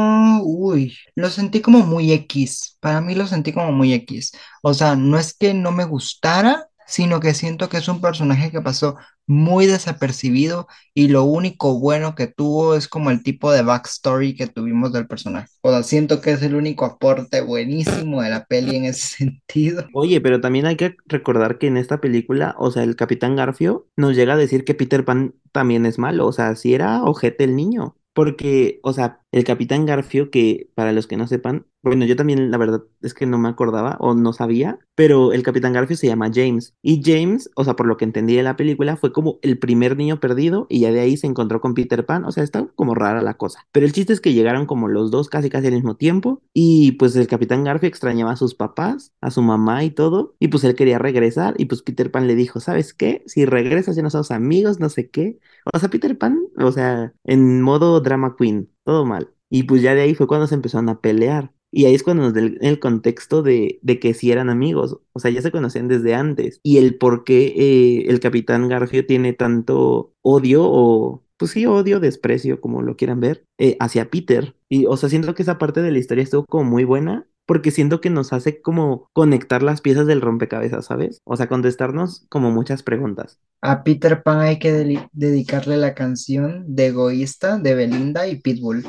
uy, 0.44 0.98
lo 1.16 1.30
sentí 1.30 1.62
como 1.62 1.80
muy 1.80 2.12
X. 2.14 2.78
Para 2.80 3.02
mí 3.02 3.14
lo 3.14 3.28
sentí 3.28 3.52
como 3.52 3.72
muy 3.72 3.94
X. 3.94 4.32
O 4.62 4.74
sea, 4.74 4.96
no 4.96 5.20
es 5.20 5.34
que 5.34 5.54
no 5.54 5.72
me 5.72 5.84
gustara, 5.84 6.70
sino 6.88 7.20
que 7.20 7.34
siento 7.34 7.70
que 7.70 7.78
es 7.78 7.88
un 7.88 8.02
personaje 8.02 8.52
que 8.52 8.62
pasó 8.62 8.96
muy 9.28 9.66
desapercibido 9.66 10.68
y 10.94 11.08
lo 11.08 11.24
único 11.24 11.80
bueno 11.80 12.16
que 12.16 12.28
tuvo 12.28 12.76
es 12.76 12.88
como 12.88 13.10
el 13.10 13.24
tipo 13.24 13.52
de 13.52 13.64
backstory 13.64 14.36
que 14.36 14.48
tuvimos 14.48 14.94
del 14.94 15.08
personaje. 15.08 15.48
O 15.62 15.72
sea, 15.72 15.84
siento 15.84 16.22
que 16.22 16.32
es 16.32 16.42
el 16.44 16.56
único 16.56 16.86
aporte 16.86 17.42
buenísimo 17.42 18.22
de 18.22 18.30
la 18.30 18.46
peli 18.46 18.76
en 18.76 18.86
ese 18.86 19.08
sentido. 19.18 19.86
Oye, 19.94 20.22
pero 20.22 20.42
también 20.42 20.66
hay 20.66 20.76
que 20.76 20.96
recordar 21.08 21.58
que 21.58 21.68
en 21.68 21.78
esta 21.78 22.02
película, 22.02 22.56
o 22.60 22.72
sea, 22.72 22.84
el 22.84 22.96
Capitán 22.96 23.36
Garfio 23.36 23.88
nos 23.96 24.16
llega 24.16 24.34
a 24.34 24.38
decir 24.38 24.64
que 24.64 24.76
Peter 24.76 25.04
Pan 25.04 25.34
también 25.52 25.86
es 25.86 25.98
malo, 25.98 26.28
o 26.28 26.32
sea, 26.32 26.56
si 26.56 26.74
era 26.74 27.04
ojete 27.04 27.44
el 27.44 27.56
niño. 27.56 27.96
Porque, 28.14 28.80
o 28.82 28.94
sea, 28.94 29.20
el 29.36 29.44
Capitán 29.44 29.86
Garfio, 29.86 30.32
que 30.32 30.70
para 30.76 30.94
los 30.94 31.08
que 31.08 31.18
no 31.18 31.28
sepan, 31.28 31.66
bueno, 31.84 32.06
yo 32.06 32.16
también 32.16 32.52
la 32.52 32.58
verdad 32.58 32.84
es 33.02 33.14
que 33.14 33.26
no 33.26 33.38
me 33.38 33.50
acordaba 33.50 33.98
o 34.00 34.14
no 34.14 34.32
sabía, 34.32 34.80
pero 34.96 35.34
el 35.34 35.44
Capitán 35.44 35.74
Garfio 35.74 35.98
se 35.98 36.08
llama 36.08 36.32
James. 36.34 36.74
Y 36.82 37.02
James, 37.04 37.52
o 37.54 37.66
sea, 37.66 37.76
por 37.76 37.86
lo 37.86 37.98
que 37.98 38.06
entendí 38.06 38.34
de 38.38 38.44
la 38.44 38.56
película, 38.56 38.96
fue 38.96 39.12
como 39.12 39.38
el 39.42 39.60
primer 39.60 39.98
niño 39.98 40.22
perdido 40.22 40.68
y 40.70 40.80
ya 40.80 40.92
de 40.94 41.02
ahí 41.02 41.18
se 41.18 41.28
encontró 41.28 41.60
con 41.60 41.74
Peter 41.74 42.06
Pan, 42.06 42.24
o 42.24 42.32
sea, 42.32 42.46
está 42.46 42.66
como 42.76 42.96
rara 42.96 43.22
la 43.22 43.34
cosa. 43.34 43.68
Pero 43.74 43.86
el 43.86 43.92
chiste 43.92 44.14
es 44.14 44.22
que 44.22 44.32
llegaron 44.32 44.66
como 44.68 44.88
los 44.88 45.12
dos 45.12 45.28
casi 45.28 45.50
casi 45.50 45.68
al 45.68 45.74
mismo 45.74 45.98
tiempo 45.98 46.42
y 46.54 46.94
pues 46.94 47.14
el 47.18 47.28
Capitán 47.28 47.66
Garfio 47.66 47.90
extrañaba 47.90 48.32
a 48.32 48.38
sus 48.38 48.56
papás, 48.56 49.12
a 49.20 49.32
su 49.32 49.42
mamá 49.42 49.84
y 49.84 49.92
todo, 49.92 50.34
y 50.40 50.48
pues 50.48 50.64
él 50.64 50.76
quería 50.76 50.98
regresar 50.98 51.56
y 51.58 51.66
pues 51.66 51.82
Peter 51.82 52.10
Pan 52.10 52.26
le 52.26 52.36
dijo, 52.36 52.62
¿sabes 52.62 52.94
qué? 52.94 53.22
Si 53.26 53.44
regresas 53.46 53.98
ya 53.98 54.02
no 54.02 54.10
somos 54.10 54.32
amigos, 54.32 54.80
no 54.80 54.88
sé 54.88 55.10
qué. 55.10 55.40
O 55.74 55.78
sea, 55.78 55.90
Peter 55.90 56.18
Pan, 56.18 56.40
o 56.58 56.72
sea, 56.72 57.14
en 57.26 57.62
modo 57.62 58.00
drama 58.00 58.36
queen, 58.38 58.70
todo 58.86 59.06
mal. 59.06 59.32
Y 59.50 59.64
pues 59.64 59.82
ya 59.82 59.96
de 59.96 60.02
ahí 60.02 60.16
fue 60.16 60.28
cuando 60.28 60.48
se 60.48 60.56
empezaron 60.56 60.90
a 60.90 61.02
pelear. 61.02 61.52
Y 61.72 61.86
ahí 61.86 61.96
es 61.96 62.04
cuando 62.04 62.24
nos 62.24 62.34
da 62.34 62.40
el, 62.40 62.58
el 62.62 62.80
contexto 62.80 63.44
de, 63.44 63.80
de 63.82 64.00
que 64.00 64.14
sí 64.14 64.32
eran 64.32 64.50
amigos, 64.50 64.98
o 65.12 65.20
sea, 65.20 65.30
ya 65.32 65.42
se 65.42 65.52
conocían 65.52 65.90
desde 65.90 66.16
antes. 66.16 66.62
Y 66.64 66.78
el 66.78 66.98
por 66.98 67.26
qué 67.26 67.48
eh, 67.48 68.06
el 68.10 68.22
Capitán 68.22 68.70
Garfio 68.70 69.06
tiene 69.06 69.34
tanto 69.34 70.14
odio 70.22 70.64
o, 70.66 71.24
pues 71.38 71.52
sí, 71.52 71.66
odio, 71.66 72.00
desprecio, 72.00 72.62
como 72.62 72.82
lo 72.82 72.96
quieran 72.96 73.20
ver, 73.20 73.46
eh, 73.58 73.76
hacia 73.82 74.10
Peter. 74.10 74.56
Y, 74.70 74.86
o 74.86 74.96
sea, 74.96 75.10
siento 75.10 75.36
que 75.36 75.44
esa 75.44 75.58
parte 75.58 75.82
de 75.82 75.92
la 75.92 75.98
historia 76.00 76.24
estuvo 76.24 76.46
como 76.46 76.64
muy 76.70 76.86
buena. 76.86 77.28
Porque 77.46 77.72
siento 77.72 78.02
que 78.02 78.10
nos 78.10 78.34
hace 78.34 78.62
como 78.62 79.10
conectar 79.14 79.64
las 79.64 79.82
piezas 79.82 80.08
del 80.08 80.22
rompecabezas, 80.22 80.86
¿sabes? 80.86 81.22
O 81.26 81.36
sea, 81.38 81.48
contestarnos 81.48 82.26
como 82.30 82.52
muchas 82.52 82.84
preguntas. 82.84 83.40
A 83.62 83.84
Peter 83.84 84.22
Pan 84.24 84.40
hay 84.42 84.60
que 84.60 84.72
deli- 84.72 85.10
dedicarle 85.12 85.78
la 85.78 85.94
canción 85.96 86.64
de 86.76 86.88
Egoísta 86.88 87.58
de 87.58 87.76
Belinda 87.76 88.28
y 88.28 88.40
Pitbull. 88.42 88.86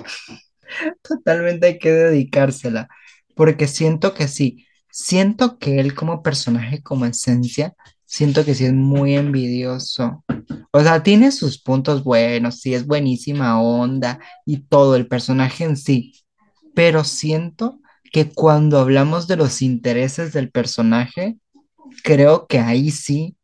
Totalmente 1.02 1.66
hay 1.66 1.78
que 1.78 1.90
dedicársela, 1.92 2.88
porque 3.34 3.66
siento 3.68 4.14
que 4.14 4.28
sí, 4.28 4.66
siento 4.90 5.58
que 5.58 5.80
él 5.80 5.94
como 5.94 6.22
personaje, 6.22 6.82
como 6.82 7.06
esencia, 7.06 7.74
siento 8.04 8.44
que 8.44 8.54
sí 8.54 8.66
es 8.66 8.72
muy 8.74 9.14
envidioso. 9.16 10.24
O 10.72 10.80
sea, 10.82 11.02
tiene 11.02 11.32
sus 11.32 11.60
puntos 11.62 12.04
buenos, 12.04 12.60
sí 12.60 12.74
es 12.74 12.86
buenísima 12.86 13.60
onda 13.60 14.20
y 14.44 14.58
todo 14.68 14.96
el 14.96 15.08
personaje 15.08 15.64
en 15.64 15.76
sí, 15.76 16.12
pero 16.74 17.04
siento 17.04 17.80
que 18.16 18.30
cuando 18.30 18.78
hablamos 18.78 19.26
de 19.26 19.36
los 19.36 19.60
intereses 19.60 20.32
del 20.32 20.50
personaje, 20.50 21.36
creo 22.02 22.46
que 22.46 22.58
ahí 22.58 22.90
sí 22.90 23.36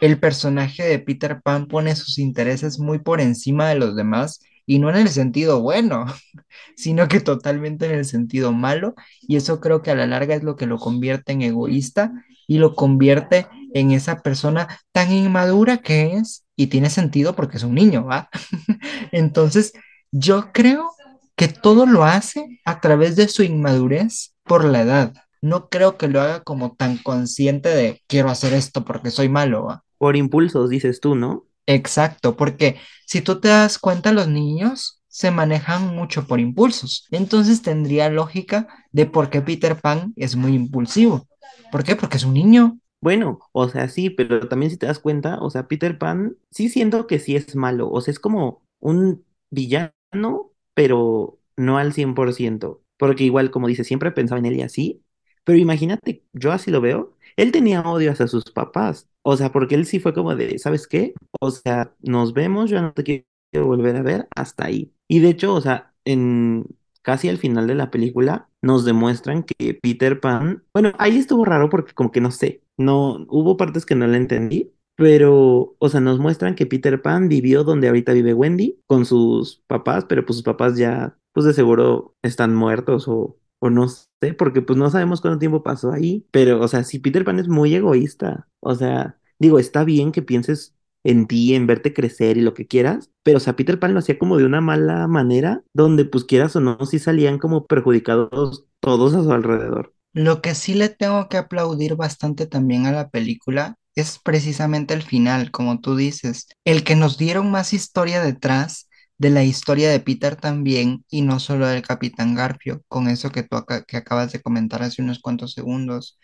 el 0.00 0.18
personaje 0.18 0.82
de 0.82 0.98
Peter 0.98 1.40
Pan 1.40 1.68
pone 1.68 1.94
sus 1.94 2.18
intereses 2.18 2.80
muy 2.80 2.98
por 2.98 3.20
encima 3.20 3.68
de 3.68 3.76
los 3.76 3.94
demás 3.94 4.40
y 4.66 4.80
no 4.80 4.90
en 4.90 4.96
el 4.96 5.08
sentido 5.08 5.62
bueno, 5.62 6.04
sino 6.76 7.06
que 7.06 7.20
totalmente 7.20 7.86
en 7.86 7.92
el 7.92 8.04
sentido 8.04 8.52
malo, 8.52 8.96
y 9.20 9.36
eso 9.36 9.60
creo 9.60 9.82
que 9.82 9.92
a 9.92 9.94
la 9.94 10.08
larga 10.08 10.34
es 10.34 10.42
lo 10.42 10.56
que 10.56 10.66
lo 10.66 10.78
convierte 10.78 11.30
en 11.30 11.42
egoísta 11.42 12.10
y 12.48 12.58
lo 12.58 12.74
convierte 12.74 13.46
en 13.72 13.92
esa 13.92 14.20
persona 14.22 14.66
tan 14.90 15.12
inmadura 15.12 15.76
que 15.76 16.14
es, 16.14 16.44
y 16.56 16.66
tiene 16.66 16.90
sentido 16.90 17.36
porque 17.36 17.58
es 17.58 17.62
un 17.62 17.76
niño, 17.76 18.04
¿va? 18.04 18.30
Entonces, 19.12 19.74
yo 20.10 20.50
creo 20.52 20.90
que 21.38 21.46
todo 21.46 21.86
lo 21.86 22.04
hace 22.04 22.60
a 22.64 22.80
través 22.80 23.14
de 23.14 23.28
su 23.28 23.44
inmadurez 23.44 24.34
por 24.42 24.64
la 24.64 24.82
edad. 24.82 25.14
No 25.40 25.68
creo 25.68 25.96
que 25.96 26.08
lo 26.08 26.20
haga 26.20 26.42
como 26.42 26.74
tan 26.74 26.98
consciente 26.98 27.68
de 27.68 28.02
quiero 28.08 28.28
hacer 28.28 28.52
esto 28.54 28.84
porque 28.84 29.12
soy 29.12 29.28
malo, 29.28 29.64
¿va? 29.64 29.84
Por 29.98 30.16
impulsos, 30.16 30.68
dices 30.68 31.00
tú, 31.00 31.14
¿no? 31.14 31.46
Exacto, 31.66 32.36
porque 32.36 32.76
si 33.06 33.20
tú 33.20 33.40
te 33.40 33.48
das 33.48 33.78
cuenta, 33.78 34.10
los 34.10 34.26
niños 34.26 35.00
se 35.06 35.30
manejan 35.30 35.94
mucho 35.94 36.26
por 36.26 36.40
impulsos. 36.40 37.06
Entonces 37.12 37.62
tendría 37.62 38.10
lógica 38.10 38.66
de 38.90 39.06
por 39.06 39.30
qué 39.30 39.40
Peter 39.40 39.80
Pan 39.80 40.12
es 40.16 40.34
muy 40.34 40.54
impulsivo. 40.54 41.28
¿Por 41.70 41.84
qué? 41.84 41.94
Porque 41.94 42.16
es 42.16 42.24
un 42.24 42.34
niño. 42.34 42.80
Bueno, 43.00 43.38
o 43.52 43.68
sea, 43.68 43.88
sí, 43.88 44.10
pero 44.10 44.48
también 44.48 44.72
si 44.72 44.76
te 44.76 44.86
das 44.86 44.98
cuenta, 44.98 45.38
o 45.40 45.50
sea, 45.50 45.68
Peter 45.68 45.98
Pan 45.98 46.36
sí 46.50 46.68
siento 46.68 47.06
que 47.06 47.20
sí 47.20 47.36
es 47.36 47.54
malo, 47.54 47.88
o 47.88 48.00
sea, 48.00 48.10
es 48.10 48.18
como 48.18 48.62
un 48.80 49.24
villano, 49.50 50.47
pero 50.78 51.40
no 51.56 51.76
al 51.78 51.92
100%, 51.92 52.84
porque 52.98 53.24
igual, 53.24 53.50
como 53.50 53.66
dice, 53.66 53.82
siempre 53.82 54.12
pensaba 54.12 54.38
en 54.38 54.46
él 54.46 54.56
y 54.58 54.62
así, 54.62 55.02
pero 55.42 55.58
imagínate, 55.58 56.22
yo 56.32 56.52
así 56.52 56.70
lo 56.70 56.80
veo, 56.80 57.16
él 57.36 57.50
tenía 57.50 57.82
odio 57.82 58.12
hacia 58.12 58.28
sus 58.28 58.44
papás, 58.44 59.08
o 59.22 59.36
sea, 59.36 59.50
porque 59.50 59.74
él 59.74 59.86
sí 59.86 59.98
fue 59.98 60.14
como 60.14 60.36
de, 60.36 60.56
¿sabes 60.60 60.86
qué? 60.86 61.14
O 61.40 61.50
sea, 61.50 61.92
nos 62.00 62.32
vemos, 62.32 62.70
yo 62.70 62.80
no 62.80 62.92
te 62.92 63.02
quiero 63.02 63.66
volver 63.66 63.96
a 63.96 64.02
ver, 64.02 64.28
hasta 64.36 64.66
ahí. 64.66 64.92
Y 65.08 65.18
de 65.18 65.30
hecho, 65.30 65.52
o 65.54 65.60
sea, 65.60 65.92
en 66.04 66.64
casi 67.02 67.28
al 67.28 67.38
final 67.38 67.66
de 67.66 67.74
la 67.74 67.90
película 67.90 68.48
nos 68.62 68.84
demuestran 68.84 69.42
que 69.42 69.74
Peter 69.74 70.20
Pan, 70.20 70.62
bueno, 70.72 70.92
ahí 70.98 71.18
estuvo 71.18 71.44
raro 71.44 71.70
porque 71.70 71.92
como 71.94 72.12
que 72.12 72.20
no 72.20 72.30
sé, 72.30 72.62
no 72.76 73.26
hubo 73.28 73.56
partes 73.56 73.84
que 73.86 73.96
no 73.96 74.06
la 74.06 74.16
entendí, 74.16 74.72
pero, 74.98 75.76
o 75.78 75.88
sea, 75.88 76.00
nos 76.00 76.18
muestran 76.18 76.54
que 76.56 76.66
Peter 76.66 77.00
Pan 77.02 77.28
vivió 77.28 77.64
donde 77.64 77.88
ahorita 77.88 78.12
vive 78.12 78.34
Wendy 78.34 78.80
con 78.86 79.06
sus 79.06 79.62
papás, 79.68 80.04
pero 80.08 80.24
pues 80.26 80.36
sus 80.36 80.44
papás 80.44 80.76
ya, 80.76 81.16
pues 81.32 81.46
de 81.46 81.54
seguro 81.54 82.16
están 82.22 82.54
muertos 82.54 83.08
o 83.08 83.38
o 83.60 83.70
no 83.70 83.88
sé, 83.88 84.34
porque 84.38 84.62
pues 84.62 84.78
no 84.78 84.88
sabemos 84.90 85.20
cuánto 85.20 85.38
tiempo 85.40 85.64
pasó 85.64 85.90
ahí, 85.92 86.24
pero, 86.30 86.60
o 86.60 86.68
sea, 86.68 86.84
si 86.84 87.00
Peter 87.00 87.24
Pan 87.24 87.40
es 87.40 87.48
muy 87.48 87.74
egoísta, 87.74 88.48
o 88.60 88.74
sea, 88.76 89.18
digo, 89.40 89.58
está 89.58 89.84
bien 89.84 90.12
que 90.12 90.22
pienses 90.22 90.76
en 91.04 91.26
ti, 91.26 91.54
en 91.54 91.66
verte 91.66 91.94
crecer 91.94 92.36
y 92.36 92.42
lo 92.42 92.54
que 92.54 92.68
quieras, 92.68 93.10
pero, 93.24 93.38
o 93.38 93.40
sea, 93.40 93.56
Peter 93.56 93.78
Pan 93.80 93.94
lo 93.94 93.98
hacía 94.00 94.18
como 94.18 94.36
de 94.36 94.44
una 94.44 94.60
mala 94.60 95.08
manera, 95.08 95.64
donde 95.74 96.04
pues 96.04 96.24
quieras 96.24 96.54
o 96.56 96.60
no, 96.60 96.78
sí 96.86 97.00
salían 97.00 97.38
como 97.38 97.66
perjudicados 97.66 98.66
todos 98.80 99.14
a 99.14 99.22
su 99.24 99.32
alrededor. 99.32 99.92
Lo 100.12 100.42
que 100.42 100.54
sí 100.54 100.74
le 100.74 100.88
tengo 100.88 101.28
que 101.28 101.36
aplaudir 101.36 101.94
bastante 101.96 102.46
también 102.46 102.86
a 102.86 102.92
la 102.92 103.10
película 103.10 103.76
es 104.00 104.18
precisamente 104.18 104.94
el 104.94 105.02
final, 105.02 105.50
como 105.50 105.80
tú 105.80 105.96
dices, 105.96 106.48
el 106.64 106.84
que 106.84 106.96
nos 106.96 107.18
dieron 107.18 107.50
más 107.50 107.72
historia 107.72 108.22
detrás 108.22 108.88
de 109.18 109.30
la 109.30 109.44
historia 109.44 109.90
de 109.90 110.00
Peter 110.00 110.36
también 110.36 111.04
y 111.10 111.22
no 111.22 111.40
solo 111.40 111.66
del 111.66 111.82
Capitán 111.82 112.34
Garfio, 112.34 112.82
con 112.88 113.08
eso 113.08 113.30
que 113.30 113.42
tú 113.42 113.56
que 113.86 113.96
acabas 113.96 114.32
de 114.32 114.40
comentar 114.42 114.82
hace 114.82 115.02
unos 115.02 115.18
cuantos 115.20 115.52
segundos, 115.52 116.18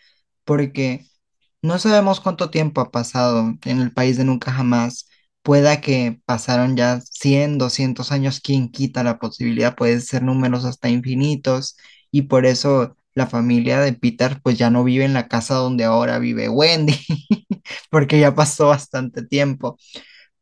porque 0.45 1.05
no 1.61 1.79
sabemos 1.79 2.19
cuánto 2.21 2.49
tiempo 2.49 2.81
ha 2.81 2.91
pasado 2.91 3.53
en 3.65 3.81
el 3.81 3.91
país 3.91 4.17
de 4.17 4.25
nunca 4.25 4.51
jamás. 4.51 5.09
Pueda 5.41 5.81
que 5.81 6.19
pasaron 6.25 6.75
ya 6.75 7.01
100, 7.01 7.57
200 7.57 8.11
años, 8.11 8.39
quien 8.39 8.69
quita 8.71 9.03
la 9.03 9.19
posibilidad, 9.19 9.75
puede 9.75 10.01
ser 10.01 10.23
números 10.23 10.65
hasta 10.65 10.89
infinitos, 10.89 11.77
y 12.11 12.23
por 12.23 12.45
eso 12.45 12.95
la 13.15 13.27
familia 13.27 13.79
de 13.81 13.93
Peter 13.93 14.39
pues 14.43 14.57
ya 14.57 14.69
no 14.69 14.83
vive 14.83 15.05
en 15.05 15.13
la 15.13 15.27
casa 15.27 15.55
donde 15.55 15.85
ahora 15.85 16.19
vive 16.19 16.49
Wendy, 16.49 16.95
porque 17.89 18.19
ya 18.19 18.35
pasó 18.35 18.67
bastante 18.69 19.23
tiempo. 19.25 19.77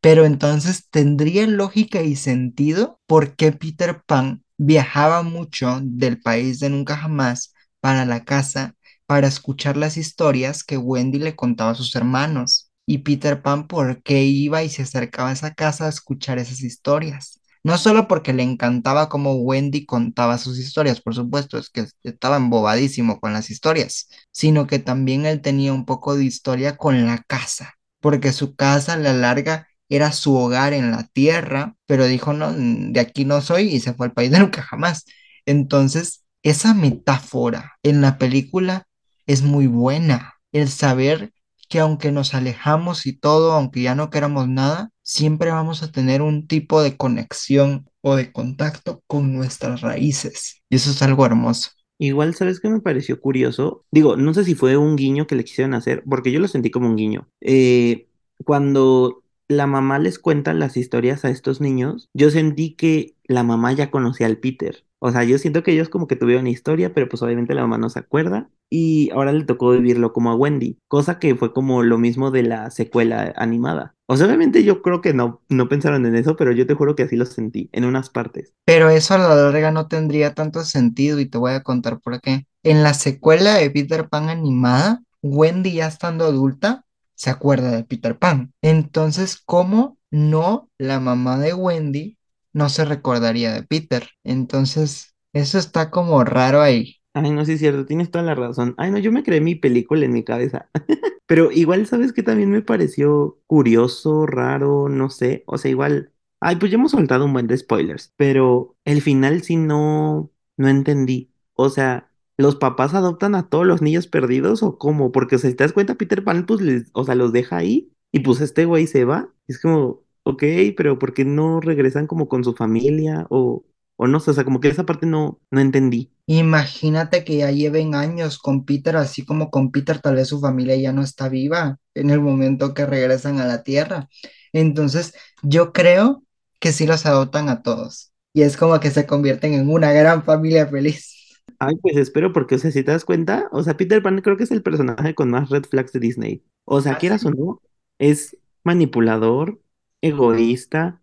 Pero 0.01 0.25
entonces 0.25 0.89
tendría 0.89 1.47
lógica 1.47 2.01
y 2.01 2.15
sentido 2.15 2.99
por 3.07 3.35
qué 3.35 3.51
Peter 3.53 4.01
Pan 4.05 4.43
viajaba 4.57 5.23
mucho 5.23 5.79
del 5.81 6.21
país 6.21 6.59
de 6.59 6.69
nunca 6.69 6.97
jamás 6.97 7.53
para 7.79 8.05
la 8.05 8.23
casa 8.25 8.75
para 9.05 9.27
escuchar 9.27 9.77
las 9.77 9.97
historias 9.97 10.63
que 10.63 10.77
Wendy 10.77 11.19
le 11.19 11.35
contaba 11.35 11.71
a 11.71 11.75
sus 11.75 11.95
hermanos. 11.95 12.69
Y 12.85 12.99
Peter 12.99 13.41
Pan 13.41 13.67
por 13.67 14.03
qué 14.03 14.23
iba 14.25 14.63
y 14.63 14.69
se 14.69 14.83
acercaba 14.83 15.29
a 15.29 15.33
esa 15.33 15.53
casa 15.53 15.85
a 15.85 15.89
escuchar 15.89 16.37
esas 16.39 16.61
historias. 16.61 17.39
No 17.63 17.77
solo 17.77 18.07
porque 18.09 18.33
le 18.33 18.43
encantaba 18.43 19.07
cómo 19.09 19.35
Wendy 19.35 19.85
contaba 19.85 20.37
sus 20.37 20.59
historias, 20.59 20.99
por 21.01 21.15
supuesto, 21.15 21.57
es 21.57 21.69
que 21.69 21.87
estaba 22.03 22.35
embobadísimo 22.37 23.19
con 23.21 23.31
las 23.33 23.49
historias, 23.49 24.09
sino 24.31 24.67
que 24.67 24.79
también 24.79 25.25
él 25.25 25.41
tenía 25.41 25.71
un 25.73 25.85
poco 25.85 26.15
de 26.15 26.25
historia 26.25 26.75
con 26.75 27.05
la 27.05 27.19
casa, 27.23 27.75
porque 28.01 28.33
su 28.33 28.55
casa 28.55 28.93
a 28.93 28.97
la 28.97 29.13
larga 29.13 29.67
era 29.87 30.11
su 30.11 30.35
hogar 30.35 30.73
en 30.73 30.91
la 30.91 31.03
tierra, 31.13 31.75
pero 31.85 32.05
dijo, 32.05 32.33
no, 32.33 32.51
de 32.53 32.99
aquí 32.99 33.23
no 33.25 33.41
soy 33.41 33.69
y 33.69 33.79
se 33.79 33.93
fue 33.93 34.07
al 34.07 34.13
país 34.13 34.31
de 34.31 34.39
nunca 34.39 34.61
jamás. 34.61 35.05
Entonces, 35.45 36.25
esa 36.41 36.73
metáfora 36.73 37.73
en 37.83 38.01
la 38.01 38.17
película 38.17 38.87
es 39.25 39.41
muy 39.41 39.67
buena, 39.67 40.33
el 40.51 40.67
saber 40.69 41.31
que 41.69 41.79
aunque 41.79 42.11
nos 42.11 42.33
alejamos 42.33 43.05
y 43.05 43.13
todo, 43.17 43.53
aunque 43.53 43.81
ya 43.81 43.95
no 43.95 44.09
queramos 44.09 44.49
nada, 44.49 44.89
siempre 45.03 45.51
vamos 45.51 45.83
a 45.83 45.91
tener 45.91 46.21
un 46.21 46.47
tipo 46.47 46.81
de 46.81 46.97
conexión 46.97 47.87
o 48.01 48.15
de 48.15 48.31
contacto 48.31 49.03
con 49.07 49.33
nuestras 49.33 49.81
raíces. 49.81 50.61
Y 50.69 50.77
eso 50.77 50.91
es 50.91 51.01
algo 51.01 51.25
hermoso. 51.25 51.71
Igual, 51.99 52.35
¿sabes 52.35 52.59
qué 52.59 52.69
me 52.69 52.81
pareció 52.81 53.19
curioso? 53.21 53.85
Digo, 53.91 54.17
no 54.17 54.33
sé 54.33 54.43
si 54.43 54.55
fue 54.55 54.75
un 54.77 54.95
guiño 54.95 55.27
que 55.27 55.35
le 55.35 55.45
quisieron 55.45 55.73
hacer, 55.73 56.03
porque 56.09 56.31
yo 56.31 56.39
lo 56.39 56.47
sentí 56.47 56.71
como 56.71 56.87
un 56.89 56.95
guiño. 56.95 57.29
Eh, 57.41 58.07
cuando 58.43 59.23
la 59.47 59.67
mamá 59.67 59.99
les 59.99 60.19
cuenta 60.19 60.53
las 60.53 60.75
historias 60.77 61.23
a 61.25 61.29
estos 61.29 61.61
niños, 61.61 62.09
yo 62.13 62.29
sentí 62.29 62.75
que 62.75 63.15
la 63.25 63.43
mamá 63.43 63.73
ya 63.73 63.91
conocía 63.91 64.27
al 64.27 64.37
Peter. 64.37 64.85
O 65.05 65.11
sea, 65.11 65.25
yo 65.25 65.37
siento 65.37 65.63
que 65.63 65.73
ellos 65.73 65.89
como 65.89 66.07
que 66.07 66.15
tuvieron 66.15 66.47
historia, 66.47 66.93
pero 66.93 67.09
pues 67.09 67.21
obviamente 67.21 67.53
la 67.53 67.63
mamá 67.63 67.77
no 67.77 67.89
se 67.89 67.99
acuerda 67.99 68.49
y 68.69 69.09
ahora 69.11 69.33
le 69.33 69.43
tocó 69.43 69.71
vivirlo 69.71 70.13
como 70.13 70.31
a 70.31 70.35
Wendy, 70.35 70.79
cosa 70.87 71.19
que 71.19 71.35
fue 71.35 71.51
como 71.51 71.83
lo 71.83 71.97
mismo 71.97 72.31
de 72.31 72.43
la 72.43 72.71
secuela 72.71 73.33
animada. 73.35 73.95
O 74.05 74.15
sea, 74.15 74.27
obviamente 74.27 74.63
yo 74.63 74.81
creo 74.81 75.01
que 75.01 75.13
no, 75.13 75.41
no 75.49 75.67
pensaron 75.67 76.05
en 76.05 76.15
eso, 76.15 76.37
pero 76.37 76.53
yo 76.53 76.65
te 76.65 76.73
juro 76.73 76.95
que 76.95 77.03
así 77.03 77.17
lo 77.17 77.25
sentí, 77.25 77.69
en 77.73 77.83
unas 77.83 78.09
partes. 78.09 78.53
Pero 78.63 78.89
eso 78.89 79.15
a 79.15 79.17
la 79.17 79.35
larga 79.35 79.71
no 79.71 79.89
tendría 79.89 80.35
tanto 80.35 80.63
sentido 80.63 81.19
y 81.19 81.25
te 81.25 81.37
voy 81.37 81.51
a 81.51 81.63
contar 81.63 81.99
por 81.99 82.21
qué. 82.21 82.47
En 82.63 82.81
la 82.81 82.93
secuela 82.93 83.55
de 83.55 83.69
Peter 83.71 84.07
Pan 84.07 84.29
animada, 84.29 85.03
Wendy 85.21 85.73
ya 85.73 85.87
estando 85.87 86.23
adulta 86.23 86.85
se 87.13 87.29
acuerda 87.29 87.71
de 87.71 87.83
Peter 87.83 88.17
Pan. 88.17 88.53
Entonces, 88.61 89.35
¿cómo 89.35 89.97
no 90.11 90.69
la 90.77 91.01
mamá 91.01 91.39
de 91.39 91.53
Wendy 91.53 92.17
no 92.53 92.69
se 92.69 92.85
recordaría 92.85 93.53
de 93.53 93.63
Peter? 93.63 94.09
Entonces, 94.23 95.15
eso 95.33 95.57
está 95.57 95.89
como 95.89 96.23
raro 96.23 96.61
ahí. 96.61 96.97
Ay, 97.13 97.31
no, 97.31 97.45
sí 97.45 97.53
es 97.53 97.59
cierto, 97.59 97.85
tienes 97.85 98.09
toda 98.11 98.23
la 98.23 98.35
razón. 98.35 98.73
Ay, 98.77 98.91
no, 98.91 98.97
yo 98.97 99.11
me 99.11 99.23
creé 99.23 99.41
mi 99.41 99.55
película 99.55 100.05
en 100.05 100.13
mi 100.13 100.23
cabeza. 100.23 100.69
Pero 101.27 101.51
igual, 101.51 101.85
¿sabes 101.87 102.13
qué 102.13 102.23
también 102.23 102.51
me 102.51 102.61
pareció 102.61 103.39
curioso, 103.47 104.25
raro, 104.25 104.89
no 104.89 105.09
sé? 105.09 105.43
O 105.47 105.57
sea, 105.57 105.71
igual, 105.71 106.11
ay, 106.39 106.57
pues 106.57 106.71
ya 106.71 106.77
hemos 106.77 106.91
soltado 106.91 107.25
un 107.25 107.33
buen 107.33 107.47
de 107.47 107.57
spoilers, 107.57 108.13
pero 108.17 108.75
el 108.85 109.01
final 109.01 109.41
sí 109.43 109.55
no, 109.55 110.31
no 110.57 110.67
entendí. 110.67 111.31
O 111.53 111.69
sea, 111.69 112.11
¿los 112.37 112.55
papás 112.55 112.93
adoptan 112.93 113.35
a 113.35 113.49
todos 113.49 113.65
los 113.65 113.81
niños 113.81 114.07
perdidos 114.07 114.63
o 114.63 114.77
cómo? 114.77 115.11
Porque, 115.11 115.37
o 115.37 115.39
sea, 115.39 115.49
si 115.49 115.55
te 115.55 115.63
das 115.63 115.73
cuenta, 115.73 115.95
Peter 115.95 116.23
Pan, 116.23 116.45
pues, 116.45 116.61
o 116.93 117.03
sea, 117.05 117.15
los 117.15 117.31
deja 117.31 117.57
ahí 117.57 117.91
y 118.11 118.19
pues 118.19 118.41
este 118.41 118.65
güey 118.65 118.87
se 118.87 119.05
va. 119.05 119.33
Es 119.47 119.59
como, 119.59 120.02
ok, 120.23 120.43
pero 120.77 120.99
¿por 120.99 121.13
qué 121.13 121.25
no 121.25 121.59
regresan 121.61 122.07
como 122.07 122.27
con 122.27 122.43
su 122.43 122.53
familia? 122.53 123.25
O, 123.29 123.65
o 123.97 124.07
no 124.07 124.19
sé, 124.19 124.31
o 124.31 124.33
sea, 124.33 124.43
como 124.45 124.59
que 124.59 124.69
esa 124.69 124.85
parte 124.85 125.05
no, 125.05 125.39
no 125.51 125.61
entendí. 125.61 126.11
Imagínate 126.25 127.25
que 127.25 127.37
ya 127.37 127.51
lleven 127.51 127.95
años 127.95 128.37
con 128.39 128.63
Peter, 128.65 128.95
así 128.95 129.25
como 129.25 129.49
con 129.51 129.71
Peter, 129.71 129.99
tal 129.99 130.15
vez 130.15 130.29
su 130.29 130.39
familia 130.39 130.75
ya 130.77 130.93
no 130.93 131.01
está 131.03 131.27
viva 131.27 131.79
en 131.95 132.09
el 132.11 132.21
momento 132.21 132.73
que 132.73 132.85
regresan 132.85 133.39
a 133.39 133.45
la 133.45 133.63
Tierra. 133.63 134.07
Entonces, 134.53 135.13
yo 135.41 135.73
creo 135.73 136.23
que 136.59 136.71
sí 136.71 136.87
los 136.87 137.05
adoptan 137.05 137.49
a 137.49 137.61
todos. 137.61 138.13
Y 138.33 138.43
es 138.43 138.55
como 138.57 138.79
que 138.79 138.89
se 138.91 139.05
convierten 139.05 139.53
en 139.53 139.69
una 139.69 139.91
gran 139.91 140.23
familia 140.23 140.65
feliz. 140.67 141.13
Ay, 141.59 141.75
pues 141.81 141.95
espero, 141.97 142.33
porque, 142.33 142.55
o 142.55 142.57
sea, 142.59 142.71
si 142.71 142.83
te 142.83 142.91
das 142.91 143.05
cuenta, 143.05 143.47
o 143.51 143.63
sea, 143.63 143.77
Peter 143.77 144.01
Pan 144.03 144.21
creo 144.21 144.35
que 144.37 144.43
es 144.43 144.51
el 144.51 144.63
personaje 144.63 145.15
con 145.15 145.29
más 145.29 145.49
red 145.49 145.63
flags 145.65 145.93
de 145.93 145.99
Disney. 145.99 146.43
O 146.65 146.81
sea, 146.81 146.93
¿Ah, 146.93 146.99
sí? 146.99 146.99
quieras 146.99 147.25
o 147.25 147.31
no, 147.31 147.61
es 147.99 148.37
manipulador, 148.63 149.61
egoísta, 150.03 151.01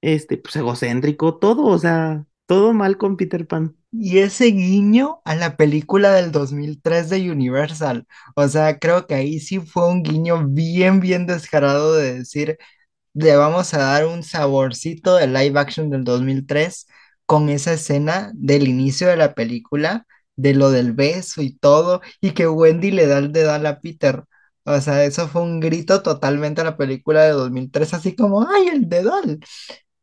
este, 0.00 0.36
pues 0.38 0.56
egocéntrico, 0.56 1.38
todo, 1.38 1.64
o 1.66 1.78
sea, 1.78 2.26
todo 2.46 2.72
mal 2.74 2.98
con 2.98 3.16
Peter 3.16 3.46
Pan. 3.46 3.76
Y 3.92 4.18
ese 4.18 4.46
guiño 4.46 5.20
a 5.24 5.34
la 5.36 5.56
película 5.56 6.12
del 6.12 6.32
2003 6.32 7.10
de 7.10 7.30
Universal. 7.30 8.06
O 8.36 8.48
sea, 8.48 8.78
creo 8.78 9.06
que 9.06 9.14
ahí 9.14 9.40
sí 9.40 9.60
fue 9.60 9.88
un 9.88 10.02
guiño 10.02 10.48
bien, 10.48 11.00
bien 11.00 11.26
descarado 11.26 11.94
de 11.94 12.14
decir, 12.20 12.58
le 13.14 13.36
vamos 13.36 13.74
a 13.74 13.78
dar 13.78 14.06
un 14.06 14.22
saborcito 14.22 15.16
de 15.16 15.26
live 15.28 15.58
action 15.58 15.90
del 15.90 16.04
2003 16.04 16.86
con 17.26 17.48
esa 17.50 17.74
escena 17.74 18.32
del 18.34 18.68
inicio 18.68 19.08
de 19.08 19.16
la 19.16 19.34
película, 19.34 20.06
de 20.36 20.54
lo 20.54 20.70
del 20.70 20.92
beso 20.92 21.42
y 21.42 21.54
todo, 21.56 22.00
y 22.20 22.32
que 22.32 22.48
Wendy 22.48 22.90
le 22.90 23.06
da 23.06 23.18
el 23.18 23.32
dedal 23.32 23.66
a 23.66 23.80
Peter. 23.80 24.24
O 24.64 24.80
sea, 24.80 25.04
eso 25.04 25.28
fue 25.28 25.42
un 25.42 25.60
grito 25.60 26.02
totalmente 26.02 26.60
a 26.60 26.64
la 26.64 26.76
película 26.76 27.24
de 27.24 27.30
2003, 27.32 27.94
así 27.94 28.14
como, 28.14 28.46
¡ay, 28.48 28.68
el 28.68 28.88
dedal! 28.88 29.40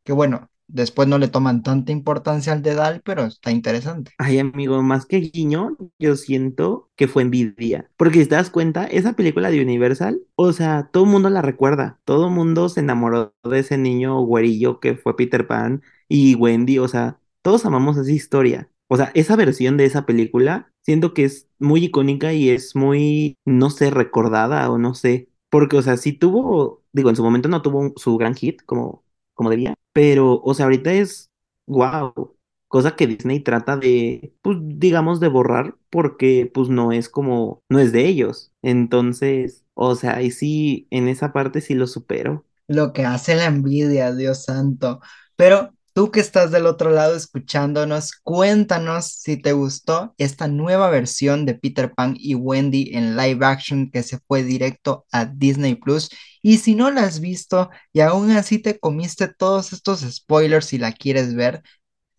Que 0.03 0.13
bueno, 0.13 0.49
después 0.69 1.07
no 1.07 1.17
le 1.17 1.27
toman 1.27 1.63
tanta 1.63 1.91
importancia 1.91 2.53
al 2.53 2.61
dedal, 2.61 3.01
pero 3.03 3.25
está 3.25 3.51
interesante. 3.51 4.11
Ay, 4.17 4.39
amigo, 4.39 4.81
más 4.81 5.05
que 5.05 5.17
guiño, 5.17 5.75
yo 5.97 6.15
siento 6.15 6.89
que 6.95 7.07
fue 7.07 7.23
envidia. 7.23 7.89
Porque 7.97 8.19
si 8.19 8.27
te 8.27 8.35
das 8.35 8.49
cuenta, 8.49 8.85
esa 8.85 9.13
película 9.13 9.49
de 9.49 9.61
Universal, 9.61 10.21
o 10.35 10.53
sea, 10.53 10.89
todo 10.91 11.03
el 11.03 11.09
mundo 11.09 11.29
la 11.29 11.41
recuerda. 11.41 11.99
Todo 12.05 12.27
el 12.27 12.33
mundo 12.33 12.69
se 12.69 12.79
enamoró 12.81 13.33
de 13.43 13.59
ese 13.59 13.77
niño 13.77 14.21
güerillo 14.21 14.79
que 14.79 14.95
fue 14.95 15.15
Peter 15.15 15.47
Pan 15.47 15.81
y 16.07 16.35
Wendy. 16.35 16.79
O 16.79 16.87
sea, 16.87 17.19
todos 17.41 17.65
amamos 17.65 17.97
esa 17.97 18.11
historia. 18.11 18.69
O 18.87 18.97
sea, 18.97 19.11
esa 19.13 19.35
versión 19.35 19.77
de 19.77 19.85
esa 19.85 20.05
película, 20.05 20.71
siento 20.89 21.13
que 21.13 21.25
es 21.25 21.47
muy 21.59 21.85
icónica 21.85 22.33
y 22.33 22.49
es 22.49 22.75
muy, 22.75 23.37
no 23.45 23.69
sé, 23.69 23.91
recordada 23.91 24.69
o 24.71 24.77
no 24.79 24.95
sé. 24.95 25.29
Porque, 25.49 25.77
o 25.77 25.81
sea, 25.83 25.97
sí 25.97 26.13
tuvo, 26.13 26.83
digo, 26.93 27.09
en 27.09 27.15
su 27.15 27.23
momento 27.23 27.47
no 27.49 27.61
tuvo 27.61 27.93
su 27.97 28.17
gran 28.17 28.33
hit 28.35 28.61
como, 28.65 29.03
como 29.35 29.49
debía, 29.51 29.75
pero, 29.93 30.41
o 30.43 30.53
sea, 30.53 30.65
ahorita 30.65 30.91
es 30.93 31.29
wow 31.67 32.35
cosa 32.67 32.95
que 32.95 33.07
Disney 33.07 33.39
trata 33.39 33.77
de, 33.77 34.33
pues, 34.41 34.57
digamos, 34.61 35.19
de 35.19 35.27
borrar 35.27 35.75
porque, 35.89 36.49
pues, 36.53 36.69
no 36.69 36.91
es 36.91 37.09
como, 37.09 37.63
no 37.69 37.79
es 37.79 37.91
de 37.91 38.07
ellos. 38.07 38.51
Entonces, 38.61 39.65
o 39.75 39.95
sea, 39.95 40.15
ahí 40.17 40.31
sí, 40.31 40.87
en 40.91 41.07
esa 41.07 41.33
parte 41.33 41.61
sí 41.61 41.73
lo 41.75 41.87
supero. 41.87 42.45
Lo 42.67 42.93
que 42.93 43.05
hace 43.05 43.35
la 43.35 43.45
envidia, 43.45 44.13
Dios 44.13 44.43
santo. 44.45 45.01
Pero 45.35 45.73
tú 45.93 46.11
que 46.11 46.19
estás 46.19 46.51
del 46.51 46.65
otro 46.65 46.91
lado 46.91 47.15
escuchándonos, 47.15 48.13
cuéntanos 48.23 49.05
si 49.05 49.37
te 49.37 49.53
gustó 49.53 50.13
esta 50.17 50.47
nueva 50.47 50.89
versión 50.89 51.45
de 51.45 51.55
Peter 51.55 51.93
Pan 51.93 52.15
y 52.17 52.35
Wendy 52.35 52.91
en 52.93 53.17
live 53.17 53.45
action 53.45 53.89
que 53.91 54.03
se 54.03 54.19
fue 54.27 54.43
directo 54.43 55.05
a 55.11 55.25
Disney 55.25 55.75
Plus. 55.75 56.09
Y 56.41 56.57
si 56.57 56.75
no 56.75 56.89
la 56.91 57.03
has 57.03 57.19
visto 57.19 57.69
y 57.91 57.99
aún 58.01 58.31
así 58.31 58.59
te 58.59 58.79
comiste 58.79 59.27
todos 59.27 59.73
estos 59.73 60.01
spoilers 60.01 60.73
y 60.73 60.77
la 60.77 60.93
quieres 60.93 61.35
ver, 61.35 61.61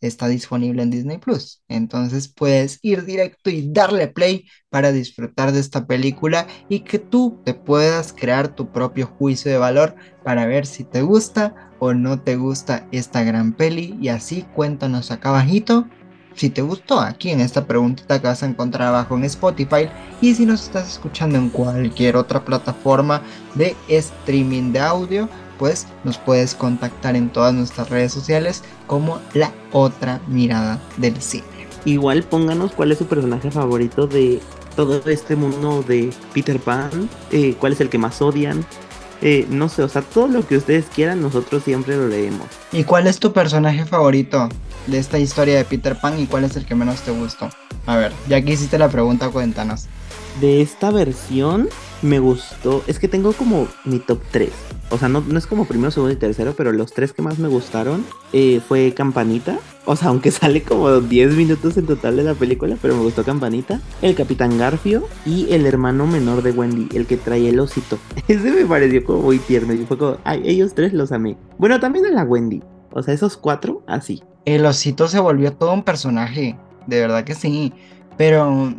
está 0.00 0.28
disponible 0.28 0.82
en 0.82 0.90
Disney 0.90 1.18
Plus. 1.18 1.62
Entonces 1.68 2.28
puedes 2.28 2.78
ir 2.82 3.04
directo 3.04 3.50
y 3.50 3.70
darle 3.72 4.08
play 4.08 4.46
para 4.68 4.92
disfrutar 4.92 5.52
de 5.52 5.60
esta 5.60 5.86
película 5.86 6.46
y 6.68 6.80
que 6.80 6.98
tú 6.98 7.40
te 7.44 7.54
puedas 7.54 8.12
crear 8.12 8.54
tu 8.54 8.70
propio 8.72 9.06
juicio 9.06 9.50
de 9.50 9.58
valor 9.58 9.94
para 10.24 10.46
ver 10.46 10.66
si 10.66 10.84
te 10.84 11.02
gusta 11.02 11.72
o 11.78 11.94
no 11.94 12.20
te 12.20 12.36
gusta 12.36 12.86
esta 12.92 13.22
gran 13.22 13.52
peli. 13.52 13.98
Y 14.00 14.08
así 14.08 14.46
cuéntanos 14.54 15.10
acá 15.10 15.30
abajito 15.30 15.86
si 16.34 16.48
te 16.48 16.62
gustó 16.62 17.00
aquí 17.00 17.30
en 17.30 17.40
esta 17.40 17.66
preguntita 17.66 18.20
que 18.20 18.28
vas 18.28 18.42
a 18.42 18.46
encontrar 18.46 18.88
abajo 18.88 19.16
en 19.16 19.24
Spotify 19.24 19.88
y 20.20 20.34
si 20.34 20.46
nos 20.46 20.62
estás 20.62 20.88
escuchando 20.88 21.36
en 21.38 21.50
cualquier 21.50 22.16
otra 22.16 22.44
plataforma 22.44 23.22
de 23.54 23.76
streaming 23.88 24.72
de 24.72 24.80
audio 24.80 25.28
pues 25.60 25.86
nos 26.04 26.16
puedes 26.16 26.54
contactar 26.54 27.14
en 27.14 27.28
todas 27.28 27.52
nuestras 27.52 27.90
redes 27.90 28.12
sociales 28.12 28.64
como 28.86 29.20
la 29.34 29.52
otra 29.72 30.20
mirada 30.26 30.80
del 30.96 31.20
cine. 31.20 31.44
Igual 31.84 32.22
pónganos 32.22 32.72
cuál 32.72 32.92
es 32.92 32.98
su 32.98 33.06
personaje 33.06 33.50
favorito 33.50 34.06
de 34.06 34.40
todo 34.74 35.02
este 35.10 35.36
mundo 35.36 35.84
de 35.86 36.10
Peter 36.32 36.58
Pan, 36.58 37.10
eh, 37.30 37.54
cuál 37.60 37.74
es 37.74 37.80
el 37.82 37.90
que 37.90 37.98
más 37.98 38.22
odian, 38.22 38.64
eh, 39.20 39.46
no 39.50 39.68
sé, 39.68 39.82
o 39.82 39.88
sea, 39.88 40.00
todo 40.00 40.28
lo 40.28 40.46
que 40.46 40.56
ustedes 40.56 40.86
quieran, 40.86 41.20
nosotros 41.20 41.62
siempre 41.62 41.94
lo 41.94 42.08
leemos. 42.08 42.46
¿Y 42.72 42.84
cuál 42.84 43.06
es 43.06 43.18
tu 43.18 43.34
personaje 43.34 43.84
favorito 43.84 44.48
de 44.86 44.98
esta 44.98 45.18
historia 45.18 45.56
de 45.56 45.64
Peter 45.66 46.00
Pan 46.00 46.18
y 46.18 46.26
cuál 46.26 46.44
es 46.44 46.56
el 46.56 46.64
que 46.64 46.74
menos 46.74 47.00
te 47.02 47.10
gustó? 47.10 47.50
A 47.84 47.96
ver, 47.96 48.12
ya 48.28 48.40
que 48.40 48.52
hiciste 48.52 48.78
la 48.78 48.88
pregunta, 48.88 49.28
cuéntanos. 49.28 49.88
De 50.40 50.62
esta 50.62 50.90
versión 50.90 51.68
me 52.02 52.18
gustó, 52.18 52.82
es 52.86 52.98
que 52.98 53.08
tengo 53.08 53.32
como 53.32 53.68
mi 53.84 53.98
top 53.98 54.20
3. 54.30 54.50
O 54.90 54.98
sea, 54.98 55.08
no, 55.08 55.20
no 55.20 55.38
es 55.38 55.46
como 55.46 55.66
primero, 55.66 55.90
segundo 55.90 56.12
y 56.12 56.16
tercero, 56.16 56.54
pero 56.56 56.72
los 56.72 56.92
tres 56.92 57.12
que 57.12 57.22
más 57.22 57.38
me 57.38 57.48
gustaron 57.48 58.04
eh, 58.32 58.60
fue 58.66 58.92
Campanita. 58.92 59.58
O 59.84 59.94
sea, 59.94 60.08
aunque 60.08 60.30
sale 60.32 60.62
como 60.62 61.00
10 61.00 61.36
minutos 61.36 61.76
en 61.76 61.86
total 61.86 62.16
de 62.16 62.24
la 62.24 62.34
película, 62.34 62.76
pero 62.80 62.96
me 62.96 63.02
gustó 63.02 63.22
Campanita. 63.22 63.80
El 64.02 64.14
Capitán 64.14 64.58
Garfio 64.58 65.06
y 65.24 65.52
el 65.52 65.66
hermano 65.66 66.06
menor 66.06 66.42
de 66.42 66.50
Wendy, 66.50 66.88
el 66.96 67.06
que 67.06 67.16
trae 67.16 67.48
el 67.48 67.60
osito. 67.60 67.98
Ese 68.28 68.50
me 68.50 68.66
pareció 68.66 69.04
como 69.04 69.22
muy 69.22 69.38
tierno. 69.38 69.72
Y 69.72 69.86
fue 69.86 69.96
como, 69.96 70.16
ay, 70.24 70.42
ellos 70.44 70.74
tres 70.74 70.92
los 70.92 71.12
amé. 71.12 71.36
Bueno, 71.58 71.78
también 71.78 72.06
a 72.06 72.10
la 72.10 72.24
Wendy. 72.24 72.62
O 72.92 73.02
sea, 73.02 73.14
esos 73.14 73.36
cuatro, 73.36 73.84
así. 73.86 74.22
El 74.44 74.66
osito 74.66 75.06
se 75.06 75.20
volvió 75.20 75.52
todo 75.52 75.72
un 75.72 75.84
personaje. 75.84 76.58
De 76.88 77.00
verdad 77.00 77.22
que 77.22 77.34
sí. 77.34 77.72
Pero 78.16 78.74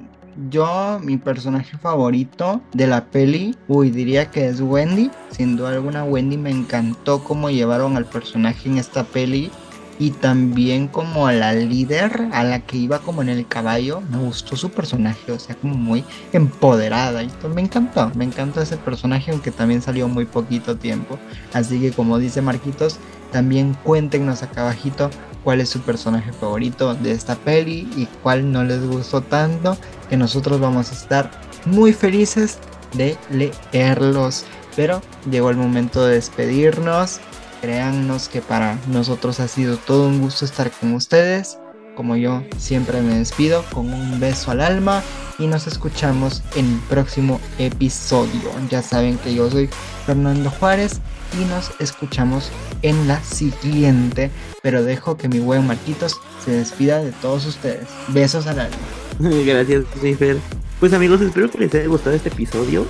yo, 0.50 1.00
mi 1.04 1.18
personaje 1.18 1.78
favorito 1.78 2.62
de 2.74 2.88
la 2.88 3.06
peli, 3.06 3.56
uy, 3.68 3.92
diría 3.92 4.32
que 4.32 4.48
es 4.48 4.62
Wendy. 4.62 5.12
Sin 5.32 5.58
duda 5.58 5.72
alguna, 5.72 6.04
Wendy 6.04 6.38
me 6.38 6.52
encantó 6.52 7.24
cómo 7.24 7.50
llevaron 7.50 7.98
al 7.98 8.06
personaje 8.06 8.70
en 8.70 8.78
esta 8.78 9.04
peli. 9.04 9.52
Y 10.00 10.12
también 10.12 10.88
como 10.88 11.28
a 11.28 11.34
la 11.34 11.54
líder, 11.54 12.30
a 12.32 12.44
la 12.44 12.62
que 12.62 12.78
iba 12.78 13.00
como 13.00 13.22
en 13.22 13.30
el 13.30 13.48
caballo, 13.48 14.02
me 14.10 14.18
gustó 14.18 14.56
su 14.56 14.72
personaje, 14.72 15.32
o 15.32 15.38
sea, 15.38 15.56
como 15.56 15.76
muy 15.76 16.04
empoderada. 16.34 17.22
Y 17.22 17.30
me 17.54 17.62
encantó, 17.62 18.12
me 18.16 18.26
encantó 18.26 18.62
ese 18.62 18.78
personaje, 18.78 19.30
aunque 19.30 19.52
también 19.52 19.82
salió 19.84 20.08
muy 20.08 20.26
poquito 20.26 20.76
tiempo. 20.76 21.20
Así 21.54 21.80
que 21.80 21.92
como 21.92 22.18
dice 22.18 22.42
Marquitos, 22.42 22.98
también 23.32 23.78
cuéntenos 23.84 24.42
acá 24.42 24.62
abajito 24.62 25.12
cuál 25.44 25.62
es 25.62 25.70
su 25.70 25.82
personaje 25.82 26.32
favorito 26.34 26.94
de 26.96 27.12
esta 27.12 27.36
peli 27.36 27.90
y 27.96 28.06
cuál 28.24 28.52
no 28.52 28.64
les 28.64 28.86
gustó 28.86 29.22
tanto, 29.22 29.78
que 30.10 30.18
nosotros 30.18 30.60
vamos 30.60 30.92
a 30.92 30.96
estar 30.96 31.32
muy 31.66 31.94
felices 31.94 32.60
de 32.94 33.18
leerlos. 33.30 34.46
Pero 34.76 35.02
llegó 35.30 35.50
el 35.50 35.58
momento 35.58 36.06
de 36.06 36.16
despedirnos. 36.16 37.20
Créannos 37.62 38.28
que 38.28 38.42
para 38.42 38.78
nosotros 38.88 39.40
ha 39.40 39.48
sido 39.48 39.78
todo 39.78 40.08
un 40.08 40.22
gusto 40.22 40.46
estar 40.46 40.72
con 40.72 40.94
ustedes. 40.94 41.58
Como 41.96 42.16
yo 42.16 42.44
siempre 42.58 43.02
me 43.02 43.20
despido 43.20 43.64
con 43.74 43.94
un 43.94 44.20
beso 44.20 44.52
al 44.52 44.62
alma 44.62 45.04
y 45.38 45.48
nos 45.48 45.68
escuchamos 45.68 46.42
en 46.56 46.66
el 46.66 46.80
próximo 46.90 47.40
episodio. 47.60 48.50
Ya 48.70 48.82
saben 48.82 49.18
que 49.18 49.36
yo 49.36 49.52
soy 49.52 49.70
Fernando 50.06 50.50
Juárez 50.50 51.02
y 51.40 51.46
nos 51.46 51.72
escuchamos 51.80 52.52
en 52.82 53.08
la 53.08 53.22
siguiente. 53.24 54.32
Pero 54.62 54.84
dejo 54.84 55.18
que 55.18 55.28
mi 55.28 55.40
buen 55.40 55.66
Marquitos 55.68 56.20
se 56.44 56.52
despida 56.52 57.04
de 57.04 57.12
todos 57.12 57.46
ustedes. 57.46 57.88
Besos 58.10 58.48
al 58.48 58.60
alma. 58.60 58.78
Gracias, 59.20 59.86
Cifer. 60.02 60.38
Pues 60.80 60.94
amigos, 60.94 61.22
espero 61.22 61.50
que 61.50 61.60
les 61.60 61.74
haya 61.76 61.88
gustado 61.88 62.16
este 62.16 62.30
episodio. 62.30 62.86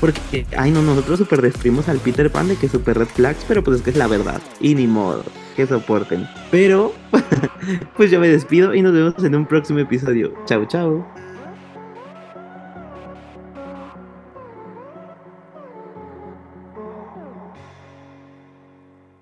Porque, 0.00 0.46
ay 0.56 0.70
no, 0.70 0.82
nosotros 0.82 1.18
super 1.18 1.40
destruimos 1.40 1.88
al 1.88 1.98
Peter 1.98 2.30
Pan 2.30 2.48
de 2.48 2.56
que 2.56 2.68
super 2.68 2.98
red 2.98 3.06
flags, 3.06 3.44
pero 3.46 3.62
pues 3.62 3.78
es 3.78 3.82
que 3.82 3.90
es 3.90 3.96
la 3.96 4.06
verdad. 4.06 4.40
Y 4.60 4.74
ni 4.74 4.86
modo, 4.86 5.24
que 5.56 5.66
soporten. 5.66 6.28
Pero, 6.50 6.92
pues 7.96 8.10
yo 8.10 8.20
me 8.20 8.28
despido 8.28 8.74
y 8.74 8.82
nos 8.82 8.92
vemos 8.92 9.22
en 9.22 9.34
un 9.34 9.46
próximo 9.46 9.78
episodio. 9.78 10.34
Chao, 10.46 10.66
chao. 10.66 11.13